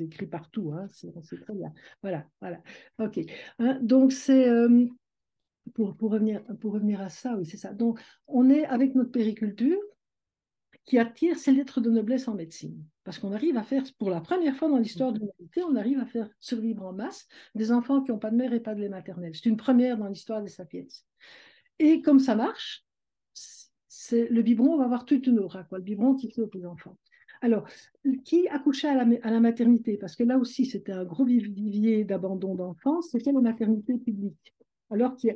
écrit 0.00 0.26
partout, 0.26 0.72
hein, 0.72 0.88
c'est 0.90 1.12
très 1.40 1.54
bien. 1.54 1.72
Voilà, 2.02 2.26
voilà. 2.40 2.60
Ok. 2.98 3.20
Hein, 3.60 3.78
donc 3.80 4.10
c'est. 4.10 4.48
Euh, 4.48 4.86
pour, 5.72 5.96
pour, 5.96 6.10
revenir, 6.10 6.42
pour 6.60 6.72
revenir 6.72 7.00
à 7.00 7.10
ça, 7.10 7.36
oui, 7.36 7.46
c'est 7.46 7.58
ça. 7.58 7.72
Donc, 7.72 8.00
on 8.26 8.50
est 8.50 8.64
avec 8.64 8.96
notre 8.96 9.12
périculture, 9.12 9.78
qui 10.86 10.98
attire 10.98 11.38
ces 11.38 11.52
lettres 11.52 11.80
de 11.80 11.90
noblesse 11.90 12.28
en 12.28 12.34
médecine. 12.34 12.82
Parce 13.04 13.18
qu'on 13.18 13.32
arrive 13.32 13.56
à 13.56 13.62
faire, 13.62 13.82
pour 13.98 14.08
la 14.08 14.20
première 14.20 14.56
fois 14.56 14.68
dans 14.68 14.78
l'histoire 14.78 15.12
de 15.12 15.18
l'humanité, 15.18 15.62
on 15.64 15.76
arrive 15.76 15.98
à 15.98 16.06
faire 16.06 16.30
survivre 16.40 16.84
en 16.86 16.92
masse 16.92 17.26
des 17.54 17.72
enfants 17.72 18.02
qui 18.02 18.12
n'ont 18.12 18.18
pas 18.18 18.30
de 18.30 18.36
mère 18.36 18.52
et 18.52 18.60
pas 18.60 18.74
de 18.74 18.80
lait 18.80 18.88
maternel. 18.88 19.32
C'est 19.34 19.48
une 19.48 19.56
première 19.56 19.98
dans 19.98 20.08
l'histoire 20.08 20.42
des 20.42 20.48
sapiens. 20.48 20.86
Et 21.78 22.00
comme 22.02 22.20
ça 22.20 22.34
marche, 22.34 22.84
le 24.12 24.40
biberon 24.42 24.78
va 24.78 24.84
avoir 24.84 25.04
toute 25.04 25.26
une 25.26 25.40
aura, 25.40 25.64
quoi, 25.64 25.78
le 25.78 25.84
biberon 25.84 26.14
qui 26.14 26.30
fait 26.30 26.42
aux 26.42 26.64
enfants. 26.64 26.96
Alors, 27.42 27.68
qui 28.24 28.48
accouchait 28.48 28.88
à 28.88 29.04
la 29.04 29.40
maternité? 29.40 29.98
Parce 29.98 30.16
que 30.16 30.22
là 30.24 30.38
aussi, 30.38 30.64
c'était 30.64 30.92
un 30.92 31.04
gros 31.04 31.24
vivier 31.24 32.04
d'abandon 32.04 32.54
d'enfants, 32.54 33.02
c'était 33.02 33.32
la 33.32 33.40
maternité 33.40 33.98
publique. 33.98 34.55
Alors 34.90 35.16
qui, 35.16 35.30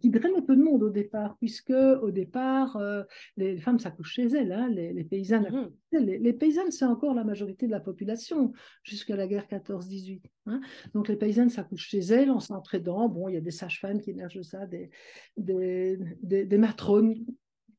qui, 0.00 0.10
draine 0.10 0.32
un 0.36 0.42
peu 0.42 0.56
de 0.56 0.62
monde 0.62 0.82
au 0.82 0.90
départ, 0.90 1.36
puisque 1.38 1.70
au 1.70 2.10
départ, 2.10 2.76
euh, 2.76 3.04
les, 3.36 3.56
femmes 3.58 3.78
s'accouchent 3.78 4.14
chez 4.14 4.26
elles, 4.26 4.52
hein, 4.52 4.68
les, 4.68 5.04
paysannes. 5.04 5.70
Mmh. 5.92 5.98
Les, 5.98 6.32
paysannes, 6.32 6.70
c'est 6.72 6.84
encore 6.84 7.14
la 7.14 7.24
majorité 7.24 7.66
de 7.66 7.70
la 7.70 7.80
population 7.80 8.52
jusqu'à 8.82 9.14
la 9.14 9.26
guerre 9.28 9.46
14-18. 9.46 10.20
Hein. 10.46 10.60
Donc 10.94 11.08
les 11.08 11.16
paysannes 11.16 11.50
s'accouchent 11.50 11.88
chez 11.88 12.00
elles 12.00 12.30
en 12.30 12.40
s'entraidant. 12.40 13.08
Bon, 13.08 13.28
il 13.28 13.34
y 13.34 13.38
a 13.38 13.40
des 13.40 13.52
sages-femmes 13.52 14.00
qui 14.00 14.10
émergent 14.10 14.38
de 14.38 14.42
ça, 14.42 14.66
des, 14.66 14.90
des, 15.36 15.98
des, 16.22 16.58
matrones. 16.58 17.14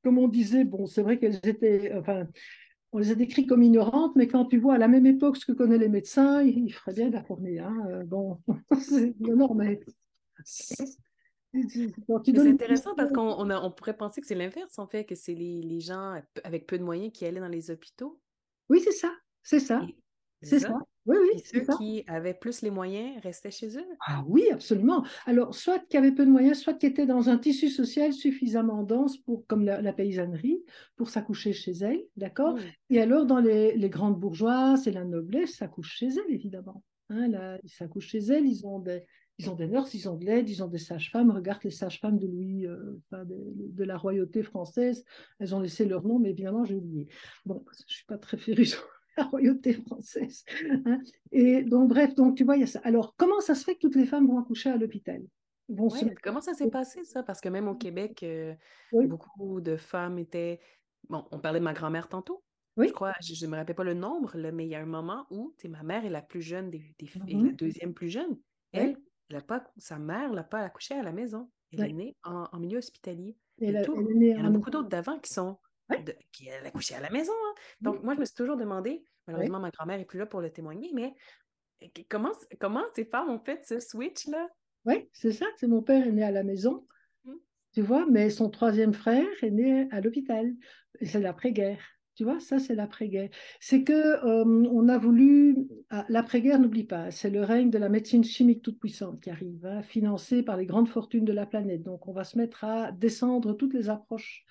Comme 0.04 0.18
on 0.18 0.30
disait, 0.30 0.64
bon, 0.64 0.86
c'est 0.86 1.02
vrai 1.02 1.20
qu'elles 1.20 1.40
étaient, 1.44 1.94
enfin, 1.96 2.28
on 2.94 3.00
les 3.00 3.12
a 3.12 3.16
décrites 3.16 3.48
comme 3.48 3.62
ignorantes, 3.62 4.16
mais 4.16 4.28
quand 4.28 4.46
tu 4.46 4.58
vois 4.58 4.76
à 4.76 4.78
la 4.78 4.88
même 4.88 5.06
époque 5.06 5.36
ce 5.36 5.46
que 5.46 5.52
connaissent 5.52 5.82
les 5.82 5.90
médecins, 5.90 6.42
il 6.42 6.72
ferait 6.74 6.94
bien 6.94 7.10
d'informer. 7.10 7.60
Hein. 7.60 7.76
Euh, 7.90 8.04
bon, 8.06 8.40
c'est 8.80 9.20
normal. 9.20 9.80
C'est 11.54 12.38
intéressant 12.38 12.94
parce 12.96 13.12
qu'on 13.12 13.50
on, 13.50 13.72
pourrait 13.72 13.98
penser 13.98 14.22
que 14.22 14.28
c'est 14.28 14.36
l'inverse, 14.36 14.78
en 14.78 14.88
fait, 14.88 15.06
que 15.06 15.16
c'est 15.16 15.34
les, 15.34 15.80
gens 15.80 16.22
avec 16.44 16.68
peu 16.68 16.78
de 16.78 16.84
moyens 16.84 17.12
qui 17.12 17.26
allaient 17.26 17.40
dans 17.40 17.48
les 17.48 17.72
hôpitaux. 17.72 18.20
Oui, 18.70 18.82
c'est 18.84 18.92
ça, 18.92 19.12
c'est 19.44 19.60
ça. 19.60 19.82
C'est 20.42 20.60
ça. 20.60 20.74
Oui, 21.06 21.18
oui. 21.20 21.42
ceux 21.44 21.66
qui 21.78 22.04
avaient 22.08 22.34
plus 22.34 22.62
les 22.62 22.70
moyens 22.70 23.20
restaient 23.24 23.52
chez 23.52 23.78
eux. 23.78 23.86
Ah 24.08 24.24
oui, 24.28 24.44
absolument. 24.52 25.04
Alors, 25.26 25.56
soit 25.56 25.80
qui 25.80 25.98
avaient 25.98 26.12
peu 26.12 26.26
de 26.26 26.30
moyens, 26.30 26.60
soit 26.60 26.76
qui 26.76 26.86
étaient 26.86 27.08
dans 27.08 27.30
un 27.30 27.38
tissu 27.38 27.70
social 27.70 28.14
suffisamment 28.14 28.84
dense, 28.84 29.18
pour, 29.18 29.46
comme 29.48 29.66
la, 29.66 29.94
paysannerie, 29.94 30.64
pour 30.96 31.10
s'accoucher 31.10 31.52
chez 31.52 31.72
elles, 31.72 32.06
d'accord? 32.16 32.58
Et 32.90 33.02
alors, 33.02 33.26
dans 33.26 33.40
les, 33.40 33.90
grandes 33.90 34.20
bourgeoises 34.20 34.88
et 34.88 34.92
la 34.92 35.04
noblesse, 35.04 35.56
s'accouchent 35.56 35.96
chez 35.98 36.08
elles, 36.08 36.34
évidemment. 36.34 36.84
Hein, 37.10 37.28
là, 37.28 37.58
ils 37.64 37.72
s'accouchent 37.72 38.10
chez 38.10 38.20
elles, 38.20 38.46
ils 38.46 38.66
ont 38.68 38.80
des, 38.80 39.04
ils 39.40 39.50
ont 39.50 39.56
des 39.56 39.68
nurses, 39.68 39.94
ils 39.94 40.10
ont 40.10 40.18
de 40.18 40.26
l'aide, 40.26 40.50
ils 40.50 40.62
ont 40.62 40.68
des 40.68 40.78
sages-femmes. 40.78 41.32
Regarde 41.32 41.64
les 41.64 41.72
sages-femmes 41.72 42.20
de 42.20 42.28
Louis, 42.28 42.68
euh, 42.68 43.00
de, 43.14 43.84
la 43.86 43.98
royauté 43.98 44.44
française. 44.44 45.06
Elles 45.40 45.56
ont 45.56 45.62
laissé 45.62 45.86
leur 45.86 46.06
nom, 46.06 46.20
mais 46.20 46.32
évidemment, 46.32 46.66
j'ai 46.66 46.76
oublié. 46.76 47.08
Bon, 47.46 47.64
je 47.72 47.84
ne 47.84 47.88
suis 47.88 48.06
pas 48.06 48.18
très 48.18 48.38
férue 48.38 48.66
sur 48.66 48.86
la 49.18 49.24
royauté 49.24 49.74
française. 49.74 50.44
Hein. 50.86 51.00
Et 51.32 51.64
donc, 51.64 51.88
bref, 51.88 52.16
donc 52.16 52.36
tu 52.36 52.44
vois, 52.44 52.58
il 52.58 52.62
y 52.62 52.64
a 52.64 52.68
ça. 52.68 52.82
Alors, 52.84 53.16
comment 53.16 53.40
ça 53.40 53.56
se 53.56 53.64
fait 53.64 53.76
que 53.76 53.80
toutes 53.80 53.96
les 53.96 54.06
femmes 54.06 54.28
vont 54.28 54.40
accoucher 54.40 54.72
à 54.72 54.78
l'hôpital? 54.78 55.24
Comment 56.22 56.42
ça 56.42 56.54
s'est 56.54 56.70
passé, 56.70 57.04
ça? 57.06 57.24
Parce 57.24 57.40
que 57.40 57.48
même 57.48 57.68
au 57.68 57.76
Québec, 57.76 58.24
euh, 58.24 58.54
beaucoup 58.92 59.62
de 59.62 59.78
femmes 59.78 60.20
étaient. 60.20 60.60
Bon, 61.08 61.26
on 61.32 61.40
parlait 61.40 61.60
de 61.60 61.64
ma 61.64 61.74
grand-mère 61.74 62.10
tantôt. 62.10 62.44
Oui. 62.76 62.88
Je 62.90 62.94
crois, 62.94 63.14
je 63.22 63.46
ne 63.46 63.52
me 63.52 63.56
rappelle 63.56 63.76
pas 63.76 63.84
le 63.84 63.94
nombre, 63.94 64.36
mais 64.52 64.66
il 64.66 64.70
y 64.70 64.76
a 64.76 64.80
un 64.80 64.86
moment 64.86 65.28
où 65.30 65.54
ma 65.68 65.84
mère 65.84 66.06
est 66.06 66.10
la 66.10 66.22
plus 66.22 66.42
jeune 66.42 66.70
des, 66.70 66.80
filles, 66.80 67.22
et 67.28 67.34
la 67.34 67.40
mm-hmm. 67.40 67.56
deuxième 67.56 67.94
plus 67.94 68.10
jeune. 68.10 68.38
Elle, 68.72 68.98
pas, 69.46 69.72
sa 69.78 69.98
mère 70.00 70.34
l'a 70.34 70.44
pas 70.44 70.62
accouchée 70.62 70.96
à 70.96 71.04
la 71.04 71.12
maison. 71.12 71.50
Elle 71.72 71.82
est 71.82 71.94
née 71.94 72.18
en, 72.24 72.60
milieu 72.60 72.80
hospitalier. 72.80 73.38
il 73.60 73.72
y 73.72 74.36
en 74.36 74.46
a 74.46 74.50
beaucoup 74.50 74.72
d'autres 74.72 74.90
d'avant 74.90 75.20
qui 75.20 75.32
sont 75.32 75.58
qui 76.32 76.50
a 76.50 76.66
accouché 76.66 76.96
à 76.96 77.00
la 77.00 77.10
maison. 77.10 77.34
Hein. 77.34 77.54
Donc, 77.82 78.04
moi, 78.04 78.16
je 78.16 78.20
me 78.20 78.26
suis 78.26 78.36
toujours 78.36 78.58
demandé, 78.58 79.04
malheureusement, 79.28 79.60
ma 79.60 79.72
grand-mère 79.72 79.98
n'est 79.98 80.06
plus 80.06 80.20
là 80.20 80.26
pour 80.26 80.42
le 80.42 80.52
témoigner, 80.52 80.92
mais 80.94 81.16
comment, 82.10 82.32
comment 82.60 82.84
tes 82.94 83.06
femmes 83.06 83.30
ont 83.30 83.40
fait 83.40 83.66
ce 83.66 83.80
switch-là? 83.80 84.50
Oui, 84.86 85.10
c'est 85.14 85.32
ça. 85.32 85.46
C'est 85.58 85.68
mon 85.68 85.82
père 85.82 86.06
est 86.06 86.12
né 86.12 86.24
à 86.24 86.32
la 86.32 86.44
maison, 86.44 86.86
mmh. 87.26 87.34
tu 87.74 87.82
vois, 87.82 88.06
mais 88.06 88.30
son 88.30 88.50
troisième 88.50 88.94
frère 88.94 89.28
est 89.42 89.52
né 89.52 89.88
à 89.92 90.02
l'hôpital. 90.02 90.54
C'est 91.02 91.20
l'après-guerre. 91.20 91.82
Tu 92.20 92.26
vois, 92.26 92.42
ça, 92.42 92.60
c'est 92.60 92.76
l'après-guerre. 92.76 93.30
C'est 93.62 93.86
que 93.86 93.94
euh, 93.94 94.44
on 94.44 94.90
a 94.90 94.98
voulu. 94.98 95.70
Ah, 95.90 96.06
l'après-guerre, 96.10 96.60
n'oublie 96.60 96.84
pas, 96.84 97.12
c'est 97.12 97.30
le 97.30 97.44
règne 97.44 97.70
de 97.70 97.78
la 97.78 97.88
médecine 97.88 98.26
chimique 98.26 98.62
toute 98.62 98.78
puissante 98.78 99.22
qui 99.22 99.30
arrive, 99.30 99.66
hein, 99.66 99.82
financée 99.84 100.44
par 100.44 100.58
les 100.58 100.66
grandes 100.66 100.90
fortunes 100.90 101.24
de 101.24 101.32
la 101.32 101.46
planète. 101.46 101.82
Donc, 101.82 102.10
on 102.10 102.12
va 102.12 102.26
se 102.26 102.38
mettre 102.38 102.66
à 102.66 102.92
descendre 102.92 103.54
toutes 103.54 103.74
les 103.74 103.88
approches 103.90 104.44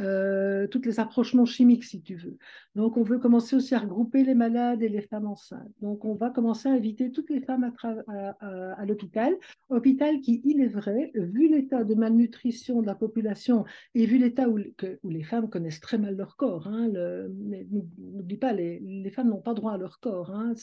euh, 0.00 0.66
toutes 0.68 0.86
les 0.86 1.00
approches 1.00 1.34
non 1.34 1.44
chimiques, 1.44 1.84
si 1.84 2.00
tu 2.00 2.14
veux. 2.14 2.38
Donc, 2.74 2.96
on 2.96 3.02
veut 3.02 3.18
commencer 3.18 3.54
aussi 3.56 3.74
à 3.74 3.78
regrouper 3.78 4.24
les 4.24 4.34
malades 4.34 4.82
et 4.82 4.88
les 4.88 5.02
femmes 5.02 5.26
enceintes. 5.26 5.70
Donc, 5.82 6.06
on 6.06 6.14
va 6.14 6.30
commencer 6.30 6.68
à 6.68 6.72
inviter 6.72 7.12
toutes 7.12 7.28
les 7.28 7.42
femmes 7.42 7.70
à, 8.08 8.84
l'hôpital. 8.86 9.36
Hôpital 9.68 10.20
qui, 10.20 10.40
il 10.44 10.62
est 10.62 10.68
vrai, 10.68 11.12
vu 11.14 11.48
l'état 11.48 11.84
de 11.84 11.94
malnutrition 11.94 12.80
de 12.80 12.86
la 12.86 12.94
population 12.94 13.64
et 13.94 14.06
vu 14.06 14.16
l'état 14.16 14.48
où, 14.48 14.56
les 14.56 15.22
femmes 15.24 15.50
connaissent 15.50 15.80
très 15.80 15.98
mal 15.98 16.16
leur 16.16 16.36
corps, 16.36 16.66
hein, 16.68 16.88
n'oublie 16.88 18.38
pas, 18.38 18.54
les, 18.54 18.80
les 18.80 19.10
femmes 19.10 19.28
n'ont 19.28 19.42
pas 19.42 19.54
droit 19.54 19.72
à 19.72 19.78
leur 19.78 20.00
corps. 20.00 20.30
Hein, 20.30 20.54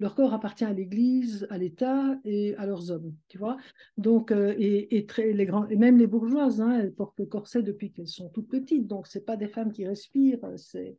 leur 0.00 0.14
corps 0.14 0.34
appartient 0.34 0.64
à 0.64 0.72
l'Église, 0.74 1.46
à 1.48 1.56
l'État 1.56 2.18
et 2.24 2.54
à 2.56 2.66
leurs 2.66 2.90
hommes, 2.90 3.14
tu 3.28 3.38
vois. 3.38 3.56
Donc, 3.96 4.32
euh, 4.32 4.54
et, 4.58 4.98
et, 4.98 5.06
très, 5.06 5.32
les 5.32 5.46
grands, 5.46 5.66
et 5.68 5.76
même 5.76 5.96
les 5.96 6.06
bourgeoises, 6.06 6.60
hein, 6.60 6.78
elles 6.78 6.92
portent 6.92 7.18
le 7.18 7.26
corset 7.26 7.62
depuis 7.62 7.90
qu'elles 7.90 8.08
sont 8.08 8.28
toutes 8.28 8.48
petites 8.48 8.65
donc 8.80 9.06
c'est 9.06 9.24
pas 9.24 9.36
des 9.36 9.48
femmes 9.48 9.72
qui 9.72 9.86
respirent, 9.86 10.40
c'est 10.56 10.98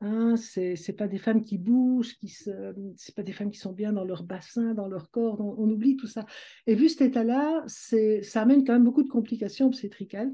hein, 0.00 0.36
c'est 0.36 0.96
pas 0.96 1.08
des 1.08 1.18
femmes 1.18 1.42
qui 1.42 1.58
bougent, 1.58 2.16
qui 2.16 2.28
se, 2.28 2.50
c'est 2.96 3.14
pas 3.14 3.22
des 3.22 3.32
femmes 3.32 3.50
qui 3.50 3.58
sont 3.58 3.72
bien 3.72 3.92
dans 3.92 4.04
leur 4.04 4.22
bassin, 4.22 4.74
dans 4.74 4.88
leur 4.88 5.10
corps, 5.10 5.40
on, 5.40 5.56
on 5.58 5.70
oublie 5.70 5.96
tout 5.96 6.06
ça. 6.06 6.24
Et 6.66 6.74
vu 6.74 6.88
cet 6.88 7.02
état-là, 7.02 7.64
ça 7.66 8.42
amène 8.42 8.64
quand 8.64 8.72
même 8.72 8.84
beaucoup 8.84 9.02
de 9.02 9.08
complications 9.08 9.66
obstétricales 9.66 10.32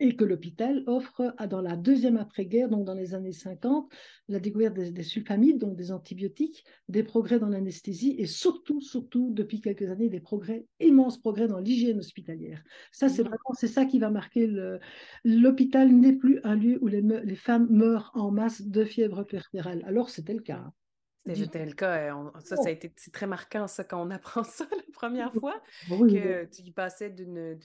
et 0.00 0.16
que 0.16 0.24
l'hôpital 0.24 0.82
offre 0.86 1.34
dans 1.48 1.60
la 1.60 1.76
deuxième 1.76 2.16
après-guerre, 2.16 2.68
donc 2.68 2.84
dans 2.84 2.94
les 2.94 3.14
années 3.14 3.32
50, 3.32 3.90
la 4.28 4.40
découverte 4.40 4.74
des, 4.74 5.02
sulfamides, 5.02 5.58
donc 5.58 5.76
des 5.76 5.92
antibiotiques, 5.92 6.64
des 6.88 7.02
progrès 7.02 7.38
dans 7.38 7.48
l'anesthésie 7.48 8.16
et 8.18 8.26
surtout, 8.26 8.80
surtout, 8.80 9.30
depuis 9.30 9.60
quelques 9.60 9.88
années, 9.88 10.08
des 10.08 10.20
progrès, 10.20 10.66
immenses 10.80 11.18
progrès 11.18 11.46
dans 11.46 11.58
l'hygiène 11.58 11.98
hospitalière. 11.98 12.62
Ça, 12.90 13.08
c'est 13.08 13.22
mmh. 13.22 13.26
vraiment, 13.26 13.54
c'est 13.54 13.68
ça 13.68 13.84
qui 13.84 13.98
va 13.98 14.10
marquer 14.10 14.50
l'hôpital 15.24 15.92
n'est 15.92 16.14
plus 16.14 16.40
un 16.44 16.56
lieu 16.56 16.78
où 16.82 16.88
les, 16.88 17.00
les, 17.00 17.36
femmes 17.36 17.68
meurent 17.70 18.10
en 18.14 18.30
masse 18.30 18.62
de 18.62 18.84
fièvre 18.84 19.22
puerpérale. 19.24 19.82
Alors, 19.86 20.10
c'était 20.10 20.34
le 20.34 20.42
cas. 20.42 20.72
C'était 21.26 21.64
le 21.64 21.72
cas. 21.72 22.12
Euh, 22.12 22.30
ça, 22.40 22.56
ça 22.56 22.68
a 22.68 22.70
été 22.70 22.92
c'est 22.96 23.12
très 23.12 23.26
marquant, 23.26 23.68
ça, 23.68 23.84
quand 23.84 24.04
on 24.04 24.10
apprend 24.10 24.42
ça 24.42 24.66
la 24.70 24.82
première 24.92 25.32
fois, 25.32 25.60
que 25.88 26.44
tu 26.46 26.72
passais 26.72 27.10
d'une 27.10 27.56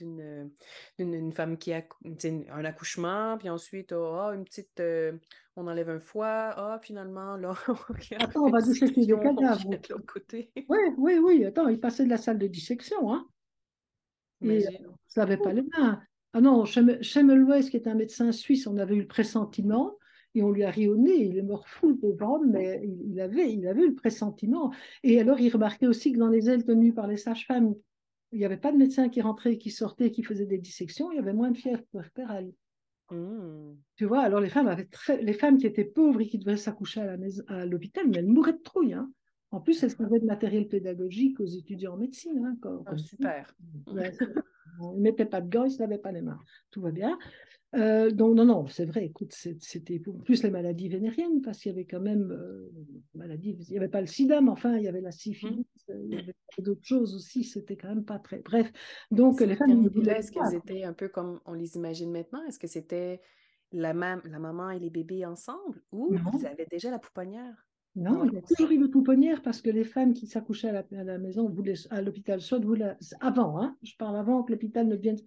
d'une 0.98 1.32
femme 1.32 1.58
qui 1.58 1.72
a 1.72 1.82
un 2.50 2.64
accouchement, 2.64 3.36
puis 3.38 3.48
ensuite, 3.48 3.92
oh, 3.92 4.30
une 4.32 4.44
petite, 4.44 4.78
euh, 4.80 5.12
on 5.56 5.66
enlève 5.66 5.90
un 5.90 5.98
foie, 5.98 6.52
ah, 6.56 6.78
finalement, 6.82 7.36
là, 7.36 7.54
Attends, 8.20 8.44
on 8.44 8.50
va 8.50 8.60
disséquer 8.60 9.06
des 9.06 9.18
cadavres. 9.18 9.68
De 9.68 9.76
l'autre 9.90 10.06
côté. 10.06 10.52
Oui, 10.68 10.78
oui, 10.96 11.18
oui. 11.18 11.44
Attends, 11.44 11.68
il 11.68 11.80
passait 11.80 12.04
de 12.04 12.10
la 12.10 12.18
salle 12.18 12.38
de 12.38 12.46
dissection, 12.46 13.12
hein. 13.12 13.26
Et 14.40 14.64
ça 15.08 15.22
n'avait 15.22 15.36
pas 15.36 15.52
les 15.52 15.62
mains. 15.76 16.00
Ah 16.32 16.40
non, 16.40 16.64
Chemelwes, 16.64 17.70
qui 17.70 17.76
est 17.76 17.88
un 17.88 17.94
médecin 17.94 18.30
suisse, 18.30 18.68
on 18.68 18.76
avait 18.76 18.94
eu 18.94 19.00
le 19.00 19.08
pressentiment 19.08 19.96
et 20.34 20.42
on 20.42 20.50
lui 20.50 20.64
a 20.64 20.70
ri 20.70 20.88
au 20.88 20.96
nez. 20.96 21.26
Il 21.26 21.38
est 21.38 21.42
mort 21.42 21.68
fou, 21.68 21.88
le 21.88 21.96
pauvre 21.96 22.34
homme, 22.34 22.50
mais 22.50 22.82
il 23.06 23.20
avait, 23.20 23.52
il 23.52 23.66
avait 23.66 23.86
le 23.86 23.94
pressentiment. 23.94 24.72
Et 25.02 25.20
alors, 25.20 25.40
il 25.40 25.50
remarquait 25.50 25.86
aussi 25.86 26.12
que 26.12 26.18
dans 26.18 26.28
les 26.28 26.48
ailes 26.50 26.64
tenues 26.64 26.92
par 26.92 27.06
les 27.06 27.16
sages-femmes, 27.16 27.74
il 28.32 28.38
n'y 28.38 28.44
avait 28.44 28.58
pas 28.58 28.72
de 28.72 28.76
médecin 28.76 29.08
qui 29.08 29.20
rentrait, 29.20 29.56
qui 29.56 29.70
sortait, 29.70 30.10
qui 30.10 30.22
faisait 30.22 30.46
des 30.46 30.58
dissections. 30.58 31.10
Il 31.10 31.16
y 31.16 31.18
avait 31.18 31.32
moins 31.32 31.50
de 31.50 31.56
fièvre 31.56 31.82
puerpérale. 31.90 32.52
Mmh. 33.10 33.74
Tu 33.96 34.04
vois, 34.04 34.20
alors 34.20 34.40
les 34.40 34.50
femmes, 34.50 34.68
avaient 34.68 34.84
très... 34.84 35.22
les 35.22 35.32
femmes 35.32 35.56
qui 35.56 35.66
étaient 35.66 35.84
pauvres 35.84 36.20
et 36.20 36.26
qui 36.26 36.38
devaient 36.38 36.58
s'accoucher 36.58 37.00
à, 37.00 37.64
l'hôpital, 37.64 38.06
mais 38.06 38.18
elles 38.18 38.26
mouraient 38.26 38.52
de 38.52 38.62
trouille. 38.62 38.92
Hein. 38.92 39.10
En 39.50 39.60
plus, 39.60 39.82
elles 39.82 39.90
servaient 39.90 40.20
de 40.20 40.26
matériel 40.26 40.68
pédagogique 40.68 41.40
aux 41.40 41.46
étudiants 41.46 41.94
en 41.94 41.96
médecine. 41.96 42.58
Hein, 42.62 42.82
ah, 42.84 42.98
super. 42.98 43.54
Ouais, 43.86 44.12
ne 44.80 45.00
mettaient 45.00 45.26
pas 45.26 45.40
de 45.40 45.48
gants, 45.48 45.64
ils 45.64 45.80
ne 45.80 45.92
se 45.92 45.96
pas 45.98 46.12
les 46.12 46.22
mains. 46.22 46.40
Tout 46.70 46.80
va 46.80 46.90
bien. 46.90 47.18
Euh, 47.74 48.10
donc, 48.10 48.34
non, 48.34 48.46
non, 48.46 48.66
c'est 48.66 48.86
vrai, 48.86 49.04
écoute, 49.04 49.32
c'était 49.32 50.00
plus 50.24 50.42
les 50.42 50.50
maladies 50.50 50.88
vénériennes, 50.88 51.42
parce 51.42 51.58
qu'il 51.58 51.70
y 51.70 51.74
avait 51.74 51.84
quand 51.84 52.00
même 52.00 52.30
euh, 52.32 52.70
maladies, 53.14 53.58
il 53.60 53.72
n'y 53.72 53.76
avait 53.76 53.90
pas 53.90 54.00
le 54.00 54.06
sida, 54.06 54.40
mais 54.40 54.48
enfin, 54.48 54.78
il 54.78 54.84
y 54.84 54.88
avait 54.88 55.02
la 55.02 55.10
syphilis, 55.10 55.66
mmh. 55.88 55.92
il 56.06 56.14
y 56.14 56.18
avait 56.18 56.34
d'autres 56.60 56.84
choses 56.84 57.14
aussi, 57.14 57.44
c'était 57.44 57.76
quand 57.76 57.88
même 57.88 58.06
pas 58.06 58.18
très. 58.18 58.38
Bref, 58.38 58.72
donc 59.10 59.40
les 59.42 59.54
femmes. 59.54 59.90
Est-ce 60.06 60.32
qu'elles 60.32 60.54
étaient 60.54 60.84
un 60.84 60.94
peu 60.94 61.08
comme 61.08 61.40
on 61.44 61.52
les 61.52 61.76
imagine 61.76 62.10
maintenant? 62.10 62.42
Est-ce 62.44 62.58
que 62.58 62.66
c'était 62.66 63.20
la, 63.70 63.92
la 63.92 64.38
maman 64.38 64.70
et 64.70 64.78
les 64.78 64.88
bébés 64.88 65.26
ensemble, 65.26 65.82
ou 65.92 66.16
ils 66.38 66.46
avaient 66.46 66.68
déjà 66.70 66.90
la 66.90 66.98
pouponnière? 66.98 67.67
Non, 67.98 68.24
il 68.24 68.34
y 68.34 68.36
a 68.36 68.42
toujours 68.42 68.70
eu 68.70 68.90
pouponnière 68.90 69.42
parce 69.42 69.60
que 69.60 69.70
les 69.70 69.84
femmes 69.84 70.14
qui 70.14 70.26
s'accouchaient 70.26 70.70
à 70.70 70.84
la, 70.90 71.18
maison 71.18 71.48
voulaient, 71.48 71.74
à 71.90 72.00
l'hôpital, 72.00 72.40
voulaient, 72.62 72.96
avant, 73.20 73.60
hein, 73.60 73.76
je 73.82 73.94
parle 73.98 74.16
avant 74.16 74.42
que 74.42 74.52
l'hôpital 74.52 74.86
ne 74.86 74.96
devienne 74.96 75.18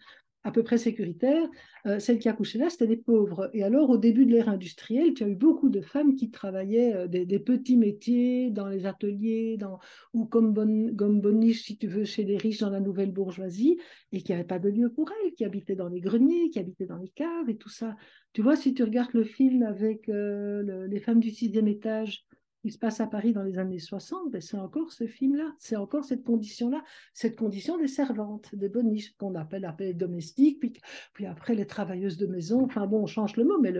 à 0.44 0.52
peu 0.52 0.64
près 0.64 0.78
sécuritaire, 0.78 1.48
euh, 1.86 2.00
celles 2.00 2.18
qui 2.18 2.28
accouchaient 2.28 2.58
là, 2.58 2.70
c'était 2.70 2.88
des 2.88 2.98
pauvres. 2.98 3.50
Et 3.54 3.64
alors, 3.64 3.90
au 3.90 3.98
début 3.98 4.26
de 4.26 4.32
l'ère 4.32 4.50
industrielle, 4.50 5.14
tu 5.14 5.24
as 5.24 5.28
eu 5.28 5.36
beaucoup 5.36 5.70
de 5.70 5.82
femmes 5.82 6.16
qui 6.16 6.32
travaillaient 6.32 6.96
euh, 6.96 7.08
des, 7.08 7.40
petits 7.40 7.78
métiers 7.78 8.50
dans 8.50 8.68
les 8.68 8.86
ateliers, 8.86 9.58
dans, 9.58 9.80
ou 10.14 10.26
comme, 10.26 10.52
bon, 10.54 10.96
comme 10.96 11.22
boniche, 11.22 11.64
si 11.64 11.78
tu 11.78 11.88
veux, 11.88 12.06
chez 12.06 12.24
les 12.24 12.38
riches 12.38 12.60
dans 12.60 12.72
la 12.72 12.80
nouvelle 12.80 13.12
bourgeoisie, 13.12 13.78
et 14.12 14.22
qui 14.22 14.32
n'avaient 14.32 14.44
pas 14.44 14.60
de 14.60 14.70
lieu 14.70 14.92
pour 14.92 15.12
elles, 15.12 15.34
qui 15.34 15.46
habitaient 15.46 15.76
dans 15.76 15.90
les 15.90 16.02
greniers, 16.02 16.50
qui 16.50 16.60
habitaient 16.60 16.88
dans 16.88 16.98
les 16.98 17.10
caves 17.10 17.50
et 17.50 17.58
tout 17.58 17.70
ça. 17.70 17.96
Tu 18.34 18.42
vois, 18.42 18.56
si 18.56 18.74
tu 18.74 18.84
regardes 18.84 19.14
le 19.14 19.24
film 19.24 19.62
avec 19.64 20.10
euh, 20.10 20.88
les 20.88 21.00
femmes 21.00 21.20
du 21.20 21.30
sixième 21.30 21.68
étage, 21.68 22.26
qui 22.62 22.72
se 22.72 22.78
passe 22.78 23.02
à 23.02 23.08
Paris 23.08 23.34
dans 23.34 23.44
les 23.44 23.58
années 23.58 23.80
60, 23.80 24.32
ben, 24.32 24.42
c'est 24.42 24.58
encore 24.58 24.92
ce 24.92 25.08
film-là, 25.08 25.54
c'est 25.58 25.76
encore 25.76 26.06
cette 26.06 26.24
condition-là, 26.24 26.84
cette 27.14 27.36
condition 27.36 27.78
des 27.78 27.88
servantes, 27.88 28.54
des 28.54 28.70
boniches, 28.70 29.16
qu'on 29.18 29.36
appelle, 29.36 29.66
appelle 29.66 29.98
domestiques, 29.98 30.60
puis, 30.60 31.26
après 31.26 31.56
les 31.56 31.68
travailleuses 31.68 32.18
de 32.18 32.28
maison, 32.28 32.64
enfin 32.64 32.88
bon, 32.88 33.04
on 33.04 33.08
change 33.08 33.36
le 33.36 33.44
mot, 33.44 33.60
mais 33.60 33.72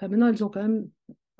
maintenant 0.00 0.28
elles 0.28 0.44
ont 0.44 0.48
quand 0.48 0.62
même 0.62 0.88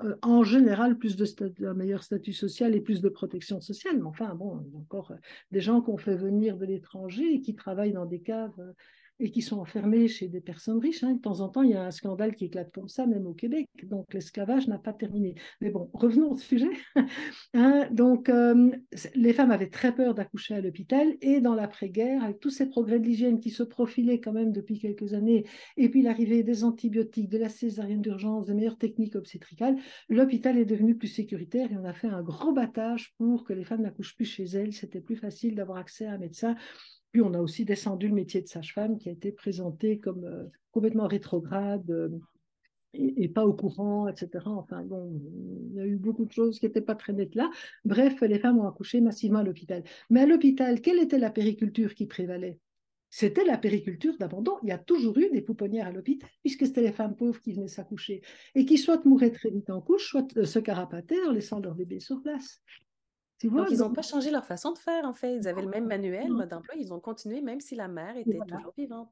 euh, 0.03 0.15
en 0.21 0.43
général 0.43 0.97
plus 0.97 1.15
de 1.15 1.65
un 1.65 1.73
meilleur 1.73 2.03
statut 2.03 2.33
social 2.33 2.75
et 2.75 2.81
plus 2.81 3.01
de 3.01 3.09
protection 3.09 3.61
sociale. 3.61 3.97
Mais 3.97 4.05
enfin, 4.05 4.33
bon, 4.35 4.61
il 4.65 4.73
y 4.73 4.75
a 4.75 4.79
encore 4.79 5.11
euh, 5.11 5.17
des 5.51 5.61
gens 5.61 5.81
qu'on 5.81 5.97
fait 5.97 6.15
venir 6.15 6.57
de 6.57 6.65
l'étranger 6.65 7.33
et 7.33 7.41
qui 7.41 7.55
travaillent 7.55 7.93
dans 7.93 8.05
des 8.05 8.21
caves 8.21 8.59
euh, 8.59 8.73
et 9.19 9.31
qui 9.31 9.41
sont 9.41 9.59
enfermés 9.59 10.07
chez 10.07 10.27
des 10.27 10.41
personnes 10.41 10.79
riches. 10.79 11.03
Hein. 11.03 11.13
De 11.13 11.21
temps 11.21 11.41
en 11.41 11.49
temps, 11.49 11.61
il 11.61 11.71
y 11.71 11.75
a 11.75 11.83
un 11.83 11.91
scandale 11.91 12.35
qui 12.35 12.45
éclate 12.45 12.71
comme 12.71 12.87
ça, 12.87 13.05
même 13.05 13.25
au 13.25 13.33
Québec. 13.33 13.67
Donc 13.83 14.13
l'esclavage 14.13 14.67
n'a 14.67 14.77
pas 14.77 14.93
terminé. 14.93 15.35
Mais 15.61 15.69
bon, 15.69 15.89
revenons 15.93 16.31
au 16.31 16.37
sujet. 16.37 16.69
Hein, 17.55 17.87
donc 17.91 18.29
euh, 18.29 18.71
les 19.15 19.33
femmes 19.33 19.51
avaient 19.51 19.69
très 19.69 19.93
peur 19.93 20.15
d'accoucher 20.15 20.55
à 20.55 20.61
l'hôpital 20.61 21.15
et 21.21 21.39
dans 21.39 21.53
l'après-guerre, 21.53 22.23
avec 22.23 22.39
tous 22.39 22.49
ces 22.49 22.67
progrès 22.67 22.99
de 22.99 23.05
l'hygiène 23.05 23.39
qui 23.39 23.51
se 23.51 23.61
profilaient 23.61 24.19
quand 24.19 24.31
même 24.31 24.51
depuis 24.51 24.79
quelques 24.79 25.13
années, 25.13 25.45
et 25.77 25.89
puis 25.89 26.01
l'arrivée 26.01 26.43
des 26.43 26.63
antibiotiques, 26.63 27.29
de 27.29 27.37
la 27.37 27.49
césarienne 27.49 28.01
d'urgence, 28.01 28.47
des 28.47 28.53
meilleures 28.53 28.77
techniques 28.77 29.15
obstétricales, 29.15 29.77
l'hôpital 30.09 30.57
est 30.57 30.65
devenu 30.65 30.95
plus 30.95 31.09
sécuritaire 31.09 31.71
et 31.71 31.77
on 31.77 31.85
a 31.85 31.93
fait 31.93 32.07
un 32.07 32.23
gros 32.23 32.53
battage 32.53 33.13
pour 33.17 33.43
que 33.43 33.53
les 33.53 33.63
femmes 33.63 33.81
n'accouchent 33.81 34.15
plus 34.15 34.25
chez 34.25 34.45
elles. 34.45 34.73
C'était 34.73 35.01
plus 35.01 35.15
facile 35.15 35.55
d'avoir 35.55 35.77
accès 35.77 36.05
à 36.05 36.13
un 36.13 36.17
médecin 36.17 36.55
puis 37.13 37.21
on 37.21 37.33
a 37.35 37.39
aussi 37.39 37.63
descendu 37.63 38.07
le 38.07 38.15
métier 38.15 38.41
de 38.41 38.47
sage-femme 38.47 38.97
qui 38.97 39.07
a 39.07 39.11
été 39.11 39.31
présenté 39.31 39.99
comme 39.99 40.25
euh, 40.25 40.45
complètement 40.71 41.07
rétrograde 41.07 41.89
euh, 41.91 42.09
et, 42.95 43.27
pas 43.27 43.45
au 43.45 43.53
courant, 43.53 44.07
etc. 44.07 44.43
Enfin 44.47 44.83
bon, 44.83 45.21
il 45.69 45.75
y 45.75 45.79
a 45.79 45.85
eu 45.85 45.95
beaucoup 45.95 46.25
de 46.25 46.31
choses 46.31 46.59
qui 46.59 46.65
n'étaient 46.65 46.81
pas 46.81 46.95
très 46.95 47.13
nettes 47.13 47.35
là. 47.35 47.51
Bref, 47.85 48.19
les 48.21 48.39
femmes 48.39 48.57
ont 48.59 48.67
accouché 48.67 48.99
massivement 48.99 49.39
à 49.39 49.43
l'hôpital. 49.43 49.83
Mais 50.09 50.21
à 50.21 50.25
l'hôpital, 50.25 50.81
quelle 50.81 50.99
était 50.99 51.19
la 51.19 51.29
périculture 51.29 51.93
qui 51.93 52.07
prévalait? 52.07 52.59
C'était 53.11 53.45
la 53.45 53.59
périculture 53.59 54.17
d'abandon. 54.17 54.57
Il 54.63 54.69
y 54.69 54.71
a 54.71 54.79
toujours 54.79 55.15
eu 55.19 55.29
des 55.29 55.41
pouponnières 55.41 55.87
à 55.87 55.91
l'hôpital, 55.91 56.27
puisque 56.41 56.65
c'était 56.65 56.81
les 56.81 56.91
femmes 56.91 57.15
pauvres 57.15 57.39
qui 57.39 57.53
venaient 57.53 57.67
s'accoucher 57.67 58.21
et 58.55 58.65
qui 58.65 58.79
soit 58.79 59.05
mouraient 59.05 59.31
très 59.31 59.51
vite 59.51 59.69
en 59.69 59.81
couche, 59.81 60.07
soit 60.09 60.35
euh, 60.37 60.45
se 60.45 60.57
carapataient 60.57 61.23
en 61.27 61.31
laissant 61.31 61.59
leur 61.59 61.75
bébé 61.75 61.99
sur 61.99 62.23
place. 62.23 62.59
Donc, 63.49 63.67
ils 63.71 63.79
n'ont 63.79 63.93
pas 63.93 64.01
changé 64.01 64.31
leur 64.31 64.45
façon 64.45 64.71
de 64.71 64.77
faire, 64.77 65.05
en 65.05 65.13
fait. 65.13 65.35
Ils 65.35 65.47
avaient 65.47 65.61
le 65.61 65.69
même 65.69 65.87
manuel, 65.87 66.29
mode 66.31 66.49
d'emploi. 66.49 66.75
Ils 66.77 66.93
ont 66.93 66.99
continué, 66.99 67.41
même 67.41 67.59
si 67.59 67.75
la 67.75 67.87
mère 67.87 68.15
était 68.17 68.37
toujours 68.47 68.73
vivante. 68.77 69.09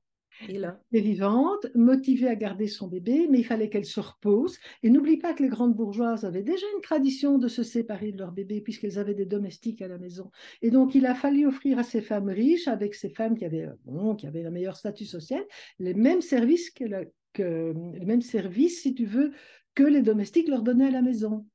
Et 0.47 0.57
là. 0.57 0.79
Vivante, 0.91 1.67
motivée 1.75 2.29
à 2.29 2.36
garder 2.36 2.67
son 2.67 2.88
bébé, 2.88 3.27
mais 3.29 3.39
il 3.39 3.43
fallait 3.43 3.69
qu'elle 3.69 3.86
se 3.86 3.99
repose. 3.99 4.57
Et 4.82 4.89
n'oublie 4.89 5.17
pas 5.17 5.34
que 5.34 5.43
les 5.43 5.49
grandes 5.49 5.75
bourgeoises 5.75 6.23
avaient 6.23 6.41
déjà 6.41 6.65
une 6.75 6.82
tradition 6.82 7.38
de 7.38 7.47
se 7.47 7.63
séparer 7.63 8.11
de 8.11 8.17
leur 8.17 8.32
bébé, 8.32 8.61
puisqu'elles 8.61 8.97
avaient 8.97 9.13
des 9.13 9.25
domestiques 9.25 9.82
à 9.82 9.88
la 9.88 9.97
maison. 9.97 10.32
Et 10.61 10.71
donc, 10.71 10.95
il 10.95 11.05
a 11.05 11.15
fallu 11.15 11.45
offrir 11.45 11.79
à 11.79 11.84
ces 11.84 12.01
femmes 12.01 12.29
riches, 12.29 12.67
avec 12.67 12.95
ces 12.95 13.09
femmes 13.09 13.38
qui 13.38 13.45
avaient, 13.45 13.67
bon, 13.86 14.15
qui 14.15 14.25
avaient 14.25 14.43
le 14.43 14.51
meilleur 14.51 14.77
statut 14.77 15.05
social, 15.05 15.43
les 15.79 15.93
mêmes 15.93 16.21
services, 16.21 16.69
que, 16.71 16.86
que 17.34 17.73
les 17.93 18.05
mêmes 18.05 18.21
services, 18.21 18.82
si 18.82 18.95
tu 18.95 19.05
veux, 19.05 19.32
que 19.75 19.84
les 19.84 20.01
domestiques 20.01 20.47
leur 20.47 20.63
donnaient 20.63 20.88
à 20.88 20.91
la 20.91 21.01
maison. 21.01 21.45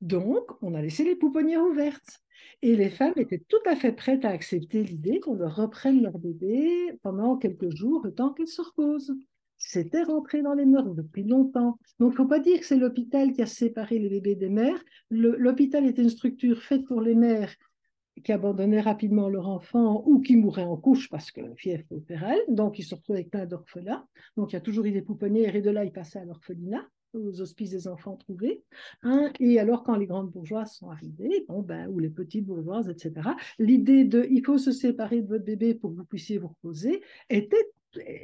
Donc, 0.00 0.50
on 0.62 0.74
a 0.74 0.82
laissé 0.82 1.04
les 1.04 1.16
pouponnières 1.16 1.62
ouvertes. 1.62 2.20
Et 2.62 2.76
les 2.76 2.90
femmes 2.90 3.14
étaient 3.16 3.42
tout 3.48 3.62
à 3.66 3.76
fait 3.76 3.92
prêtes 3.92 4.24
à 4.24 4.30
accepter 4.30 4.82
l'idée 4.82 5.20
qu'on 5.20 5.34
leur 5.34 5.56
reprenne 5.56 6.02
leur 6.02 6.18
bébé 6.18 6.98
pendant 7.02 7.36
quelques 7.36 7.74
jours, 7.74 8.02
le 8.04 8.12
temps 8.12 8.32
qu'elles 8.32 8.48
se 8.48 8.62
reposent. 8.62 9.14
C'était 9.56 10.02
rentré 10.02 10.42
dans 10.42 10.54
les 10.54 10.64
mœurs 10.64 10.94
depuis 10.94 11.22
longtemps. 11.22 11.78
Donc, 11.98 12.12
il 12.12 12.12
ne 12.12 12.16
faut 12.16 12.26
pas 12.26 12.38
dire 12.38 12.60
que 12.60 12.66
c'est 12.66 12.76
l'hôpital 12.76 13.32
qui 13.32 13.42
a 13.42 13.46
séparé 13.46 13.98
les 13.98 14.08
bébés 14.08 14.34
des 14.34 14.48
mères. 14.48 14.82
L'hôpital 15.10 15.86
était 15.86 16.02
une 16.02 16.10
structure 16.10 16.62
faite 16.62 16.86
pour 16.86 17.02
les 17.02 17.14
mères 17.14 17.54
qui 18.24 18.32
abandonnaient 18.32 18.80
rapidement 18.80 19.28
leur 19.28 19.48
enfant 19.48 20.02
ou 20.06 20.20
qui 20.20 20.36
mouraient 20.36 20.64
en 20.64 20.76
couche 20.76 21.08
parce 21.08 21.30
que 21.30 21.42
fièvre 21.56 21.84
opérale. 21.90 22.40
Donc, 22.48 22.78
ils 22.78 22.84
se 22.84 22.94
retrouvaient 22.94 23.20
avec 23.20 23.30
plein 23.30 23.46
d'orphelins. 23.46 24.06
Donc, 24.36 24.52
il 24.52 24.56
y 24.56 24.58
a 24.58 24.62
toujours 24.62 24.86
eu 24.86 24.92
des 24.92 25.02
pouponnières 25.02 25.56
et 25.56 25.62
de 25.62 25.70
là, 25.70 25.84
ils 25.84 25.92
passaient 25.92 26.18
à 26.18 26.24
l'orphelinat 26.24 26.86
aux 27.14 27.40
hospices 27.40 27.70
des 27.70 27.88
enfants 27.88 28.16
trouvés. 28.16 28.62
Hein, 29.02 29.30
et 29.40 29.58
alors, 29.58 29.82
quand 29.82 29.96
les 29.96 30.06
grandes 30.06 30.30
bourgeoises 30.30 30.74
sont 30.74 30.90
arrivées, 30.90 31.44
bon, 31.48 31.62
ben, 31.62 31.88
ou 31.88 31.98
les 31.98 32.10
petites 32.10 32.46
bourgeoises, 32.46 32.88
etc., 32.88 33.30
l'idée 33.58 34.04
de 34.04 34.26
il 34.30 34.44
faut 34.44 34.58
se 34.58 34.72
séparer 34.72 35.22
de 35.22 35.28
votre 35.28 35.44
bébé 35.44 35.74
pour 35.74 35.90
que 35.90 35.96
vous 35.96 36.04
puissiez 36.04 36.38
vous 36.38 36.48
reposer 36.48 37.02
était 37.28 37.70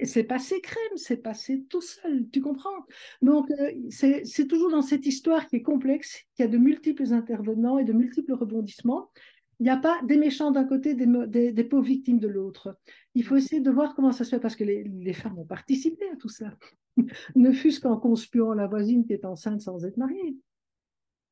c'est 0.04 0.24
passé 0.24 0.60
crème, 0.60 0.96
c'est 0.96 1.16
passé 1.16 1.64
tout 1.68 1.80
seul, 1.80 2.28
tu 2.32 2.40
comprends? 2.40 2.86
Donc, 3.22 3.50
euh, 3.50 3.72
c'est 3.90 4.46
toujours 4.46 4.70
dans 4.70 4.82
cette 4.82 5.06
histoire 5.06 5.46
qui 5.46 5.56
est 5.56 5.62
complexe, 5.62 6.22
qui 6.34 6.42
a 6.42 6.48
de 6.48 6.58
multiples 6.58 7.12
intervenants 7.12 7.78
et 7.78 7.84
de 7.84 7.92
multiples 7.92 8.34
rebondissements. 8.34 9.10
Il 9.58 9.64
n'y 9.64 9.70
a 9.70 9.76
pas 9.76 10.00
des 10.02 10.18
méchants 10.18 10.50
d'un 10.50 10.64
côté, 10.64 10.94
des, 10.94 11.64
pauvres 11.64 11.86
victimes 11.86 12.18
de 12.18 12.28
l'autre. 12.28 12.76
Il 13.14 13.24
faut 13.24 13.36
essayer 13.36 13.62
de 13.62 13.70
voir 13.70 13.94
comment 13.94 14.12
ça 14.12 14.24
se 14.24 14.30
fait, 14.30 14.40
parce 14.40 14.56
que 14.56 14.64
les, 14.64 15.12
femmes 15.14 15.38
ont 15.38 15.46
participé 15.46 16.04
à 16.12 16.16
tout 16.16 16.28
ça. 16.28 16.52
ne 17.36 17.52
fût-ce 17.52 17.80
qu'en 17.80 17.96
conspuant 17.96 18.52
la 18.52 18.66
voisine 18.66 19.06
qui 19.06 19.14
est 19.14 19.24
enceinte 19.24 19.62
sans 19.62 19.84
être 19.84 19.96
mariée. 19.96 20.36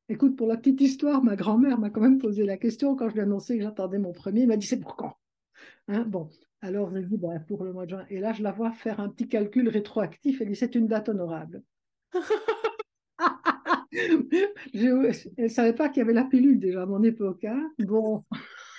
Écoute, 0.09 0.35
pour 0.35 0.47
la 0.47 0.57
petite 0.57 0.81
histoire, 0.81 1.23
ma 1.23 1.35
grand-mère 1.35 1.79
m'a 1.79 1.89
quand 1.89 2.01
même 2.01 2.19
posé 2.19 2.45
la 2.45 2.57
question 2.57 2.95
quand 2.95 3.09
je 3.09 3.13
lui 3.13 3.21
ai 3.21 3.23
annoncé 3.23 3.57
que 3.57 3.63
j'attendais 3.63 3.99
mon 3.99 4.11
premier. 4.11 4.41
Elle 4.41 4.47
m'a 4.47 4.57
dit 4.57 4.67
c'est 4.67 4.79
pour 4.79 4.95
quand? 4.95 5.17
Hein, 5.87 6.03
Bon, 6.07 6.29
alors 6.61 6.91
j'ai 6.91 7.03
dit 7.03 7.17
bah, 7.17 7.39
pour 7.47 7.63
le 7.63 7.73
mois 7.73 7.85
de 7.85 7.91
juin. 7.91 8.05
Et 8.09 8.19
là, 8.19 8.33
je 8.33 8.43
la 8.43 8.51
vois 8.51 8.71
faire 8.71 8.99
un 8.99 9.09
petit 9.09 9.27
calcul 9.27 9.69
rétroactif. 9.69 10.41
Elle 10.41 10.49
dit 10.49 10.55
c'est 10.55 10.75
une 10.75 10.87
date 10.87 11.09
honorable. 11.09 11.63
je 14.73 15.41
ne 15.41 15.47
savait 15.47 15.73
pas 15.73 15.89
qu'il 15.89 15.99
y 15.99 16.03
avait 16.03 16.13
la 16.13 16.25
pilule 16.25 16.59
déjà 16.59 16.83
à 16.83 16.85
mon 16.85 17.03
époque. 17.03 17.43
Hein. 17.45 17.71
Bon. 17.79 18.23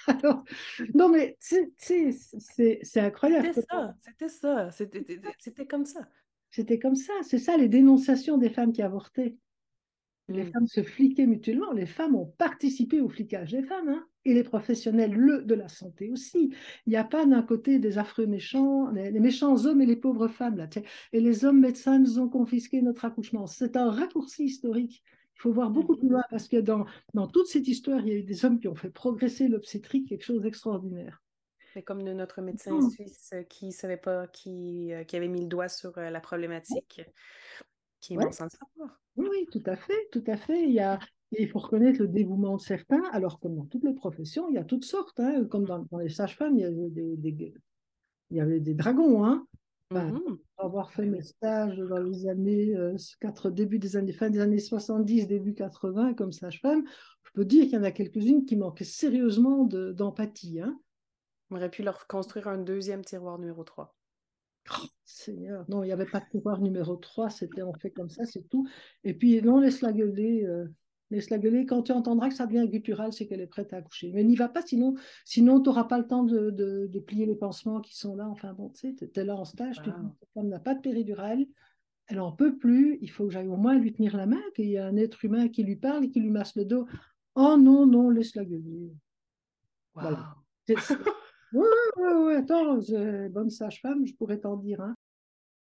non, 0.95 1.09
mais 1.09 1.37
c'est 1.41 3.01
incroyable. 3.01 3.49
C'était 3.49 3.67
ça, 3.69 3.95
c'était 4.01 4.29
ça, 4.29 4.71
c'était 5.39 5.67
comme 5.67 5.85
ça. 5.85 6.01
C'était 6.51 6.79
comme 6.79 6.97
ça, 6.97 7.13
c'est 7.23 7.39
ça 7.39 7.57
les 7.57 7.69
dénonciations 7.69 8.39
des 8.39 8.51
femmes 8.51 8.73
qui 8.73 8.83
avortaient. 8.83 9.37
Les 10.29 10.45
mm. 10.45 10.53
femmes 10.53 10.67
se 10.67 10.83
fliquaient 10.83 11.27
mutuellement, 11.27 11.73
les 11.73 11.87
femmes 11.87 12.15
ont 12.15 12.27
participé 12.39 13.01
au 13.01 13.09
flicage 13.09 13.53
des 13.53 13.63
femmes, 13.63 13.89
hein, 13.89 14.07
et 14.27 14.35
les 14.35 14.43
professionnels 14.43 15.13
le, 15.13 15.43
de 15.43 15.55
la 15.55 15.69
santé 15.69 16.11
aussi. 16.11 16.53
Il 16.87 16.91
n'y 16.91 16.97
a 16.97 17.05
pas 17.05 17.25
d'un 17.25 17.43
côté 17.43 17.79
des 17.79 17.97
affreux 17.99 18.27
méchants, 18.27 18.91
les, 18.91 19.21
méchants 19.21 19.65
hommes 19.65 19.81
et 19.81 19.87
les 19.87 19.97
pauvres 19.97 20.29
femmes, 20.29 20.57
là, 20.57 20.69
et 21.13 21.21
les 21.21 21.45
hommes 21.45 21.61
médecins 21.61 21.99
nous 21.99 22.19
ont 22.19 22.29
confisqué 22.29 22.83
notre 22.83 23.05
accouchement. 23.05 23.47
C'est 23.47 23.77
un 23.77 23.91
raccourci 23.91 24.45
historique. 24.45 25.03
Il 25.37 25.41
faut 25.41 25.53
voir 25.53 25.71
beaucoup 25.71 25.97
plus 25.97 26.09
loin, 26.09 26.23
parce 26.31 26.49
que 26.49 26.57
dans, 26.57 26.87
dans 27.15 27.27
toute 27.27 27.47
cette 27.47 27.69
histoire, 27.69 28.01
il 28.01 28.09
y 28.09 28.13
a 28.13 28.17
eu 28.17 28.23
des 28.23 28.45
hommes 28.45 28.59
qui 28.59 28.69
ont 28.69 28.75
fait 28.75 28.91
progresser 28.91 29.49
l'obstétrique, 29.49 30.09
quelque 30.09 30.25
chose 30.25 30.43
d'extraordinaire 30.43 31.23
comme 31.83 32.03
notre 32.03 32.41
médecin 32.41 32.81
suisse 32.89 33.35
qui 33.49 33.73
savait 33.73 33.97
pas, 33.97 34.27
qui, 34.29 34.93
euh, 34.93 35.05
qui, 35.05 35.17
avait 35.17 35.29
mis 35.29 35.43
le 35.43 35.47
doigt 35.47 35.69
sur 35.69 35.97
euh, 35.99 36.11
la 36.11 36.21
problématique, 36.21 37.03
qui 38.01 38.15
est 38.15 38.17
bon 38.17 38.33
sans 38.33 38.45
le 38.45 38.51
savoir. 38.51 39.01
Oui, 39.17 39.47
tout 39.51 39.63
à 39.67 39.77
fait, 39.77 40.09
tout 40.13 40.25
à 40.27 40.37
fait. 40.37 40.63
Il, 40.63 40.73
y 40.73 40.81
a, 40.81 40.99
il 41.43 41.49
faut 41.49 41.59
reconnaître 41.59 42.01
le 42.01 42.09
dévouement 42.09 42.57
de 42.57 42.63
certains, 42.63 43.03
alors 43.13 43.41
comme 43.41 43.57
dans 43.57 43.67
toutes 43.67 43.85
les 43.85 43.95
professions, 43.95 44.49
il 44.49 44.55
y 44.55 44.59
a 44.59 44.65
toutes 44.65 44.85
sortes. 44.85 45.21
Hein. 45.21 45.45
Comme 45.45 45.65
dans, 45.65 45.85
les 45.99 46.09
sages-femmes, 46.09 46.57
il 46.57 46.63
y 46.63 46.65
avait 46.65 46.91
des, 46.91 47.55
il 48.31 48.37
y 48.37 48.41
avait 48.41 48.61
des 48.61 48.75
dragons. 48.75 49.25
Hein. 49.25 49.47
Mmh 49.93 50.19
avoir 50.59 50.91
fait 50.91 51.05
mes 51.05 51.23
stages 51.23 51.77
dans 51.77 51.99
les 51.99 52.27
années 52.27 52.75
quatre 53.21 53.51
début 53.51 53.79
des 53.79 53.97
années, 53.97 54.13
fin 54.13 54.31
des 54.31 54.41
années 54.41 54.59
70, 54.59 55.27
début 55.27 55.55
80 55.55 56.15
comme 56.15 56.33
sage-femme, 56.33 56.83
je 57.25 57.31
peux 57.35 57.45
dire 57.45 57.65
qu'il 57.65 57.75
y 57.75 57.79
en 57.79 57.83
a 57.83 57.91
quelques-unes 57.91 58.47
qui 58.47 58.57
manquaient 58.57 58.85
sérieusement 58.85 59.65
d'empathie. 59.65 60.61
hein. 60.61 60.81
On 61.51 61.57
aurait 61.57 61.71
pu 61.71 61.83
leur 61.83 62.07
construire 62.07 62.49
un 62.49 62.59
deuxième 62.59 63.05
tiroir 63.05 63.39
numéro 63.39 63.63
3. 63.65 63.95
Seigneur, 65.05 65.65
non, 65.69 65.85
il 65.85 65.87
n'y 65.87 65.93
avait 65.93 66.07
pas 66.07 66.21
de 66.21 66.27
tiroir 66.31 66.61
numéro 66.61 66.97
3, 66.97 67.31
c'était 67.31 67.63
on 67.63 67.75
fait 67.75 67.91
comme 67.91 68.09
ça, 68.09 68.25
c'est 68.25 68.49
tout. 68.49 68.67
Et 69.05 69.15
puis, 69.15 69.41
non, 69.43 69.61
laisse-la 69.61 69.93
gueuler. 69.93 70.45
Euh, 70.45 70.67
laisse-la 71.11 71.39
gueuler. 71.39 71.67
Quand 71.67 71.83
tu 71.83 71.93
entendras 71.93 72.29
que 72.29 72.35
ça 72.35 72.47
devient 72.47 72.69
guttural, 72.69 73.13
c'est 73.13 73.27
qu'elle 73.27 73.41
est 73.41 73.47
prête 73.47 73.73
à 73.73 73.79
accoucher. 73.79 74.13
Mais 74.13 74.25
n'y 74.25 74.37
va 74.37 74.49
pas, 74.49 74.63
sinon, 74.63 74.95
sinon 75.25 75.61
tu 75.61 75.69
n'auras 75.69 75.85
pas 75.85 75.99
le 75.99 76.07
temps 76.07 76.25
de, 76.25 76.51
de, 76.51 76.99
plier 77.01 77.27
les 77.27 77.37
pansements 77.37 77.81
qui 77.81 77.97
sont 77.97 78.17
là. 78.17 78.29
Enfin, 78.29 78.53
bon, 78.53 78.71
tu 78.71 78.81
sais, 78.81 78.95
tu 78.95 79.21
es 79.21 79.25
là 79.25 79.37
en 79.37 79.45
stage, 79.45 79.81
tu 79.83 79.91
femme 80.35 80.49
n'a 80.49 80.59
pas 80.59 80.75
de 80.75 80.81
péridurale, 80.81 81.47
elle 82.09 82.19
n'en 82.19 82.33
peut 82.33 82.57
plus, 82.57 82.99
il 83.01 83.11
faut 83.11 83.27
que 83.27 83.33
j'aille 83.33 83.49
au 83.49 83.57
moins 83.57 83.79
lui 83.79 83.93
tenir 83.93 84.17
la 84.17 84.27
main, 84.27 84.43
qu'il 84.55 84.67
y 84.67 84.75
ait 84.75 84.81
un 84.81 84.97
être 84.97 85.25
humain 85.25 85.49
qui 85.49 85.63
lui 85.63 85.77
parle 85.77 86.05
et 86.05 86.11
qui 86.11 86.21
lui 86.21 86.31
masse 86.31 86.57
le 86.57 86.65
dos. 86.65 86.87
Oh 87.35 87.57
non, 87.59 87.87
non, 87.87 88.11
laisse-la 88.11 88.45
gueuler. 88.45 88.93
Voilà. 89.95 90.37
Oui, 91.53 91.65
oui, 91.97 92.09
oui, 92.17 92.35
attends, 92.35 92.79
bonne 93.31 93.51
sage-femme, 93.51 94.05
je 94.07 94.15
pourrais 94.15 94.39
t'en 94.39 94.57
dire. 94.57 94.81
Hein. 94.81 94.95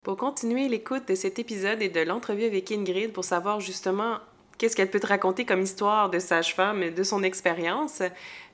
Pour 0.02 0.16
continuer 0.16 0.68
l'écoute 0.68 1.08
de 1.08 1.14
cet 1.14 1.38
épisode 1.38 1.82
et 1.82 1.88
de 1.88 2.00
l'entrevue 2.00 2.44
avec 2.44 2.72
Ingrid 2.72 3.12
pour 3.12 3.24
savoir 3.24 3.60
justement 3.60 4.18
qu'est-ce 4.58 4.76
qu'elle 4.76 4.90
peut 4.90 5.00
te 5.00 5.06
raconter 5.06 5.44
comme 5.44 5.60
histoire 5.60 6.10
de 6.10 6.18
sage-femme 6.18 6.82
et 6.82 6.90
de 6.90 7.02
son 7.02 7.22
expérience, 7.22 8.02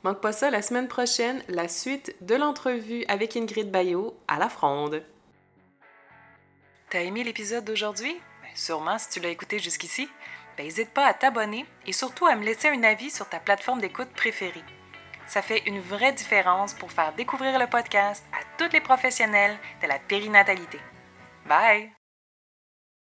manque 0.03 0.21
pas 0.21 0.33
ça 0.33 0.51
la 0.51 0.63
semaine 0.63 0.89
prochaine, 0.89 1.43
la 1.49 1.69
suite 1.69 2.15
de 2.21 2.35
l'entrevue 2.35 3.05
avec 3.09 3.37
Ingrid 3.37 3.71
Bayot 3.71 4.17
à 4.29 4.39
la 4.39 4.49
Fronde. 4.49 5.03
T'as 6.91 7.03
aimé 7.03 7.23
l'épisode 7.23 7.65
d'aujourd'hui? 7.65 8.15
Ben, 8.43 8.51
sûrement 8.55 8.99
si 8.99 9.11
tu 9.11 9.21
l'as 9.21 9.29
écouté 9.29 9.59
jusqu'ici. 9.59 10.09
n'hésite 10.59 10.91
pas 10.91 11.07
à 11.07 11.15
t'abonner 11.15 11.65
et 11.87 11.93
surtout 11.93 12.27
à 12.27 12.37
me 12.37 12.45
laisser 12.45 12.69
un 12.69 12.83
avis 12.83 13.11
sur 13.11 13.29
ta 13.29 13.39
plateforme 13.39 13.81
d'écoute 13.81 14.11
préférée. 14.15 14.65
Ça 15.27 15.43
fait 15.43 15.63
une 15.67 15.81
vraie 15.81 16.13
différence 16.13 16.75
pour 16.75 16.91
faire 16.91 17.15
découvrir 17.15 17.59
le 17.59 17.69
podcast 17.69 18.25
à 18.33 18.43
tous 18.59 18.73
les 18.73 18.81
professionnels 18.81 19.57
de 19.81 19.87
la 19.87 20.01
périnatalité. 20.01 20.81
Bye! 21.47 22.00